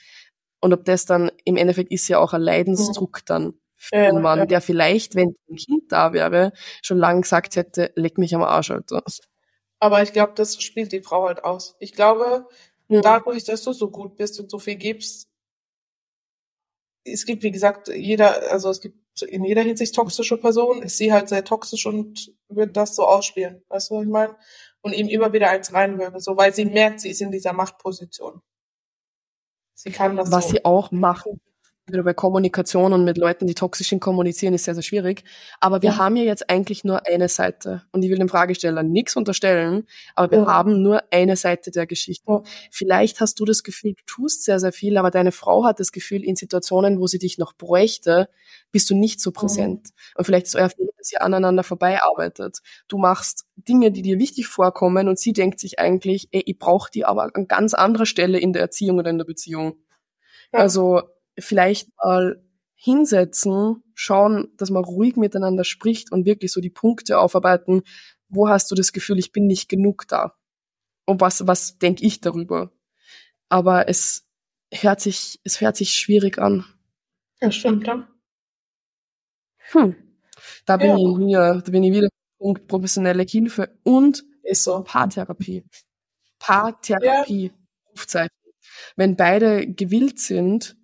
Und 0.61 0.73
ob 0.73 0.85
das 0.85 1.05
dann 1.05 1.31
im 1.45 1.57
Endeffekt 1.57 1.93
ist 1.93 2.09
ja 2.09 2.19
auch 2.19 2.33
ein 2.33 2.41
Leidensdruck 2.41 3.25
dann 3.27 3.55
für 3.77 3.97
ja, 3.97 4.09
einen 4.09 4.23
Mann, 4.23 4.41
ja. 4.41 4.47
der 4.47 4.61
vielleicht, 4.61 5.15
wenn 5.15 5.37
ein 5.49 5.57
Kind 5.57 5.85
da 5.91 6.13
wäre, 6.13 6.53
schon 6.83 6.99
lange 6.99 7.21
gesagt 7.21 7.57
hätte, 7.57 7.93
leck 7.95 8.19
mich 8.19 8.35
am 8.35 8.43
Arsch, 8.43 8.71
Alter. 8.71 9.03
Aber 9.79 10.03
ich 10.03 10.13
glaube, 10.13 10.33
das 10.35 10.61
spielt 10.61 10.91
die 10.93 11.03
Frau 11.03 11.29
halt 11.29 11.45
aus. 11.45 11.77
Ich 11.79 11.93
glaube, 11.93 12.47
ja. 12.89 13.01
dadurch, 13.01 13.45
dass 13.45 13.63
du 13.63 13.73
so 13.73 13.91
gut 13.91 14.17
bist 14.17 14.41
und 14.41 14.51
so 14.51 14.59
viel 14.59 14.77
gibst, 14.77 15.28
es 17.13 17.27
gibt, 17.27 17.43
wie 17.43 17.51
gesagt, 17.51 17.89
jeder, 17.89 18.51
also 18.51 18.71
es 18.71 18.81
gibt 18.81 19.23
in 19.23 19.45
jeder 19.45 19.63
Hinsicht 19.63 19.95
toxische 19.95 20.37
Personen. 20.39 20.83
Ist 20.83 20.99
sie 20.99 21.13
halt 21.13 21.29
sehr 21.29 21.45
toxisch 21.45 21.87
und 21.87 22.33
wird 22.49 22.77
das 22.77 22.95
so 22.95 23.07
ausspielen. 23.07 23.63
Weißt 23.69 23.91
du, 23.91 23.97
was 23.97 24.03
ich 24.05 24.09
meine? 24.09 24.37
Und 24.81 24.93
ihm 24.93 25.09
immer 25.09 25.33
wieder 25.33 25.51
eins 25.51 25.73
reinwirken, 25.73 26.21
so, 26.21 26.37
weil 26.37 26.55
sie 26.55 26.65
merkt, 26.65 27.01
sie 27.01 27.11
ist 27.11 27.21
in 27.21 27.33
dieser 27.33 27.53
Machtposition. 27.53 28.41
Sie 29.75 29.91
kann 29.91 30.17
das 30.17 30.31
Was 30.31 30.45
so. 30.45 30.51
sie 30.51 30.65
auch 30.65 30.91
machen, 30.93 31.41
bei 31.89 32.15
Kommunikation 32.15 32.93
und 32.93 33.05
mit 33.05 33.19
Leuten, 33.19 33.47
die 33.47 33.55
toxisch 33.55 33.95
kommunizieren, 34.01 34.55
ist 34.55 34.65
sehr, 34.65 34.75
sehr 34.75 34.83
schwierig. 34.83 35.25
Aber 35.61 35.83
wir 35.83 35.91
ja. 35.91 35.97
haben 35.97 36.17
ja 36.17 36.25
jetzt 36.25 36.51
eigentlich 36.51 36.85
nur 36.85 37.07
eine 37.07 37.29
Seite. 37.29 37.83
Und 37.93 38.03
ich 38.03 38.11
will 38.11 38.19
dem 38.19 38.29
Fragesteller 38.29 38.83
nichts 38.83 39.17
unterstellen, 39.17 39.87
aber 40.15 40.31
wir 40.31 40.39
ja. 40.41 40.47
haben 40.47 40.83
nur 40.83 41.03
eine 41.11 41.37
Seite 41.37 41.71
der 41.71 41.87
Geschichte. 41.87 42.25
Ja. 42.29 42.43
Vielleicht 42.71 43.21
hast 43.21 43.41
du 43.41 43.45
das 43.45 43.63
Gefühl, 43.63 43.95
du 43.95 44.03
tust 44.07 44.45
sehr, 44.45 44.61
sehr 44.61 44.73
viel, 44.73 44.97
aber 44.99 45.11
deine 45.11 45.33
Frau 45.33 45.65
hat 45.65 45.81
das 45.81 45.93
Gefühl, 45.93 46.25
in 46.25 46.37
Situationen, 46.37 47.01
wo 47.01 47.07
sie 47.07 47.19
dich 47.19 47.39
noch 47.39 47.55
bräuchte, 47.55 48.29
bist 48.71 48.91
du 48.91 48.95
nicht 48.95 49.21
so 49.21 49.33
präsent. 49.33 49.85
Mhm. 49.85 50.19
Und 50.19 50.25
vielleicht 50.25 50.47
ist 50.47 50.57
euer 50.57 50.71
Fehler, 50.71 50.91
dass 50.99 51.13
ihr 51.13 51.23
aneinander 51.23 51.63
vorbeiarbeitet. 51.63 52.59
Du 52.89 52.99
machst 52.99 53.47
Dinge, 53.57 53.91
die 53.91 54.03
dir 54.03 54.19
wichtig 54.19 54.47
vorkommen 54.47 55.09
und 55.09 55.19
sie 55.19 55.33
denkt 55.33 55.61
sich 55.61 55.79
eigentlich, 55.79 56.29
ey, 56.33 56.43
ich 56.45 56.59
brauche 56.59 56.91
die 56.91 57.05
aber 57.05 57.31
an 57.35 57.49
ganz 57.49 57.75
anderer 57.75 58.07
Stelle 58.07 58.39
in 58.39 58.53
der 58.53 58.63
Erziehung 58.63 58.99
oder 58.99 59.11
in 59.11 59.19
der 59.19 59.25
Beziehung. 59.25 59.77
Also 60.53 61.03
vielleicht 61.39 61.89
mal 62.03 62.43
hinsetzen, 62.75 63.83
schauen, 63.95 64.53
dass 64.57 64.71
man 64.71 64.85
ruhig 64.85 65.17
miteinander 65.17 65.65
spricht 65.65 66.13
und 66.13 66.27
wirklich 66.27 66.53
so 66.53 66.61
die 66.61 66.71
Punkte 66.71 67.19
aufarbeiten. 67.19 67.83
Wo 68.29 68.49
hast 68.49 68.71
du 68.71 68.75
das 68.75 68.93
Gefühl, 68.93 69.19
ich 69.19 69.33
bin 69.33 69.47
nicht 69.47 69.69
genug 69.69 70.07
da? 70.09 70.35
Und 71.05 71.21
was, 71.21 71.47
was 71.47 71.79
denke 71.79 72.05
ich 72.05 72.21
darüber? 72.21 72.71
Aber 73.49 73.89
es 73.89 74.27
hört 74.73 75.01
sich, 75.01 75.41
es 75.43 75.61
hört 75.61 75.77
sich 75.77 75.95
schwierig 75.95 76.39
an. 76.39 76.65
Ja, 77.41 77.51
stimmt, 77.51 77.87
ja. 77.87 78.07
Hm. 79.73 79.97
Da 80.65 80.77
bin 80.77 80.89
ja. 80.91 80.97
ich 80.97 81.19
wieder, 81.19 81.63
da 81.63 81.71
bin 81.71 81.83
ich 81.83 81.93
wieder 81.93 82.09
Punkt 82.39 82.69
professionelle 82.69 83.25
Hilfe 83.25 83.77
und 83.83 84.25
ist 84.43 84.65
so. 84.65 84.83
Paartherapie. 84.83 85.65
Paartherapie. 86.39 87.53
Ja. 88.13 88.27
Wenn 88.97 89.17
beide 89.17 89.67
gewillt 89.67 90.21
sind, 90.21 90.77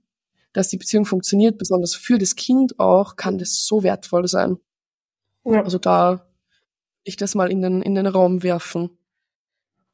dass 0.55 0.69
die 0.69 0.79
Beziehung 0.79 1.05
funktioniert, 1.05 1.59
besonders 1.59 1.95
für 1.95 2.17
das 2.17 2.37
Kind 2.37 2.79
auch, 2.81 3.17
kann 3.17 3.37
das 3.37 3.67
so 3.67 3.83
wertvoll 3.83 4.27
sein. 4.27 4.57
Ja. 5.45 5.62
Also 5.62 5.79
da 5.79 6.27
ich 7.03 7.17
das 7.17 7.35
mal 7.35 7.51
in 7.51 7.61
den, 7.61 7.83
in 7.83 7.95
den 7.95 8.07
Raum 8.07 8.43
werfen. 8.43 8.97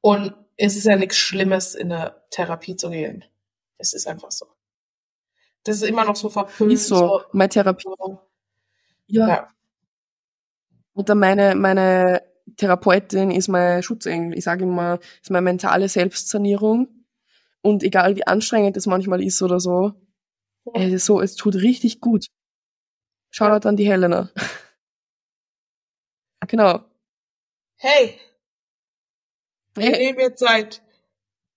Und 0.01 0.35
es 0.57 0.77
ist 0.77 0.85
ja 0.85 0.97
nichts 0.97 1.17
Schlimmes, 1.17 1.75
in 1.75 1.91
eine 1.91 2.15
Therapie 2.31 2.77
zu 2.77 2.91
gehen. 2.91 3.25
Es 3.79 3.93
ist 3.93 4.07
einfach 4.07 4.31
so. 4.31 4.47
Das 5.65 5.77
ist 5.77 5.83
immer 5.83 6.05
noch 6.05 6.17
so 6.17 6.29
verpönt. 6.29 6.73
Ist 6.73 6.87
so. 6.87 6.97
so. 6.97 7.21
Meine 7.33 7.49
Therapie. 7.49 7.89
Ja. 9.07 9.29
ja. 9.29 9.49
Dann 10.95 11.19
meine, 11.19 11.55
meine 11.55 12.23
Therapeutin 12.57 13.31
ist 13.31 13.49
mein 13.49 13.83
Schutzengel. 13.83 14.37
Ich 14.37 14.45
sage 14.45 14.65
immer, 14.65 14.99
ist 15.23 15.31
meine 15.31 15.43
mentale 15.43 15.89
Selbstsanierung. 15.89 16.89
Und 17.63 17.83
egal 17.83 18.17
wie 18.17 18.27
anstrengend 18.27 18.77
es 18.77 18.87
manchmal 18.87 19.23
ist 19.23 19.41
oder 19.43 19.61
so, 19.61 19.95
Ey, 20.75 20.99
so, 20.99 21.21
es 21.21 21.35
tut 21.35 21.57
richtig 21.57 22.01
gut. 22.01 22.27
Shoutout 23.31 23.69
an 23.69 23.77
die 23.77 23.89
Helena. 23.89 24.31
genau. 26.49 26.85
Hey! 27.77 28.21
Wir 29.75 29.85
hey. 29.85 30.07
nehmen 30.07 30.21
jetzt 30.21 30.41
seit 30.41 30.83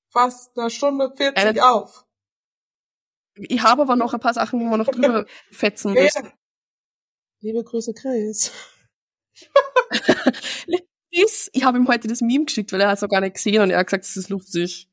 fast 0.09 0.57
einer 0.57 0.69
Stunde 0.69 1.11
40 1.15 1.37
Eine, 1.37 1.65
auf. 1.65 2.05
Ich 3.35 3.63
habe 3.63 3.81
aber 3.81 3.95
noch 3.95 4.13
ein 4.13 4.19
paar 4.19 4.33
Sachen, 4.33 4.59
wo 4.59 4.65
wir 4.65 4.77
noch 4.77 4.87
drüber 4.87 5.25
fetzen 5.51 5.93
müssen. 5.93 6.31
Liebe 7.41 7.63
Grüße, 7.63 7.93
Chris. 7.93 8.51
Chris, 11.11 11.49
ich 11.53 11.63
habe 11.63 11.77
ihm 11.77 11.87
heute 11.87 12.07
das 12.07 12.21
Meme 12.21 12.45
geschickt, 12.45 12.71
weil 12.71 12.81
er 12.81 12.89
hat 12.89 12.97
es 12.97 13.03
auch 13.03 13.09
gar 13.09 13.21
nicht 13.21 13.35
gesehen 13.35 13.61
und 13.61 13.71
er 13.71 13.79
hat 13.79 13.87
gesagt, 13.87 14.05
es 14.05 14.15
ist 14.15 14.29
lustig. 14.29 14.89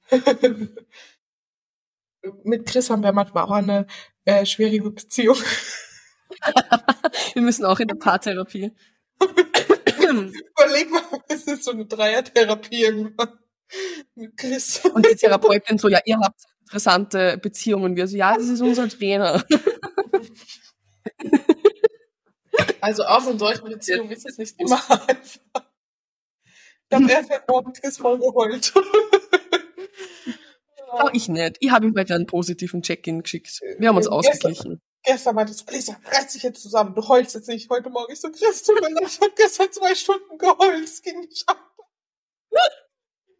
Mit 2.44 2.66
Chris 2.66 2.90
haben 2.90 3.02
wir 3.02 3.12
manchmal 3.12 3.44
auch 3.44 3.50
eine 3.50 3.86
äh, 4.24 4.44
schwierige 4.44 4.90
Beziehung. 4.90 5.36
wir 7.34 7.42
müssen 7.42 7.64
auch 7.64 7.80
in 7.80 7.88
der 7.88 7.96
Paartherapie. 7.96 8.72
Überleg 9.20 10.90
mal, 10.90 11.02
es 11.28 11.44
ist 11.44 11.64
so 11.64 11.72
eine 11.72 11.86
Dreiertherapie 11.86 12.84
irgendwann. 12.84 13.38
Mit 14.14 14.36
Chris. 14.36 14.84
Und 14.84 15.06
die 15.06 15.14
Therapeutin 15.14 15.78
so, 15.78 15.88
ja, 15.88 16.00
ihr 16.04 16.18
habt 16.18 16.40
interessante 16.62 17.38
Beziehungen. 17.38 17.96
Wir 17.96 18.08
so, 18.08 18.16
ja, 18.16 18.34
das 18.36 18.48
ist 18.48 18.60
unser 18.60 18.88
Trainer. 18.88 19.44
Also 22.80 23.04
auch 23.04 23.26
in 23.26 23.38
solchen 23.38 23.68
Beziehungen 23.68 24.10
ist 24.10 24.26
es 24.26 24.38
nicht 24.38 24.58
immer 24.58 24.80
einfach. 24.90 25.66
Ich 26.88 26.96
habe 26.96 27.10
erst 27.10 27.30
heute 27.30 27.44
Morgen 27.48 27.72
Chris 27.72 27.98
voll 27.98 28.18
geheult. 28.18 28.72
Oh, 30.92 31.08
ich 31.12 31.28
nicht. 31.28 31.56
Ich 31.60 31.70
habe 31.70 31.86
ihm 31.86 31.94
heute 31.96 32.14
einen 32.14 32.26
positiven 32.26 32.82
Check-in 32.82 33.22
geschickt. 33.22 33.60
Wir 33.78 33.88
haben 33.88 33.96
uns 33.96 34.06
äh, 34.06 34.10
ausgeglichen. 34.10 34.80
Gestern 35.02 35.34
meinte 35.34 35.52
so, 35.52 35.64
Lisa, 35.70 35.96
reiß 36.04 36.32
dich 36.32 36.42
jetzt 36.42 36.62
zusammen, 36.62 36.94
du 36.94 37.06
heulst 37.08 37.34
jetzt 37.34 37.48
nicht. 37.48 37.70
Heute 37.70 37.88
Morgen 37.88 38.12
ich 38.12 38.20
so, 38.20 38.30
Chris, 38.30 38.62
du 38.64 38.74
ich 38.76 39.20
habe 39.20 39.32
gestern 39.34 39.72
zwei 39.72 39.94
Stunden 39.94 40.36
geheult, 40.36 40.84
es 40.84 41.00
ging 41.00 41.20
nicht 41.20 41.48
ab. 41.48 41.58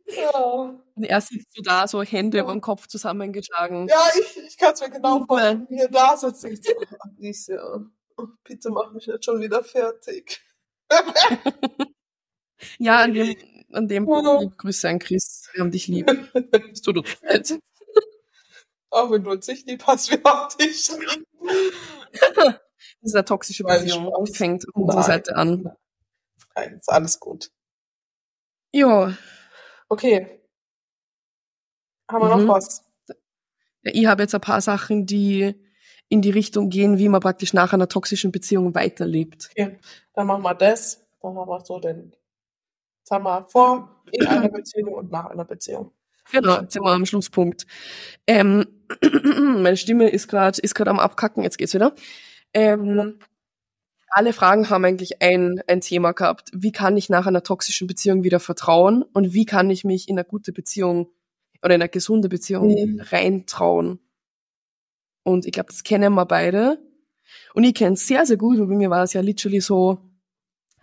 Ja. 0.07 0.81
Und 0.95 1.05
er 1.05 1.21
sitzt 1.21 1.55
so 1.55 1.63
da, 1.63 1.87
so 1.87 2.03
Hände 2.03 2.39
ja. 2.39 2.45
über 2.45 2.53
den 2.53 2.61
Kopf 2.61 2.87
zusammengeschlagen. 2.87 3.89
Ja, 3.89 4.09
ich, 4.19 4.39
ich 4.39 4.57
kann 4.57 4.73
es 4.73 4.81
mir 4.81 4.91
genau 4.91 5.25
vorstellen, 5.27 5.67
wie 5.69 5.79
er 5.79 5.89
da 5.89 6.17
sitzt. 6.17 6.45
Ich 6.45 6.61
so, 6.63 6.73
Alicia, 7.19 7.85
oh, 8.17 8.27
bitte 8.45 8.71
mach 8.71 8.93
mich 8.93 9.07
jetzt 9.07 9.25
schon 9.25 9.41
wieder 9.41 9.63
fertig. 9.63 10.41
ja, 12.79 12.97
an 13.03 13.15
dem, 13.15 13.37
an 13.73 13.89
dem 13.89 14.07
Punkt 14.07 14.59
Grüße 14.59 14.89
an 14.89 14.99
Chris. 14.99 15.49
Wir 15.53 15.63
haben 15.63 15.71
dich 15.71 15.89
lieb. 15.89 16.11
Es 16.73 16.83
tut 16.83 16.99
uns 16.99 17.17
leid. 17.23 17.59
Auch 18.91 19.11
wenn 19.11 19.23
du 19.23 19.31
uns 19.31 19.47
nicht 19.47 19.67
lieb 19.67 19.85
hast, 19.87 20.11
wir 20.11 20.21
haben 20.25 20.57
dich 20.59 20.91
lieb. 20.91 21.27
Das 23.03 23.13
ist 23.13 23.15
eine 23.15 23.25
toxische 23.25 23.65
Beziehung. 23.65 24.27
Fängt 24.27 24.69
auf 24.69 24.75
unserer 24.75 25.03
Seite 25.03 25.35
an. 25.35 25.73
Nein, 26.55 26.75
ist 26.75 26.91
alles 26.91 27.19
gut. 27.19 27.51
Ja. 28.73 29.17
Okay. 29.89 30.41
Haben 32.11 32.29
wir 32.29 32.37
mhm. 32.37 32.47
noch 32.47 32.55
was? 32.57 32.85
Ja, 33.83 33.93
ich 33.95 34.07
habe 34.07 34.23
jetzt 34.23 34.35
ein 34.35 34.41
paar 34.43 34.61
Sachen, 34.61 35.07
die 35.07 35.55
in 36.09 36.21
die 36.21 36.31
Richtung 36.31 36.69
gehen, 36.69 36.99
wie 36.99 37.09
man 37.09 37.21
praktisch 37.21 37.55
nach 37.55 37.73
einer 37.73 37.89
toxischen 37.89 38.33
Beziehung 38.33 38.75
weiterlebt. 38.75 39.49
Okay, 39.53 39.79
dann 40.13 40.27
machen 40.27 40.43
wir 40.43 40.55
das. 40.55 41.07
Dann 41.23 41.37
haben 41.37 41.49
wir 41.49 41.65
so 41.65 41.79
den 41.79 42.13
Sag 43.11 43.25
mal, 43.25 43.43
vor, 43.43 44.03
in 44.13 44.25
einer 44.25 44.49
Beziehung 44.49 44.95
und 44.95 45.11
nach 45.11 45.27
einer 45.27 45.45
Beziehung. 45.45 45.91
Genau, 46.31 46.61
jetzt 46.61 46.75
sind 46.75 46.85
wir 46.85 46.93
am 46.93 47.07
Schlusspunkt. 47.07 47.67
Ähm, 48.25 48.65
meine 49.03 49.77
Stimme 49.77 50.09
ist 50.09 50.29
gerade 50.29 50.61
ist 50.61 50.77
gerade 50.77 50.91
am 50.91 51.01
abkacken, 51.01 51.43
jetzt 51.43 51.59
geht's 51.59 51.75
wieder. 51.75 51.93
Ähm, 52.55 53.19
alle 54.11 54.33
Fragen 54.33 54.71
haben 54.71 54.85
eigentlich 54.85 55.23
ein, 55.23 55.61
ein 55.67 55.81
Thema 55.81 56.13
gehabt. 56.13 56.51
Wie 56.53 56.71
kann 56.71 56.97
ich 56.97 57.09
nach 57.09 57.27
einer 57.27 57.43
toxischen 57.43 57.89
Beziehung 57.89 58.23
wieder 58.23 58.39
vertrauen 58.39 59.03
und 59.03 59.35
wie 59.35 59.45
kann 59.45 59.71
ich 59.71 59.83
mich 59.83 60.09
in 60.09 60.17
eine 60.17 60.25
gute 60.25 60.53
Beziehung 60.53 61.11
oder 61.65 61.75
in 61.75 61.83
eine 61.83 61.89
gesunde 61.89 62.29
Beziehung 62.29 62.69
mhm. 62.69 63.01
reintrauen? 63.01 63.99
Und 65.25 65.47
ich 65.47 65.53
glaube, 65.53 65.71
das 65.71 65.83
kennen 65.83 66.15
wir 66.15 66.27
beide. 66.27 66.79
Und 67.55 67.65
ich 67.65 67.75
kenne 67.75 67.95
es 67.95 68.07
sehr, 68.07 68.25
sehr 68.25 68.37
gut, 68.37 68.59
weil 68.61 68.67
bei 68.67 68.75
mir 68.77 68.91
war 68.91 69.03
es 69.03 69.15
ja 69.15 69.21
literally 69.21 69.61
so, 69.61 69.99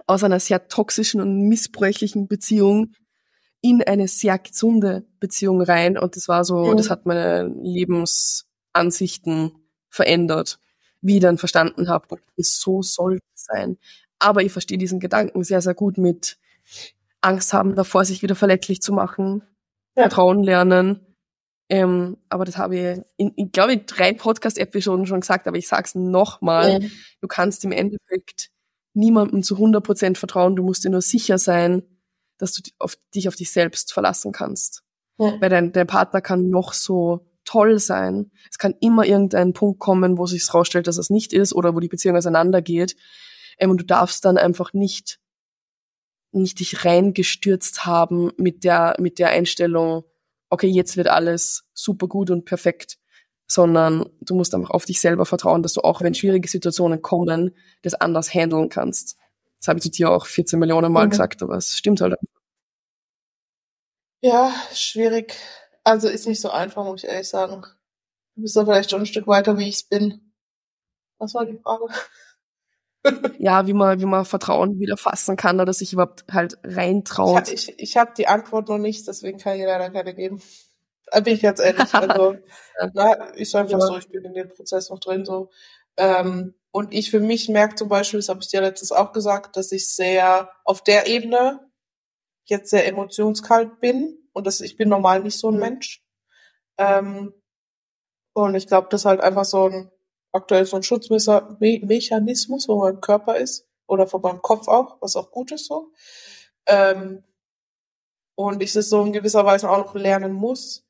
aus 0.08 0.24
einer 0.24 0.40
sehr 0.40 0.68
toxischen 0.68 1.22
und 1.22 1.48
missbräuchlichen 1.48 2.28
Beziehung 2.28 2.94
in 3.62 3.84
eine 3.84 4.08
sehr 4.08 4.40
gesunde 4.40 5.06
Beziehung 5.20 5.62
rein. 5.62 5.98
Und 5.98 6.16
das 6.16 6.28
war 6.28 6.44
so, 6.44 6.72
mhm. 6.72 6.78
das 6.78 6.90
hat 6.90 7.06
meine 7.06 7.54
Lebensansichten 7.62 9.52
verändert 9.90 10.60
wie 11.02 11.18
ich 11.18 11.22
dann 11.22 11.38
verstanden 11.38 11.90
habe, 11.90 12.06
okay, 12.10 12.42
so 12.42 12.82
soll 12.82 13.20
es 13.34 13.46
sein. 13.46 13.78
Aber 14.20 14.42
ich 14.42 14.52
verstehe 14.52 14.78
diesen 14.78 15.00
Gedanken 15.00 15.44
sehr, 15.44 15.62
sehr 15.62 15.74
gut 15.74 15.98
mit 15.98 16.38
Angst 17.22 17.54
haben 17.54 17.76
davor, 17.76 18.06
sich 18.06 18.22
wieder 18.22 18.36
verletzlich 18.36 18.82
zu 18.82 18.94
machen, 18.94 19.44
ja. 19.96 20.04
Vertrauen 20.04 20.44
lernen. 20.44 21.00
Ähm, 21.70 22.18
aber 22.30 22.46
das 22.46 22.58
habe 22.58 22.78
ich 22.78 23.02
in, 23.18 23.32
in 23.32 23.52
glaube 23.52 23.74
ich, 23.74 23.86
drei 23.86 24.14
Podcast-Episoden 24.14 25.06
schon 25.06 25.22
gesagt, 25.22 25.48
aber 25.48 25.58
ich 25.58 25.68
sag's 25.68 25.96
nochmal. 25.96 26.82
Ja. 26.82 26.90
Du 27.22 27.28
kannst 27.28 27.64
im 27.66 27.72
Endeffekt 27.72 28.50
niemandem 28.98 29.44
zu 29.44 29.56
100% 29.56 30.18
vertrauen. 30.18 30.56
Du 30.56 30.64
musst 30.64 30.84
dir 30.84 30.90
nur 30.90 31.02
sicher 31.02 31.38
sein, 31.38 31.84
dass 32.38 32.54
du 32.54 32.62
auf, 32.80 32.98
dich 33.16 33.28
auf 33.28 33.36
dich 33.36 33.52
selbst 33.52 33.94
verlassen 33.94 34.32
kannst. 34.32 34.84
Ja. 35.18 35.40
Weil 35.40 35.50
dein, 35.50 35.72
dein 35.72 35.88
Partner 35.88 36.22
kann 36.22 36.50
noch 36.50 36.74
so 36.74 37.26
toll 37.46 37.80
sein. 37.80 38.32
Es 38.52 38.58
kann 38.58 38.76
immer 38.82 39.06
irgendein 39.06 39.54
Punkt 39.54 39.80
kommen, 39.80 40.18
wo 40.18 40.26
sich 40.26 40.48
herausstellt, 40.48 40.88
dass 40.88 40.98
es 40.98 41.10
nicht 41.10 41.34
ist 41.34 41.54
oder 41.54 41.76
wo 41.76 41.80
die 41.80 41.88
Beziehung 41.88 42.18
auseinandergeht. 42.18 42.96
Ähm, 43.58 43.72
und 43.72 43.82
du 43.82 43.86
darfst 43.86 44.26
dann 44.26 44.38
einfach 44.38 44.74
nicht, 44.74 45.20
nicht 46.32 46.60
dich 46.60 46.86
reingestürzt 46.86 47.86
haben 47.86 48.32
mit 48.38 48.64
der, 48.64 48.96
mit 49.00 49.18
der 49.18 49.30
Einstellung, 49.30 50.04
okay, 50.50 50.68
jetzt 50.68 50.98
wird 50.98 51.08
alles 51.08 51.66
super 51.74 52.08
gut 52.08 52.30
und 52.30 52.46
perfekt, 52.46 52.98
sondern 53.48 54.10
du 54.22 54.36
musst 54.36 54.54
einfach 54.54 54.72
auf 54.72 54.86
dich 54.86 55.00
selber 55.00 55.26
vertrauen, 55.26 55.64
dass 55.64 55.74
du 55.74 55.82
auch, 55.82 56.02
wenn 56.02 56.14
schwierige 56.14 56.48
Situationen 56.48 57.02
kommen, 57.02 57.56
das 57.82 57.94
anders 57.94 58.34
handeln 58.34 58.70
kannst. 58.70 59.18
Das 59.60 59.70
habe 59.70 59.80
ich 59.80 59.84
zu 59.84 59.90
dir 59.90 60.12
auch 60.12 60.26
14 60.26 60.60
Millionen 60.60 60.92
Mal 60.92 61.06
mhm. 61.06 61.12
gesagt, 61.12 61.42
aber 61.42 61.56
es 61.56 61.76
stimmt 61.76 62.02
halt. 62.02 62.16
Ja, 64.22 64.54
schwierig. 64.74 65.36
Also 65.84 66.10
ist 66.10 66.28
nicht 66.28 66.42
so 66.42 66.50
einfach, 66.50 66.84
muss 66.84 67.04
ich 67.04 67.10
ehrlich 67.10 67.30
sagen. 67.30 67.66
Du 68.36 68.42
bist 68.42 68.56
ja 68.56 68.66
vielleicht 68.66 68.92
schon 68.92 69.02
ein 69.02 69.06
Stück 69.06 69.28
weiter, 69.28 69.58
wie 69.58 69.70
ich 69.70 69.76
es 69.76 69.84
bin. 69.84 70.34
Was 71.18 71.34
war 71.34 71.46
die 71.46 71.58
Frage? 71.58 71.86
ja, 73.40 73.66
wie 73.66 73.74
man, 73.74 74.00
wie 74.00 74.06
man 74.06 74.26
Vertrauen 74.26 74.80
wieder 74.80 74.98
fassen 74.98 75.38
kann 75.38 75.60
oder 75.60 75.74
sich 75.74 75.94
überhaupt 75.94 76.26
halt 76.32 76.58
reintraut. 76.64 77.48
Ich, 77.48 77.70
ich, 77.70 77.80
ich 77.80 77.98
habe 77.98 78.12
die 78.18 78.28
Antwort 78.28 78.68
noch 78.68 78.78
nicht, 78.78 79.08
deswegen 79.08 79.38
kann 79.38 79.58
ich 79.58 79.66
leider 79.66 79.90
keine 79.90 80.14
geben. 80.14 80.42
Da 81.12 81.20
bin 81.22 81.36
ich 81.36 81.42
ganz 81.42 81.60
ehrlich. 81.60 81.94
Also, 81.94 82.38
na, 82.94 83.14
ist 83.36 83.56
einfach 83.56 83.80
ja. 83.80 83.86
so, 83.86 83.98
ich 83.98 84.10
bin 84.10 84.24
in 84.26 84.34
dem 84.34 84.50
Prozess 84.50 84.90
noch 84.90 85.00
drin 85.00 85.26
so. 85.26 85.50
Ähm, 85.98 86.54
und 86.72 86.94
ich 86.94 87.10
für 87.10 87.20
mich 87.20 87.50
merke 87.50 87.76
zum 87.76 87.90
Beispiel, 87.90 88.20
das 88.20 88.30
habe 88.30 88.42
ich 88.42 88.50
dir 88.50 88.62
letztes 88.62 88.92
auch 88.92 89.12
gesagt, 89.14 89.58
dass 89.58 89.72
ich 89.72 89.90
sehr 89.90 90.52
auf 90.64 90.84
der 90.84 91.08
Ebene 91.08 91.60
jetzt 92.46 92.70
sehr 92.70 92.88
emotionskalt 92.88 93.80
bin 93.80 94.18
und 94.34 94.46
das, 94.46 94.62
ich 94.62 94.78
bin 94.78 94.90
normal 94.90 95.24
nicht 95.24 95.40
so 95.40 95.50
ein 95.50 95.56
mhm. 95.56 95.60
Mensch. 95.62 96.06
Ähm, 96.78 97.34
und 98.34 98.54
ich 98.54 98.68
glaube, 98.68 98.88
das 98.92 99.02
ist 99.02 99.06
halt 99.06 99.22
einfach 99.22 99.46
so 99.46 99.68
ein, 99.68 99.92
aktuell 100.32 100.66
so 100.66 100.76
ein 100.76 100.84
Schutzmechanismus, 100.84 102.68
wo 102.68 102.80
mein 102.80 103.02
Körper 103.02 103.38
ist. 103.38 103.68
Oder 103.88 104.06
von 104.06 104.22
meinem 104.22 104.42
Kopf 104.42 104.68
auch, 104.68 104.98
was 105.02 105.16
auch 105.16 105.32
gut 105.32 105.52
ist 105.52 105.66
so. 105.66 105.92
Ähm, 106.68 107.24
und 108.36 108.62
ich 108.62 108.76
es 108.76 108.90
so 108.90 109.04
in 109.04 109.14
gewisser 109.14 109.44
Weise 109.46 109.70
auch 109.70 109.80
noch 109.80 109.96
lernen 109.96 110.34
muss, 110.34 110.87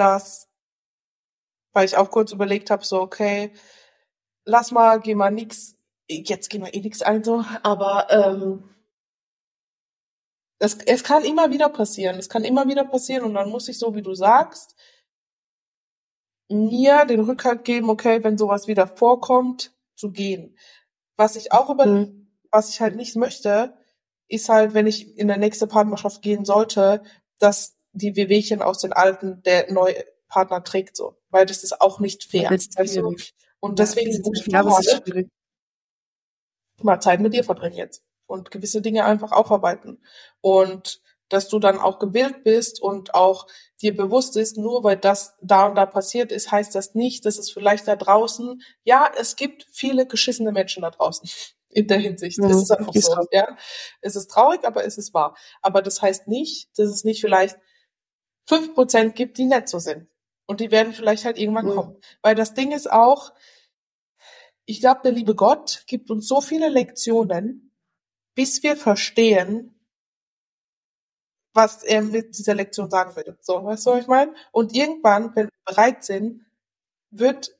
dass, 0.00 0.48
weil 1.72 1.84
ich 1.84 1.96
auch 1.96 2.10
kurz 2.10 2.32
überlegt 2.32 2.70
habe, 2.70 2.84
so, 2.84 3.00
okay, 3.00 3.52
lass 4.44 4.72
mal, 4.72 5.00
geh 5.00 5.14
mal 5.14 5.30
nix, 5.30 5.76
jetzt 6.08 6.48
gehen 6.48 6.64
wir 6.64 6.74
eh 6.74 6.80
nix 6.80 7.02
ein, 7.02 7.22
so, 7.22 7.44
aber 7.62 8.10
ähm, 8.10 8.64
es, 10.58 10.74
es 10.86 11.04
kann 11.04 11.24
immer 11.24 11.50
wieder 11.50 11.68
passieren. 11.68 12.18
Es 12.18 12.28
kann 12.28 12.44
immer 12.44 12.68
wieder 12.68 12.84
passieren 12.84 13.24
und 13.24 13.34
dann 13.34 13.50
muss 13.50 13.68
ich 13.68 13.78
so, 13.78 13.94
wie 13.94 14.02
du 14.02 14.14
sagst, 14.14 14.74
mir 16.48 17.04
den 17.06 17.20
Rückhalt 17.20 17.64
geben, 17.64 17.90
okay, 17.90 18.22
wenn 18.24 18.36
sowas 18.36 18.66
wieder 18.66 18.86
vorkommt, 18.86 19.72
zu 19.96 20.10
gehen. 20.10 20.56
Was 21.16 21.36
ich 21.36 21.52
auch 21.52 21.70
über, 21.70 21.86
mhm. 21.86 22.30
was 22.50 22.70
ich 22.70 22.80
halt 22.80 22.96
nicht 22.96 23.16
möchte, 23.16 23.76
ist 24.28 24.48
halt, 24.48 24.74
wenn 24.74 24.86
ich 24.86 25.16
in 25.16 25.28
der 25.28 25.38
nächste 25.38 25.66
Partnerschaft 25.66 26.22
gehen 26.22 26.44
sollte, 26.44 27.02
dass 27.38 27.76
die 27.92 28.16
Wehwehchen 28.16 28.62
aus 28.62 28.78
den 28.78 28.92
alten 28.92 29.42
der 29.42 29.72
neue 29.72 30.04
Partner 30.28 30.62
trägt 30.62 30.96
so, 30.96 31.16
weil 31.30 31.46
das 31.46 31.64
ist 31.64 31.80
auch 31.80 31.98
nicht 32.00 32.24
fair. 32.24 32.50
Also, 32.76 33.14
und 33.60 33.78
deswegen 33.78 34.12
ja, 34.46 34.62
muss 34.62 34.86
ich 34.86 35.26
mal 36.82 37.00
Zeit 37.00 37.20
mit 37.20 37.34
dir 37.34 37.44
verbringen 37.44 37.76
jetzt 37.76 38.02
und 38.26 38.50
gewisse 38.50 38.80
Dinge 38.80 39.04
einfach 39.04 39.32
aufarbeiten. 39.32 40.02
Und 40.40 41.02
dass 41.28 41.48
du 41.48 41.58
dann 41.58 41.78
auch 41.78 41.98
gewillt 41.98 42.42
bist 42.42 42.82
und 42.82 43.14
auch 43.14 43.46
dir 43.80 43.96
bewusst 43.96 44.36
ist, 44.36 44.56
nur 44.56 44.82
weil 44.82 44.96
das 44.96 45.36
da 45.40 45.66
und 45.66 45.76
da 45.76 45.86
passiert 45.86 46.32
ist, 46.32 46.50
heißt 46.50 46.74
das 46.74 46.94
nicht, 46.94 47.24
dass 47.24 47.38
es 47.38 47.50
vielleicht 47.50 47.86
da 47.86 47.96
draußen, 47.96 48.60
ja, 48.82 49.10
es 49.18 49.36
gibt 49.36 49.66
viele 49.70 50.06
geschissene 50.06 50.52
Menschen 50.52 50.82
da 50.82 50.90
draußen 50.90 51.28
in 51.68 51.86
der 51.86 51.98
Hinsicht. 51.98 52.38
Ja, 52.38 52.48
es 52.48 52.62
ist 52.62 52.70
einfach 52.72 52.94
ist 52.94 53.06
so, 53.06 53.26
ja. 53.30 53.56
Es 54.00 54.16
ist 54.16 54.28
traurig, 54.28 54.64
aber 54.64 54.84
es 54.84 54.98
ist 54.98 55.14
wahr. 55.14 55.36
Aber 55.62 55.82
das 55.82 56.02
heißt 56.02 56.26
nicht, 56.26 56.68
dass 56.76 56.88
es 56.88 57.04
nicht 57.04 57.20
vielleicht 57.20 57.56
fünf 58.46 58.74
Prozent 58.74 59.14
gibt, 59.14 59.38
die 59.38 59.44
nett 59.44 59.68
so 59.68 59.78
sind. 59.78 60.08
Und 60.46 60.60
die 60.60 60.70
werden 60.70 60.92
vielleicht 60.92 61.24
halt 61.24 61.38
irgendwann 61.38 61.68
ja. 61.68 61.74
kommen. 61.74 61.96
Weil 62.22 62.34
das 62.34 62.54
Ding 62.54 62.72
ist 62.72 62.90
auch, 62.90 63.32
ich 64.64 64.80
glaube, 64.80 65.00
der 65.04 65.12
liebe 65.12 65.34
Gott 65.34 65.84
gibt 65.86 66.10
uns 66.10 66.26
so 66.26 66.40
viele 66.40 66.68
Lektionen, 66.68 67.72
bis 68.34 68.62
wir 68.62 68.76
verstehen, 68.76 69.74
was 71.52 71.82
er 71.82 72.02
mit 72.02 72.38
dieser 72.38 72.54
Lektion 72.54 72.90
sagen 72.90 73.14
will. 73.16 73.36
So, 73.40 73.64
weißt 73.64 73.86
du, 73.86 73.90
was 73.90 74.00
ich 74.02 74.06
meine? 74.06 74.34
Und 74.52 74.74
irgendwann, 74.74 75.34
wenn 75.34 75.46
wir 75.46 75.74
bereit 75.74 76.04
sind, 76.04 76.44
wird 77.10 77.56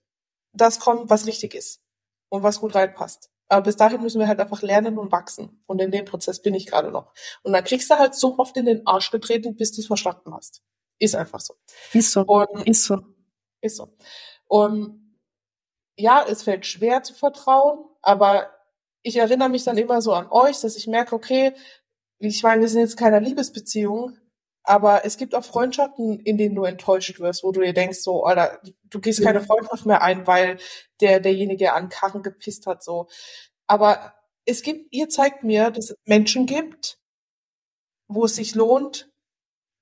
das 0.53 0.81
kommen, 0.81 1.09
was 1.11 1.27
richtig 1.27 1.55
ist 1.55 1.81
und 2.29 2.43
was 2.43 2.61
gut 2.61 2.75
reinpasst. 2.75 3.30
Aber 3.51 3.63
bis 3.63 3.77
dahin 3.77 4.01
müssen 4.01 4.21
wir 4.21 4.29
halt 4.29 4.39
einfach 4.39 4.63
lernen 4.63 4.97
und 4.97 5.11
wachsen. 5.11 5.61
Und 5.67 5.83
in 5.83 5.91
dem 5.91 6.05
Prozess 6.05 6.41
bin 6.41 6.55
ich 6.55 6.67
gerade 6.67 6.93
noch. 6.93 7.13
Und 7.43 7.53
dann 7.53 7.65
kriegst 7.65 7.91
du 7.91 7.97
halt 7.97 8.15
so 8.15 8.39
oft 8.39 8.57
in 8.57 8.65
den 8.65 8.87
Arsch 8.87 9.11
getreten, 9.11 9.57
bis 9.57 9.73
du 9.73 9.81
es 9.81 9.89
verstanden 9.89 10.33
hast. 10.33 10.63
Ist 11.01 11.17
einfach 11.17 11.41
so. 11.41 11.55
Ist 11.93 12.13
so. 12.13 12.21
Und 12.23 12.69
ist 12.69 12.85
so. 12.85 13.01
Ist 13.61 13.77
so. 13.77 13.89
Und 14.47 15.17
ja, 15.97 16.25
es 16.29 16.45
fällt 16.45 16.65
schwer 16.65 17.03
zu 17.03 17.13
vertrauen, 17.13 17.85
aber 18.03 18.51
ich 19.03 19.17
erinnere 19.17 19.49
mich 19.49 19.65
dann 19.65 19.79
immer 19.79 20.01
so 20.01 20.13
an 20.13 20.29
euch, 20.31 20.61
dass 20.61 20.77
ich 20.77 20.87
merke, 20.87 21.17
okay, 21.17 21.53
ich 22.19 22.45
meine, 22.45 22.61
wir 22.61 22.69
sind 22.69 22.83
jetzt 22.83 22.97
keiner 22.97 23.21
Liebesbeziehung, 23.21 24.17
aber 24.71 25.05
es 25.05 25.17
gibt 25.17 25.35
auch 25.35 25.45
Freundschaften, 25.45 26.21
in 26.21 26.39
denen 26.39 26.55
du 26.55 26.63
enttäuscht 26.63 27.19
wirst, 27.19 27.43
wo 27.43 27.51
du 27.51 27.61
dir 27.61 27.73
denkst, 27.73 27.99
so, 27.99 28.23
Alter, 28.23 28.61
du 28.85 29.01
gehst 29.01 29.21
keine 29.21 29.41
Freundschaft 29.41 29.85
mehr 29.85 30.01
ein, 30.01 30.29
weil 30.29 30.59
der, 31.01 31.19
derjenige 31.19 31.73
an 31.73 31.89
Karren 31.89 32.23
gepisst 32.23 32.67
hat, 32.67 32.85
so. 32.85 33.09
Aber 33.67 34.15
es 34.45 34.63
gibt, 34.63 34.87
ihr 34.93 35.09
zeigt 35.09 35.43
mir, 35.43 35.73
dass 35.73 35.91
es 35.91 35.97
Menschen 36.05 36.47
gibt, 36.47 37.01
wo 38.07 38.27
es 38.27 38.37
sich 38.37 38.55
lohnt, 38.55 39.11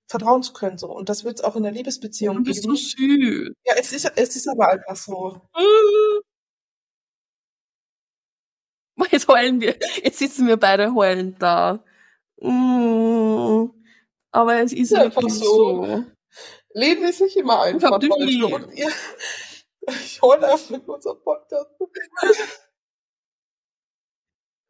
vertrauen 0.06 0.42
zu 0.42 0.54
können, 0.54 0.78
so. 0.78 0.90
Und 0.90 1.10
das 1.10 1.22
wird 1.22 1.38
es 1.38 1.44
auch 1.44 1.54
in 1.54 1.64
der 1.64 1.72
Liebesbeziehung 1.72 2.36
geben. 2.36 2.44
Du 2.44 2.50
bist 2.50 2.62
so 2.62 2.74
süß. 2.74 3.50
Ja, 3.66 3.74
es 3.78 3.92
ist, 3.92 4.10
es 4.16 4.36
ist 4.36 4.48
aber 4.48 4.68
einfach 4.68 4.96
so. 4.96 5.42
Jetzt 9.10 9.28
heulen 9.28 9.60
wir. 9.60 9.76
Jetzt 10.02 10.18
sitzen 10.18 10.46
wir 10.46 10.56
beide 10.56 10.94
heulend 10.94 11.42
da. 11.42 11.84
Mm. 12.40 13.77
Aber 14.32 14.60
es 14.60 14.72
ist 14.72 14.90
ja, 14.90 15.04
wirklich 15.04 15.34
so. 15.34 15.84
so. 15.84 16.04
Leben 16.74 17.04
ist 17.04 17.20
nicht 17.20 17.36
immer 17.36 17.62
einfach. 17.62 18.00
Ich, 18.02 18.86
ich 19.86 20.22
heule 20.22 20.52
einfach 20.52 20.70
mit 20.70 20.88
unserem 20.88 21.20
Podcast. 21.22 21.70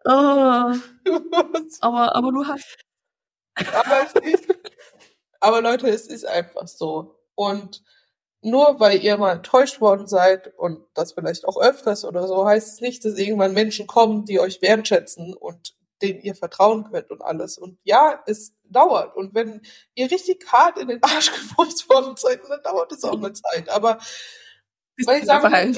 oh. 0.05 0.11
aber, 1.81 2.15
aber 2.15 2.33
du 2.33 2.47
hast. 2.47 2.77
aber, 3.57 4.25
ist, 4.25 4.47
aber 5.41 5.61
Leute, 5.61 5.89
es 5.89 6.07
ist 6.07 6.25
einfach 6.25 6.69
so. 6.69 7.17
Und 7.35 7.83
nur 8.41 8.79
weil 8.79 9.03
ihr 9.03 9.17
mal 9.17 9.33
enttäuscht 9.33 9.81
worden 9.81 10.07
seid 10.07 10.57
und 10.57 10.87
das 10.95 11.13
vielleicht 11.13 11.45
auch 11.47 11.61
öfters 11.61 12.05
oder 12.05 12.29
so, 12.29 12.47
heißt 12.47 12.75
es 12.75 12.81
nicht, 12.81 13.05
dass 13.05 13.19
irgendwann 13.19 13.53
Menschen 13.53 13.87
kommen, 13.87 14.25
die 14.25 14.39
euch 14.39 14.63
wertschätzen 14.63 15.35
und 15.35 15.75
denen 16.03 16.21
ihr 16.21 16.35
vertrauen 16.35 16.85
könnt 16.91 17.11
und 17.11 17.23
alles. 17.23 17.59
Und 17.59 17.79
ja, 17.85 18.23
es 18.27 18.55
dauert. 18.65 19.17
Und 19.17 19.35
wenn 19.35 19.63
ihr 19.95 20.11
richtig 20.11 20.45
hart 20.51 20.79
in 20.79 20.89
den 20.89 21.03
Arsch 21.03 21.33
gefurzt 21.33 21.89
worden 21.89 22.17
seid, 22.17 22.41
dann 22.49 22.63
dauert 22.63 22.93
es 22.93 23.05
auch 23.05 23.17
eine 23.17 23.33
Zeit. 23.33 23.69
Aber 23.69 23.99
weil 25.05 25.21
ich 25.21 25.27
sage, 25.27 25.73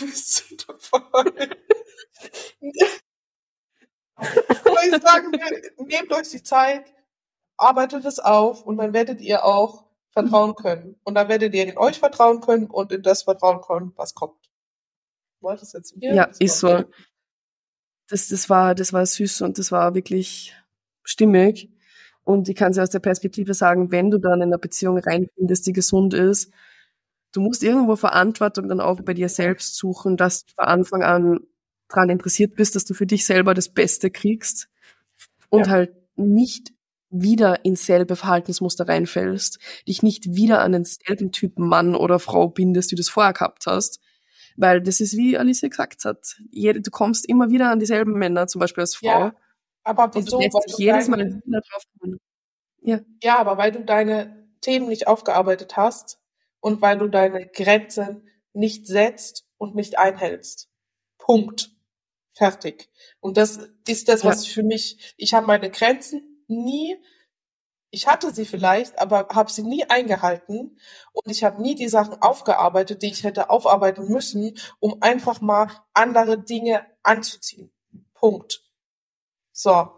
bist 0.00 0.50
du 0.50 0.56
dabei? 0.92 1.50
weil 4.16 4.94
ich 4.94 5.02
sagen 5.02 5.32
nehmt 5.78 6.12
euch 6.12 6.30
die 6.30 6.42
Zeit, 6.42 6.92
arbeitet 7.56 8.04
es 8.04 8.18
auf 8.18 8.62
und 8.62 8.76
dann 8.76 8.92
werdet 8.92 9.20
ihr 9.20 9.44
auch 9.44 9.84
vertrauen 10.10 10.54
können. 10.54 10.98
Und 11.04 11.14
dann 11.14 11.28
werdet 11.28 11.54
ihr 11.54 11.66
in 11.66 11.76
euch 11.76 11.98
vertrauen 11.98 12.40
können 12.40 12.66
und 12.66 12.92
in 12.92 13.02
das 13.02 13.24
vertrauen 13.24 13.60
können, 13.60 13.92
was 13.96 14.14
kommt. 14.14 14.38
Wolltest 15.40 15.74
jetzt 15.74 15.96
mir? 15.96 16.14
Ja, 16.14 16.30
ist 16.38 16.60
so. 16.60 16.84
Das, 18.14 18.28
das 18.28 18.48
war, 18.48 18.76
das 18.76 18.92
war 18.92 19.04
süß 19.04 19.42
und 19.42 19.58
das 19.58 19.72
war 19.72 19.96
wirklich 19.96 20.54
stimmig. 21.02 21.68
Und 22.22 22.48
ich 22.48 22.54
kann 22.54 22.72
sie 22.72 22.80
aus 22.80 22.90
der 22.90 23.00
Perspektive 23.00 23.54
sagen, 23.54 23.90
wenn 23.90 24.12
du 24.12 24.18
dann 24.18 24.40
in 24.40 24.50
eine 24.50 24.58
Beziehung 24.58 24.98
reinfindest, 24.98 25.66
die 25.66 25.72
gesund 25.72 26.14
ist, 26.14 26.52
du 27.32 27.40
musst 27.40 27.64
irgendwo 27.64 27.96
Verantwortung 27.96 28.68
dann 28.68 28.78
auch 28.78 29.00
bei 29.00 29.14
dir 29.14 29.28
selbst 29.28 29.74
suchen, 29.74 30.16
dass 30.16 30.44
du 30.44 30.52
von 30.54 30.64
Anfang 30.64 31.02
an 31.02 31.40
daran 31.88 32.08
interessiert 32.08 32.54
bist, 32.54 32.76
dass 32.76 32.84
du 32.84 32.94
für 32.94 33.04
dich 33.04 33.26
selber 33.26 33.52
das 33.52 33.68
Beste 33.68 34.12
kriegst 34.12 34.68
und 35.48 35.66
ja. 35.66 35.72
halt 35.72 35.92
nicht 36.14 36.72
wieder 37.10 37.64
ins 37.64 37.84
selbe 37.84 38.14
Verhaltensmuster 38.14 38.86
reinfällst, 38.86 39.58
dich 39.88 40.04
nicht 40.04 40.36
wieder 40.36 40.60
an 40.60 40.70
denselben 40.70 41.32
Typen 41.32 41.66
Mann 41.66 41.96
oder 41.96 42.20
Frau 42.20 42.46
bindest, 42.46 42.92
wie 42.92 42.94
du 42.94 43.00
es 43.00 43.10
vorher 43.10 43.32
gehabt 43.32 43.66
hast. 43.66 43.98
Weil 44.56 44.80
das 44.80 45.00
ist, 45.00 45.16
wie 45.16 45.36
Alicia 45.36 45.68
gesagt 45.68 46.04
hat, 46.04 46.36
du 46.50 46.90
kommst 46.90 47.28
immer 47.28 47.50
wieder 47.50 47.70
an 47.70 47.80
dieselben 47.80 48.12
Männer, 48.12 48.46
zum 48.46 48.60
Beispiel 48.60 48.82
als 48.82 48.94
Frau. 48.94 49.06
Ja, 49.06 49.34
aber 49.82 50.14
wieso? 50.14 50.36
Und 50.36 50.44
du 50.44 50.58
lässt 50.58 50.68
dich 50.68 50.78
jedes 50.78 51.08
Mal 51.08 51.42
drauf 51.44 51.82
kommen. 51.98 52.20
Ja. 52.80 53.00
ja, 53.22 53.38
aber 53.38 53.56
weil 53.56 53.72
du 53.72 53.82
deine 53.82 54.46
Themen 54.60 54.88
nicht 54.88 55.06
aufgearbeitet 55.06 55.76
hast 55.76 56.18
und 56.60 56.82
weil 56.82 56.98
du 56.98 57.08
deine 57.08 57.46
Grenzen 57.46 58.28
nicht 58.52 58.86
setzt 58.86 59.46
und 59.56 59.74
nicht 59.74 59.98
einhältst. 59.98 60.68
Punkt. 61.18 61.70
Fertig. 62.32 62.90
Und 63.20 63.36
das 63.36 63.60
ist 63.88 64.08
das, 64.08 64.24
was 64.24 64.46
ja. 64.46 64.54
für 64.54 64.62
mich, 64.62 65.14
ich 65.16 65.34
habe 65.34 65.46
meine 65.46 65.70
Grenzen 65.70 66.44
nie, 66.48 66.96
ich 67.94 68.08
hatte 68.08 68.34
sie 68.34 68.44
vielleicht, 68.44 68.98
aber 68.98 69.28
habe 69.32 69.50
sie 69.50 69.62
nie 69.62 69.84
eingehalten 69.84 70.76
und 71.12 71.30
ich 71.30 71.44
habe 71.44 71.62
nie 71.62 71.76
die 71.76 71.88
Sachen 71.88 72.20
aufgearbeitet, 72.20 73.02
die 73.02 73.06
ich 73.06 73.22
hätte 73.22 73.50
aufarbeiten 73.50 74.08
müssen, 74.08 74.58
um 74.80 75.00
einfach 75.00 75.40
mal 75.40 75.68
andere 75.92 76.42
Dinge 76.42 76.84
anzuziehen. 77.04 77.72
Punkt. 78.12 78.62
So. 79.52 79.88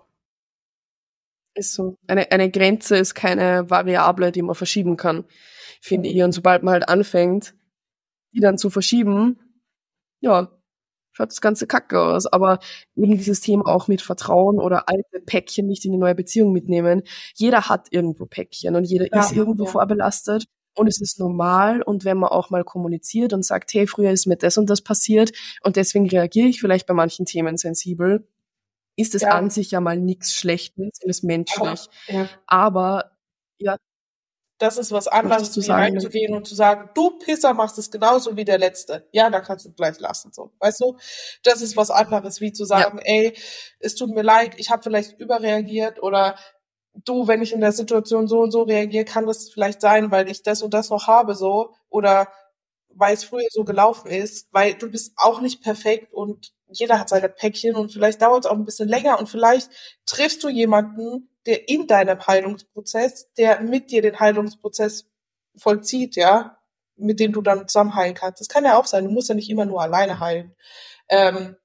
Ist 1.54 1.72
so. 1.72 1.96
Eine, 2.06 2.30
eine 2.30 2.50
Grenze 2.50 2.98
ist 2.98 3.14
keine 3.14 3.70
Variable, 3.70 4.30
die 4.30 4.42
man 4.42 4.54
verschieben 4.54 4.98
kann, 4.98 5.24
finde 5.80 6.10
ich. 6.10 6.22
Und 6.22 6.32
sobald 6.32 6.62
man 6.62 6.74
halt 6.74 6.88
anfängt, 6.90 7.54
die 8.32 8.40
dann 8.40 8.58
zu 8.58 8.68
verschieben, 8.68 9.62
ja, 10.20 10.55
schaut 11.16 11.30
das 11.30 11.40
ganze 11.40 11.66
Kacke 11.66 12.00
aus. 12.00 12.26
Aber 12.26 12.58
eben 12.94 13.16
dieses 13.16 13.40
Thema 13.40 13.66
auch 13.66 13.88
mit 13.88 14.02
Vertrauen 14.02 14.58
oder 14.58 14.88
alte 14.88 15.20
Päckchen 15.24 15.66
nicht 15.66 15.84
in 15.84 15.92
die 15.92 15.98
neue 15.98 16.14
Beziehung 16.14 16.52
mitnehmen. 16.52 17.02
Jeder 17.34 17.68
hat 17.68 17.88
irgendwo 17.90 18.26
Päckchen 18.26 18.76
und 18.76 18.84
jeder 18.84 19.06
ja, 19.10 19.20
ist 19.20 19.32
irgendwo 19.32 19.64
ja. 19.64 19.70
vorbelastet. 19.70 20.44
Und 20.74 20.88
es 20.88 21.00
ist 21.00 21.18
normal. 21.18 21.80
Und 21.80 22.04
wenn 22.04 22.18
man 22.18 22.28
auch 22.28 22.50
mal 22.50 22.62
kommuniziert 22.62 23.32
und 23.32 23.44
sagt, 23.44 23.72
hey, 23.72 23.86
früher 23.86 24.10
ist 24.10 24.26
mir 24.26 24.36
das 24.36 24.58
und 24.58 24.68
das 24.68 24.82
passiert 24.82 25.32
und 25.62 25.76
deswegen 25.76 26.08
reagiere 26.08 26.48
ich 26.48 26.60
vielleicht 26.60 26.86
bei 26.86 26.92
manchen 26.92 27.24
Themen 27.24 27.56
sensibel, 27.56 28.28
ist 28.96 29.14
es 29.14 29.22
ja. 29.22 29.30
an 29.30 29.48
sich 29.48 29.70
ja 29.70 29.80
mal 29.80 29.98
nichts 29.98 30.32
Schlechtes 30.32 31.00
und 31.02 31.08
ist 31.08 31.24
menschlich. 31.24 31.88
Aber, 32.08 32.28
Aber 32.46 33.10
ja, 33.58 33.76
das 34.58 34.78
ist 34.78 34.90
was 34.90 35.06
anderes, 35.06 35.56
wie 35.56 35.70
reinzugehen 35.70 36.34
und 36.34 36.46
zu 36.46 36.54
sagen, 36.54 36.88
du 36.94 37.18
Pisser 37.18 37.52
machst 37.52 37.78
es 37.78 37.90
genauso 37.90 38.36
wie 38.36 38.44
der 38.44 38.58
Letzte. 38.58 39.06
Ja, 39.12 39.28
da 39.28 39.40
kannst 39.40 39.66
du 39.66 39.72
gleich 39.72 40.00
lassen, 40.00 40.32
so. 40.32 40.52
Weißt 40.58 40.80
du? 40.80 40.96
Das 41.42 41.60
ist 41.60 41.76
was 41.76 41.90
anderes, 41.90 42.40
wie 42.40 42.52
zu 42.52 42.64
sagen, 42.64 42.98
ja. 42.98 43.04
ey, 43.04 43.38
es 43.80 43.94
tut 43.94 44.10
mir 44.10 44.22
leid, 44.22 44.54
ich 44.56 44.70
habe 44.70 44.82
vielleicht 44.82 45.18
überreagiert 45.20 46.02
oder 46.02 46.36
du, 47.04 47.28
wenn 47.28 47.42
ich 47.42 47.52
in 47.52 47.60
der 47.60 47.72
Situation 47.72 48.26
so 48.28 48.40
und 48.40 48.50
so 48.50 48.62
reagiere, 48.62 49.04
kann 49.04 49.26
das 49.26 49.50
vielleicht 49.50 49.80
sein, 49.80 50.10
weil 50.10 50.30
ich 50.30 50.42
das 50.42 50.62
und 50.62 50.72
das 50.72 50.88
noch 50.88 51.06
habe, 51.06 51.34
so. 51.34 51.74
Oder 51.90 52.28
weil 52.88 53.14
es 53.14 53.24
früher 53.24 53.46
so 53.50 53.64
gelaufen 53.64 54.10
ist, 54.10 54.48
weil 54.52 54.74
du 54.74 54.90
bist 54.90 55.12
auch 55.16 55.40
nicht 55.40 55.62
perfekt 55.62 56.14
und 56.14 56.52
jeder 56.68 56.98
hat 56.98 57.10
seine 57.10 57.28
Päckchen 57.28 57.76
und 57.76 57.92
vielleicht 57.92 58.22
dauert 58.22 58.44
es 58.44 58.50
auch 58.50 58.56
ein 58.56 58.64
bisschen 58.64 58.88
länger 58.88 59.18
und 59.18 59.28
vielleicht 59.28 59.70
triffst 60.06 60.42
du 60.42 60.48
jemanden, 60.48 61.28
der 61.46 61.68
in 61.68 61.86
deinem 61.86 62.26
Heilungsprozess, 62.26 63.32
der 63.34 63.60
mit 63.60 63.90
dir 63.90 64.02
den 64.02 64.18
Heilungsprozess 64.18 65.06
vollzieht, 65.56 66.16
ja, 66.16 66.58
mit 66.96 67.20
dem 67.20 67.32
du 67.32 67.42
dann 67.42 67.68
zusammen 67.68 67.94
heilen 67.94 68.14
kannst. 68.14 68.40
Das 68.40 68.48
kann 68.48 68.64
ja 68.64 68.78
auch 68.78 68.86
sein. 68.86 69.04
Du 69.04 69.10
musst 69.10 69.28
ja 69.28 69.34
nicht 69.34 69.50
immer 69.50 69.64
nur 69.64 69.80
alleine 69.80 70.20
heilen. 70.20 70.54
Ähm, 71.08 71.56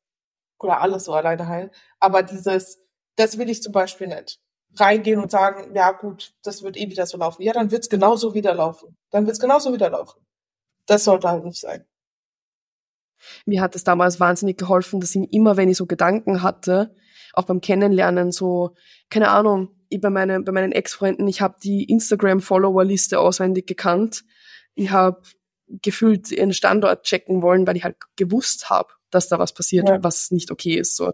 oder 0.60 0.82
alles 0.82 1.06
so 1.06 1.14
alleine 1.14 1.48
heilen. 1.48 1.72
Aber 2.00 2.22
dieses, 2.24 2.80
das 3.16 3.38
will 3.38 3.50
ich 3.50 3.64
zum 3.64 3.72
Beispiel 3.72 4.08
nicht. 4.08 4.40
Reingehen 4.76 5.20
und 5.20 5.32
sagen, 5.32 5.76
ja 5.76 5.92
gut, 5.92 6.34
das 6.44 6.64
wird 6.64 6.78
eh 6.78 6.90
wieder 6.90 7.06
so 7.06 7.18
laufen. 7.18 7.42
Ja, 7.42 7.54
dann 7.54 7.72
wird's 7.72 7.90
genauso 7.90 8.34
wieder 8.34 8.54
laufen. 8.54 8.96
Dann 9.10 9.26
wird's 9.26 9.40
genauso 9.40 9.74
wieder 9.74 9.90
laufen. 9.90 10.26
Das 10.86 11.04
sollte 11.04 11.30
halt 11.30 11.44
nicht 11.44 11.60
sein. 11.60 11.86
Mir 13.46 13.62
hat 13.62 13.76
es 13.76 13.84
damals 13.84 14.20
wahnsinnig 14.20 14.58
geholfen, 14.58 15.00
dass 15.00 15.16
ich 15.16 15.34
immer, 15.34 15.58
wenn 15.58 15.70
ich 15.70 15.78
so 15.78 15.86
Gedanken 15.86 16.42
hatte, 16.42 16.96
auch 17.34 17.46
beim 17.46 17.62
Kennenlernen 17.62 18.32
so, 18.32 18.76
keine 19.10 19.30
Ahnung, 19.30 19.70
ich 19.90 20.00
bei, 20.00 20.10
meine, 20.10 20.42
bei 20.42 20.52
meinen 20.52 20.72
Ex-Freunden, 20.72 21.28
ich 21.28 21.42
habe 21.42 21.56
die 21.62 21.84
Instagram-Follower-Liste 21.84 23.20
auswendig 23.20 23.68
gekannt. 23.68 24.24
Ich 24.74 24.92
habe 24.92 25.22
gefühlt 25.68 26.32
ihren 26.32 26.54
Standort 26.54 27.04
checken 27.04 27.42
wollen, 27.42 27.68
weil 27.68 27.78
ich 27.78 27.84
halt 27.84 27.98
gewusst 28.16 28.70
habe, 28.70 28.90
dass 29.10 29.28
da 29.28 29.40
was 29.40 29.54
passiert, 29.54 29.90
ja. 29.90 30.04
was 30.04 30.32
nicht 30.32 30.52
okay 30.52 30.76
ist. 30.76 30.96
So. 30.96 31.12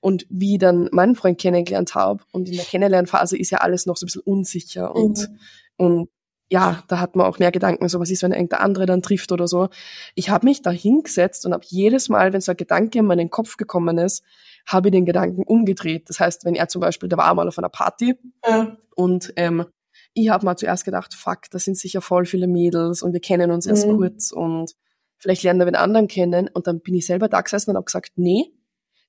Und 0.00 0.26
wie 0.30 0.58
dann 0.58 0.88
meinen 0.92 1.14
Freund 1.14 1.38
kennengelernt 1.38 1.94
habe, 1.94 2.24
und 2.32 2.48
in 2.48 2.56
der 2.56 2.64
Kennenlernphase 2.64 3.36
ist 3.36 3.50
ja 3.50 3.58
alles 3.58 3.86
noch 3.86 3.96
so 3.96 4.04
ein 4.04 4.08
bisschen 4.08 4.22
unsicher 4.22 4.94
und, 4.94 5.18
mhm. 5.18 5.38
und 5.76 6.08
ja, 6.50 6.82
da 6.88 7.00
hat 7.00 7.16
man 7.16 7.26
auch 7.26 7.38
mehr 7.38 7.50
Gedanken, 7.50 7.88
so 7.88 8.00
was 8.00 8.10
ist, 8.10 8.22
wenn 8.22 8.32
irgendein 8.32 8.60
andere 8.60 8.86
dann 8.86 9.02
trifft 9.02 9.32
oder 9.32 9.48
so. 9.48 9.68
Ich 10.14 10.30
habe 10.30 10.46
mich 10.46 10.62
da 10.62 10.70
hingesetzt 10.70 11.46
und 11.46 11.52
habe 11.52 11.64
jedes 11.66 12.08
Mal, 12.08 12.32
wenn 12.32 12.40
so 12.40 12.52
ein 12.52 12.56
Gedanke 12.56 12.98
in 12.98 13.06
meinen 13.06 13.30
Kopf 13.30 13.56
gekommen 13.56 13.98
ist, 13.98 14.22
habe 14.66 14.88
ich 14.88 14.92
den 14.92 15.06
Gedanken 15.06 15.42
umgedreht. 15.42 16.08
Das 16.08 16.20
heißt, 16.20 16.44
wenn 16.44 16.54
er 16.54 16.68
zum 16.68 16.80
Beispiel, 16.80 17.08
da 17.08 17.16
war 17.16 17.34
mal 17.34 17.48
auf 17.48 17.58
einer 17.58 17.68
Party 17.68 18.14
ja. 18.46 18.76
und 18.94 19.32
ähm, 19.36 19.64
ich 20.12 20.28
habe 20.28 20.44
mal 20.44 20.56
zuerst 20.56 20.84
gedacht, 20.84 21.14
fuck, 21.14 21.50
das 21.50 21.64
sind 21.64 21.76
sicher 21.76 22.00
voll 22.00 22.24
viele 22.24 22.46
Mädels 22.46 23.02
und 23.02 23.12
wir 23.12 23.20
kennen 23.20 23.50
uns 23.50 23.66
erst 23.66 23.86
mhm. 23.86 23.96
kurz 23.96 24.30
und 24.30 24.72
vielleicht 25.18 25.42
lernen 25.42 25.60
wir 25.60 25.66
den 25.66 25.76
anderen 25.76 26.08
kennen. 26.08 26.48
Und 26.52 26.66
dann 26.66 26.80
bin 26.80 26.94
ich 26.94 27.06
selber 27.06 27.28
da 27.28 27.40
gesessen 27.40 27.70
und 27.70 27.76
habe 27.76 27.84
gesagt, 27.84 28.12
nee, 28.16 28.52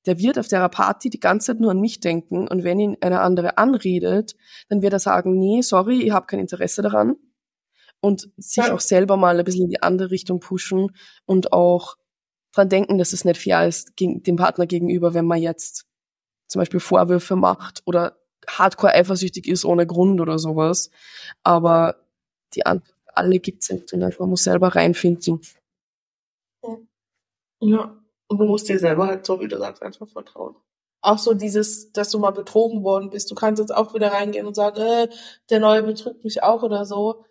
der 0.06 0.20
wird 0.20 0.38
auf 0.38 0.48
der 0.48 0.68
Party 0.70 1.10
die 1.10 1.20
ganze 1.20 1.48
Zeit 1.48 1.60
nur 1.60 1.72
an 1.72 1.80
mich 1.80 2.00
denken 2.00 2.48
und 2.48 2.64
wenn 2.64 2.80
ihn 2.80 2.98
eine 3.02 3.22
andere 3.22 3.58
anredet, 3.58 4.36
dann 4.70 4.82
wird 4.82 4.94
er 4.94 5.00
sagen, 5.00 5.38
nee, 5.38 5.62
sorry, 5.62 6.04
ich 6.04 6.12
habe 6.12 6.28
kein 6.28 6.40
Interesse 6.40 6.82
daran 6.82 7.16
und 8.02 8.30
sich 8.38 8.64
ja. 8.64 8.74
auch 8.74 8.80
selber 8.80 9.18
mal 9.18 9.38
ein 9.38 9.46
bisschen 9.46 9.66
in 9.66 9.70
die 9.70 9.82
andere 9.82 10.12
Richtung 10.12 10.40
pushen 10.40 10.92
und 11.26 11.54
auch 11.54 11.96
dran 12.54 12.70
denken, 12.70 12.98
dass 12.98 13.14
es 13.14 13.26
nicht 13.26 13.42
fair 13.42 13.68
ist 13.68 13.94
dem 14.00 14.36
Partner 14.36 14.66
gegenüber, 14.66 15.14
wenn 15.14 15.26
man 15.26 15.42
jetzt 15.42 15.86
zum 16.48 16.60
Beispiel 16.60 16.80
Vorwürfe 16.80 17.36
macht 17.36 17.82
oder 17.86 18.18
hardcore 18.48 18.94
eifersüchtig 18.94 19.48
ist 19.48 19.66
ohne 19.66 19.88
Grund 19.88 20.22
oder 20.22 20.38
sowas. 20.38 20.92
Aber 21.44 21.96
die 22.54 22.66
Antwort 22.66 22.96
alle 23.08 23.40
gibt's 23.40 23.70
nicht 23.70 23.94
und 23.94 24.20
man 24.20 24.30
muss 24.30 24.44
selber 24.44 24.76
reinfinden. 24.76 25.42
Ja, 27.62 27.98
und 28.28 28.38
du 28.40 28.46
musst 28.46 28.68
dir 28.70 28.80
selber 28.80 29.08
halt, 29.08 29.26
so 29.26 29.40
wie 29.40 29.48
du 29.48 29.58
sagst, 29.58 29.82
einfach 29.82 30.08
vertrauen. 30.08 30.56
Auch 31.02 31.20
so 31.20 31.34
dieses, 31.34 31.92
dass 31.92 32.10
du 32.10 32.20
mal 32.20 32.32
betrogen 32.32 32.84
worden 32.84 33.12
bist. 33.12 33.30
Du 33.30 33.36
kannst 33.36 33.60
jetzt 33.60 33.74
auch 33.76 33.94
wieder 33.94 34.12
reingehen 34.12 34.48
und 34.48 34.56
sagen, 34.56 34.82
äh, 34.82 35.08
der 35.50 35.60
Neue 35.60 35.84
betrügt 35.84 36.24
mich 36.24 36.42
auch 36.42 36.64
oder 36.64 36.86
so. 36.86 37.26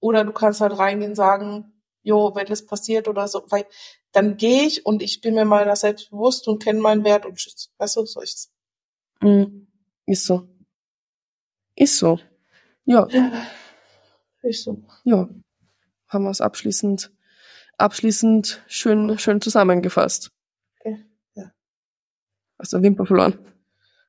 Oder 0.00 0.24
du 0.24 0.32
kannst 0.32 0.60
halt 0.60 0.78
reingehen 0.78 1.12
und 1.12 1.16
sagen, 1.16 1.72
jo, 2.02 2.34
wenn 2.34 2.46
das 2.46 2.64
passiert 2.64 3.08
oder 3.08 3.28
so, 3.28 3.44
weil 3.50 3.66
dann 4.12 4.36
gehe 4.36 4.64
ich 4.64 4.84
und 4.84 5.02
ich 5.02 5.20
bin 5.20 5.34
mir 5.34 5.44
meiner 5.44 5.76
selbst 5.76 6.10
bewusst 6.10 6.48
und 6.48 6.62
kenne 6.62 6.80
meinen 6.80 7.04
Wert 7.04 7.26
und 7.26 7.40
schütze. 7.40 7.68
Weißt 7.78 7.96
du, 7.96 8.04
so 8.04 8.20
ist 8.20 8.52
mm, 9.20 9.66
Ist 10.06 10.26
so. 10.26 10.48
Ist 11.74 11.98
so. 11.98 12.18
Ja. 12.84 13.06
Ist 14.42 14.64
so. 14.64 14.82
Ja. 15.04 15.28
Haben 16.08 16.24
wir 16.24 16.30
es 16.30 16.40
abschließend, 16.40 17.12
abschließend 17.82 18.62
schön, 18.68 19.18
schön 19.18 19.40
zusammengefasst. 19.40 20.30
Okay. 20.80 21.04
Ja. 21.34 21.52
Hast 22.58 22.72
du 22.72 22.82
Wimper 22.82 23.06
verloren? 23.06 23.38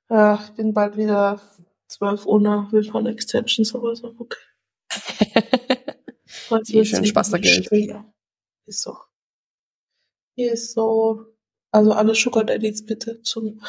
Ja, 0.09 0.39
ich 0.43 0.51
bin 0.51 0.73
bald 0.73 0.95
wieder 0.95 1.41
zwölf 1.87 2.25
ohne 2.25 2.67
Wimpern 2.71 3.07
Extensions, 3.07 3.73
aber 3.75 3.95
so, 3.95 4.15
okay. 4.17 4.37
Heute 6.49 6.85
schön 6.85 7.05
Spaß 7.05 7.31
da 7.31 7.37
Geld. 7.37 7.71
Ist 8.65 8.81
so. 8.81 8.97
Ist 10.35 10.73
so. 10.73 11.25
Also 11.71 11.91
alle 11.93 12.13
Sugar 12.15 12.43
Daddies 12.43 12.85
bitte 12.85 13.21
zum 13.23 13.59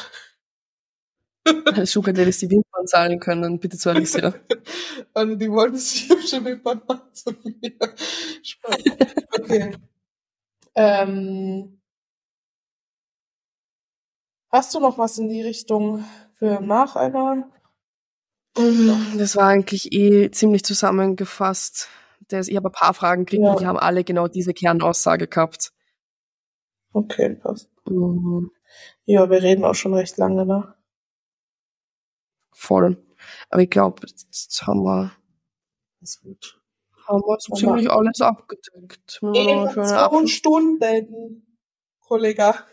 Alle 1.65 1.85
Sugar 1.85 2.13
Daddies, 2.13 2.39
die 2.39 2.49
Wimpern 2.49 2.87
zahlen 2.87 3.19
können, 3.19 3.59
bitte 3.59 3.77
zu 3.77 3.89
Alicia. 3.89 4.33
Also 5.13 5.35
die 5.35 5.51
wollen 5.51 5.75
sich 5.75 6.09
hübsche 6.09 6.43
Wimpern 6.43 6.81
machen 6.87 7.13
zu 7.13 7.31
mir. 7.43 7.95
Spaß. 8.43 8.83
Okay. 9.37 9.75
Ähm, 10.75 11.79
hast 14.51 14.73
du 14.73 14.79
noch 14.79 14.97
was 14.97 15.17
in 15.17 15.29
die 15.29 15.41
Richtung 15.41 16.03
für 16.33 16.59
nach 16.61 16.95
einer? 16.95 17.49
Mm, 18.57 19.17
Das 19.17 19.35
war 19.35 19.47
eigentlich 19.49 19.91
eh 19.91 20.31
ziemlich 20.31 20.63
zusammengefasst. 20.63 21.89
Das, 22.27 22.47
ich 22.47 22.55
habe 22.55 22.69
ein 22.69 22.71
paar 22.71 22.93
Fragen 22.93 23.25
gekriegt 23.25 23.43
Ja. 23.43 23.51
und 23.51 23.59
die 23.59 23.65
haben 23.67 23.77
alle 23.77 24.03
genau 24.03 24.27
diese 24.27 24.53
Kernaussage 24.53 25.27
gehabt. 25.27 25.71
Okay, 26.93 27.35
passt. 27.35 27.69
Mhm. 27.87 28.51
Ja, 29.05 29.29
wir 29.29 29.43
reden 29.43 29.65
auch 29.65 29.75
schon 29.75 29.93
recht 29.93 30.17
lange, 30.17 30.45
ne? 30.45 30.73
Voll. 32.53 32.97
Aber 33.49 33.61
ich 33.61 33.69
glaube, 33.69 34.07
jetzt 34.07 34.63
haben 34.65 34.83
wir, 34.83 35.11
Ist 36.01 36.21
gut. 36.21 36.61
Haben 37.07 37.21
wir 37.21 37.37
so 37.39 37.53
ziemlich 37.55 37.89
alles 37.89 38.21
abgedeckt. 38.21 39.19
Zwei 39.19 40.27
Stunden, 40.27 41.57
Kollege. 42.01 42.41
Ja, 42.41 42.65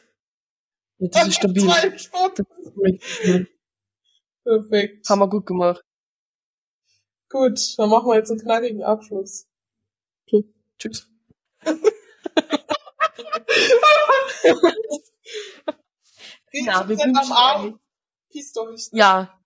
das 0.99 1.29
ist 1.29 1.35
stabil. 1.37 1.63
Zwei 1.63 1.99
Stunden. 1.99 3.49
Perfekt. 4.45 5.09
Haben 5.09 5.19
wir 5.21 5.29
gut 5.29 5.47
gemacht. 5.47 5.83
Gut, 7.31 7.79
dann 7.79 7.89
machen 7.91 8.09
wir 8.09 8.17
jetzt 8.17 8.31
einen 8.31 8.41
knackigen 8.41 8.83
Abschluss. 8.83 9.47
Tschüss. 10.79 11.09
Die 16.53 16.65
Ja, 16.67 16.87
wir 16.89 16.97
sind 16.97 17.17
am 17.17 17.33
Arm. 17.33 17.65
euch- 17.67 17.75
Peace 18.31 18.53
doch 18.53 18.71
nicht. 18.71 18.93
Ja, 18.93 19.39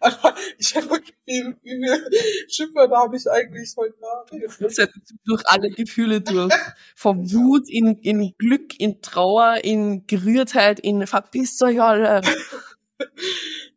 Aber 0.00 0.34
ich 0.58 0.74
habe 0.76 0.90
wirklich 0.90 1.16
wie 1.24 1.54
viele 1.62 2.02
Schiffe 2.48 2.88
da 2.90 3.02
habe 3.02 3.16
ich 3.16 3.28
eigentlich 3.30 3.74
heute 3.76 3.94
Abend. 4.02 4.44
das 4.60 4.78
hat 4.78 4.90
durch 5.24 5.42
alle 5.46 5.70
Gefühle 5.70 6.20
durch. 6.20 6.52
Von 6.94 7.30
Wut 7.32 7.68
in, 7.68 7.98
in 8.00 8.34
Glück, 8.38 8.78
in 8.78 9.00
Trauer, 9.00 9.64
in 9.64 10.06
Gerührtheit, 10.06 10.80
in 10.80 11.06
verpisst 11.06 11.62
euch 11.62 11.80
alle. 11.80 12.20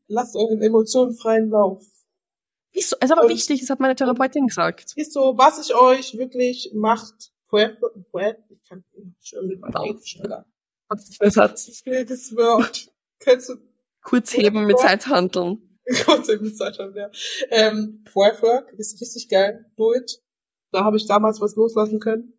Lasst 0.08 0.36
euren 0.36 0.62
Emotionen 0.62 1.14
freien 1.14 1.50
Lauf. 1.50 1.86
Ist, 2.72 2.90
so, 2.92 2.96
ist 3.02 3.12
aber 3.12 3.24
Und- 3.24 3.30
wichtig, 3.30 3.62
das 3.62 3.70
hat 3.70 3.80
meine 3.80 3.96
Therapeutin 3.96 4.48
gesagt. 4.48 4.94
Ist 4.96 5.14
so, 5.14 5.38
was 5.38 5.60
ich 5.66 5.76
euch 5.76 6.18
wirklich 6.18 6.72
macht. 6.74 7.32
Puerto, 7.48 7.90
Puerto, 8.12 8.44
ich 8.50 8.70
kann 8.70 8.84
schon 9.22 9.48
mit 9.48 9.60
meinem 9.60 9.74
hat 10.90 11.68
Ich 11.68 11.86
will 11.86 12.06
das 12.06 12.36
Wort. 12.36 12.92
Kennst 13.20 13.50
du 13.50 13.56
kurz 14.02 14.34
heben 14.36 14.66
mit 14.66 14.80
Zeithandeln. 14.80 15.69
Gott, 16.06 16.28
ich 16.30 16.56
Zeit 16.56 16.76
schon, 16.76 16.94
ja. 16.96 17.10
Ähm, 17.50 18.04
Wife 18.14 18.66
ist 18.78 19.00
richtig 19.02 19.30
geil. 19.30 19.66
Do 19.76 19.94
it. 19.94 20.22
Da 20.72 20.84
habe 20.84 20.98
ich 20.98 21.08
damals 21.08 21.42
was 21.42 21.56
loslassen 21.56 22.00
können. 22.00 22.34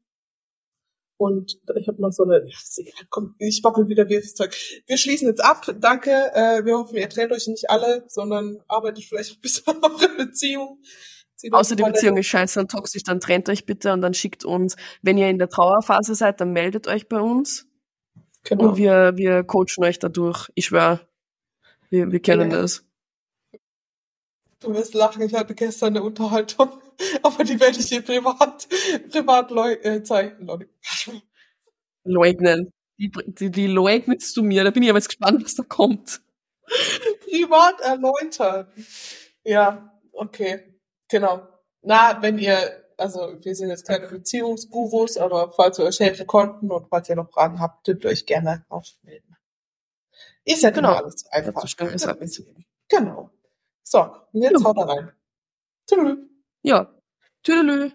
Und 1.18 1.58
ich 1.76 1.86
habe 1.86 2.00
noch 2.00 2.12
so 2.12 2.22
eine, 2.22 2.38
ja, 2.38 2.56
ist 2.56 2.78
egal, 2.78 3.04
komm, 3.10 3.34
ich 3.38 3.60
babbel 3.60 3.88
wieder 3.88 4.08
wirres 4.08 4.34
Zeug. 4.34 4.56
Wir 4.86 4.96
schließen 4.96 5.28
jetzt 5.28 5.44
ab. 5.44 5.66
Danke. 5.78 6.10
Äh, 6.32 6.64
wir 6.64 6.78
hoffen, 6.78 6.96
ihr 6.96 7.10
trennt 7.10 7.32
euch 7.32 7.46
nicht 7.46 7.68
alle, 7.68 8.04
sondern 8.08 8.62
arbeitet 8.68 9.04
vielleicht 9.04 9.36
ein 9.36 9.40
bisschen 9.42 9.64
an 9.82 9.82
eurer 9.84 10.16
Beziehung. 10.16 10.78
Außer 11.52 11.76
die 11.76 11.82
Beziehung 11.82 12.16
ist 12.18 12.26
scheiße 12.26 12.60
und 12.60 12.70
toxisch, 12.70 13.02
dann 13.02 13.20
trennt 13.20 13.48
euch 13.48 13.64
bitte 13.64 13.92
und 13.92 14.02
dann 14.02 14.12
schickt 14.14 14.44
uns, 14.44 14.76
wenn 15.02 15.16
ihr 15.18 15.28
in 15.28 15.38
der 15.38 15.48
Trauerphase 15.48 16.14
seid, 16.14 16.40
dann 16.40 16.52
meldet 16.52 16.86
euch 16.86 17.08
bei 17.08 17.18
uns 17.20 17.66
Genau. 18.44 18.70
und 18.70 18.76
wir, 18.76 19.12
wir 19.16 19.42
coachen 19.44 19.84
euch 19.84 19.98
dadurch. 19.98 20.50
Ich 20.54 20.66
schwör, 20.66 21.00
wir, 21.90 22.10
wir 22.12 22.20
können 22.20 22.50
Ja. 22.50 22.62
das. 22.62 22.84
Du 24.60 24.74
wirst 24.74 24.92
lachen, 24.94 25.22
ich 25.22 25.34
hatte 25.34 25.54
gestern 25.54 25.96
eine 25.96 26.02
Unterhaltung, 26.02 26.68
aber 27.22 27.44
die 27.44 27.58
werde 27.58 27.78
ich 27.78 27.86
dir 27.88 28.02
privat, 28.02 28.68
privat 29.10 29.50
leu 29.50 29.72
äh, 29.72 30.02
zeigen, 30.02 30.46
Leute. 30.46 30.68
Leugnen. 32.04 32.70
Die, 32.98 33.10
die, 33.26 33.50
die 33.50 33.66
leugnest 33.66 34.36
du 34.36 34.42
mir, 34.42 34.62
da 34.62 34.70
bin 34.70 34.82
ich 34.82 34.90
aber 34.90 34.98
jetzt 34.98 35.08
gespannt, 35.08 35.42
was 35.42 35.54
da 35.54 35.62
kommt. 35.62 36.20
privat 37.24 37.80
erläutern. 37.80 38.70
Ja, 39.44 39.98
okay, 40.12 40.78
genau. 41.08 41.48
Na, 41.82 42.20
wenn 42.20 42.38
ihr, 42.38 42.84
also 42.98 43.36
wir 43.42 43.54
sind 43.54 43.70
jetzt 43.70 43.86
keine 43.86 44.06
Beziehungsgurus, 44.08 45.16
aber 45.16 45.50
falls 45.52 45.78
wir 45.78 45.86
euch 45.86 45.98
helfen 46.00 46.26
konnten 46.26 46.70
und 46.70 46.88
falls 46.90 47.08
ihr 47.08 47.16
noch 47.16 47.30
Fragen 47.30 47.58
habt, 47.60 47.86
dürft 47.86 48.04
ihr 48.04 48.10
euch 48.10 48.26
gerne 48.26 48.66
aufmelden. 48.68 49.36
Ist 50.44 50.62
ja 50.62 50.70
Genau. 50.70 50.92
alles 50.92 51.24
einfach. 51.30 51.64
Ab. 51.64 52.18
Genau. 52.88 53.30
So, 53.84 54.00
und 54.32 54.42
jetzt 54.42 54.60
Ja. 54.60 54.64
haut 54.64 54.76
er 54.78 54.88
rein. 54.88 55.12
Tschüss. 55.88 56.18
Ja. 56.62 56.94
Tüdelü. 57.42 57.92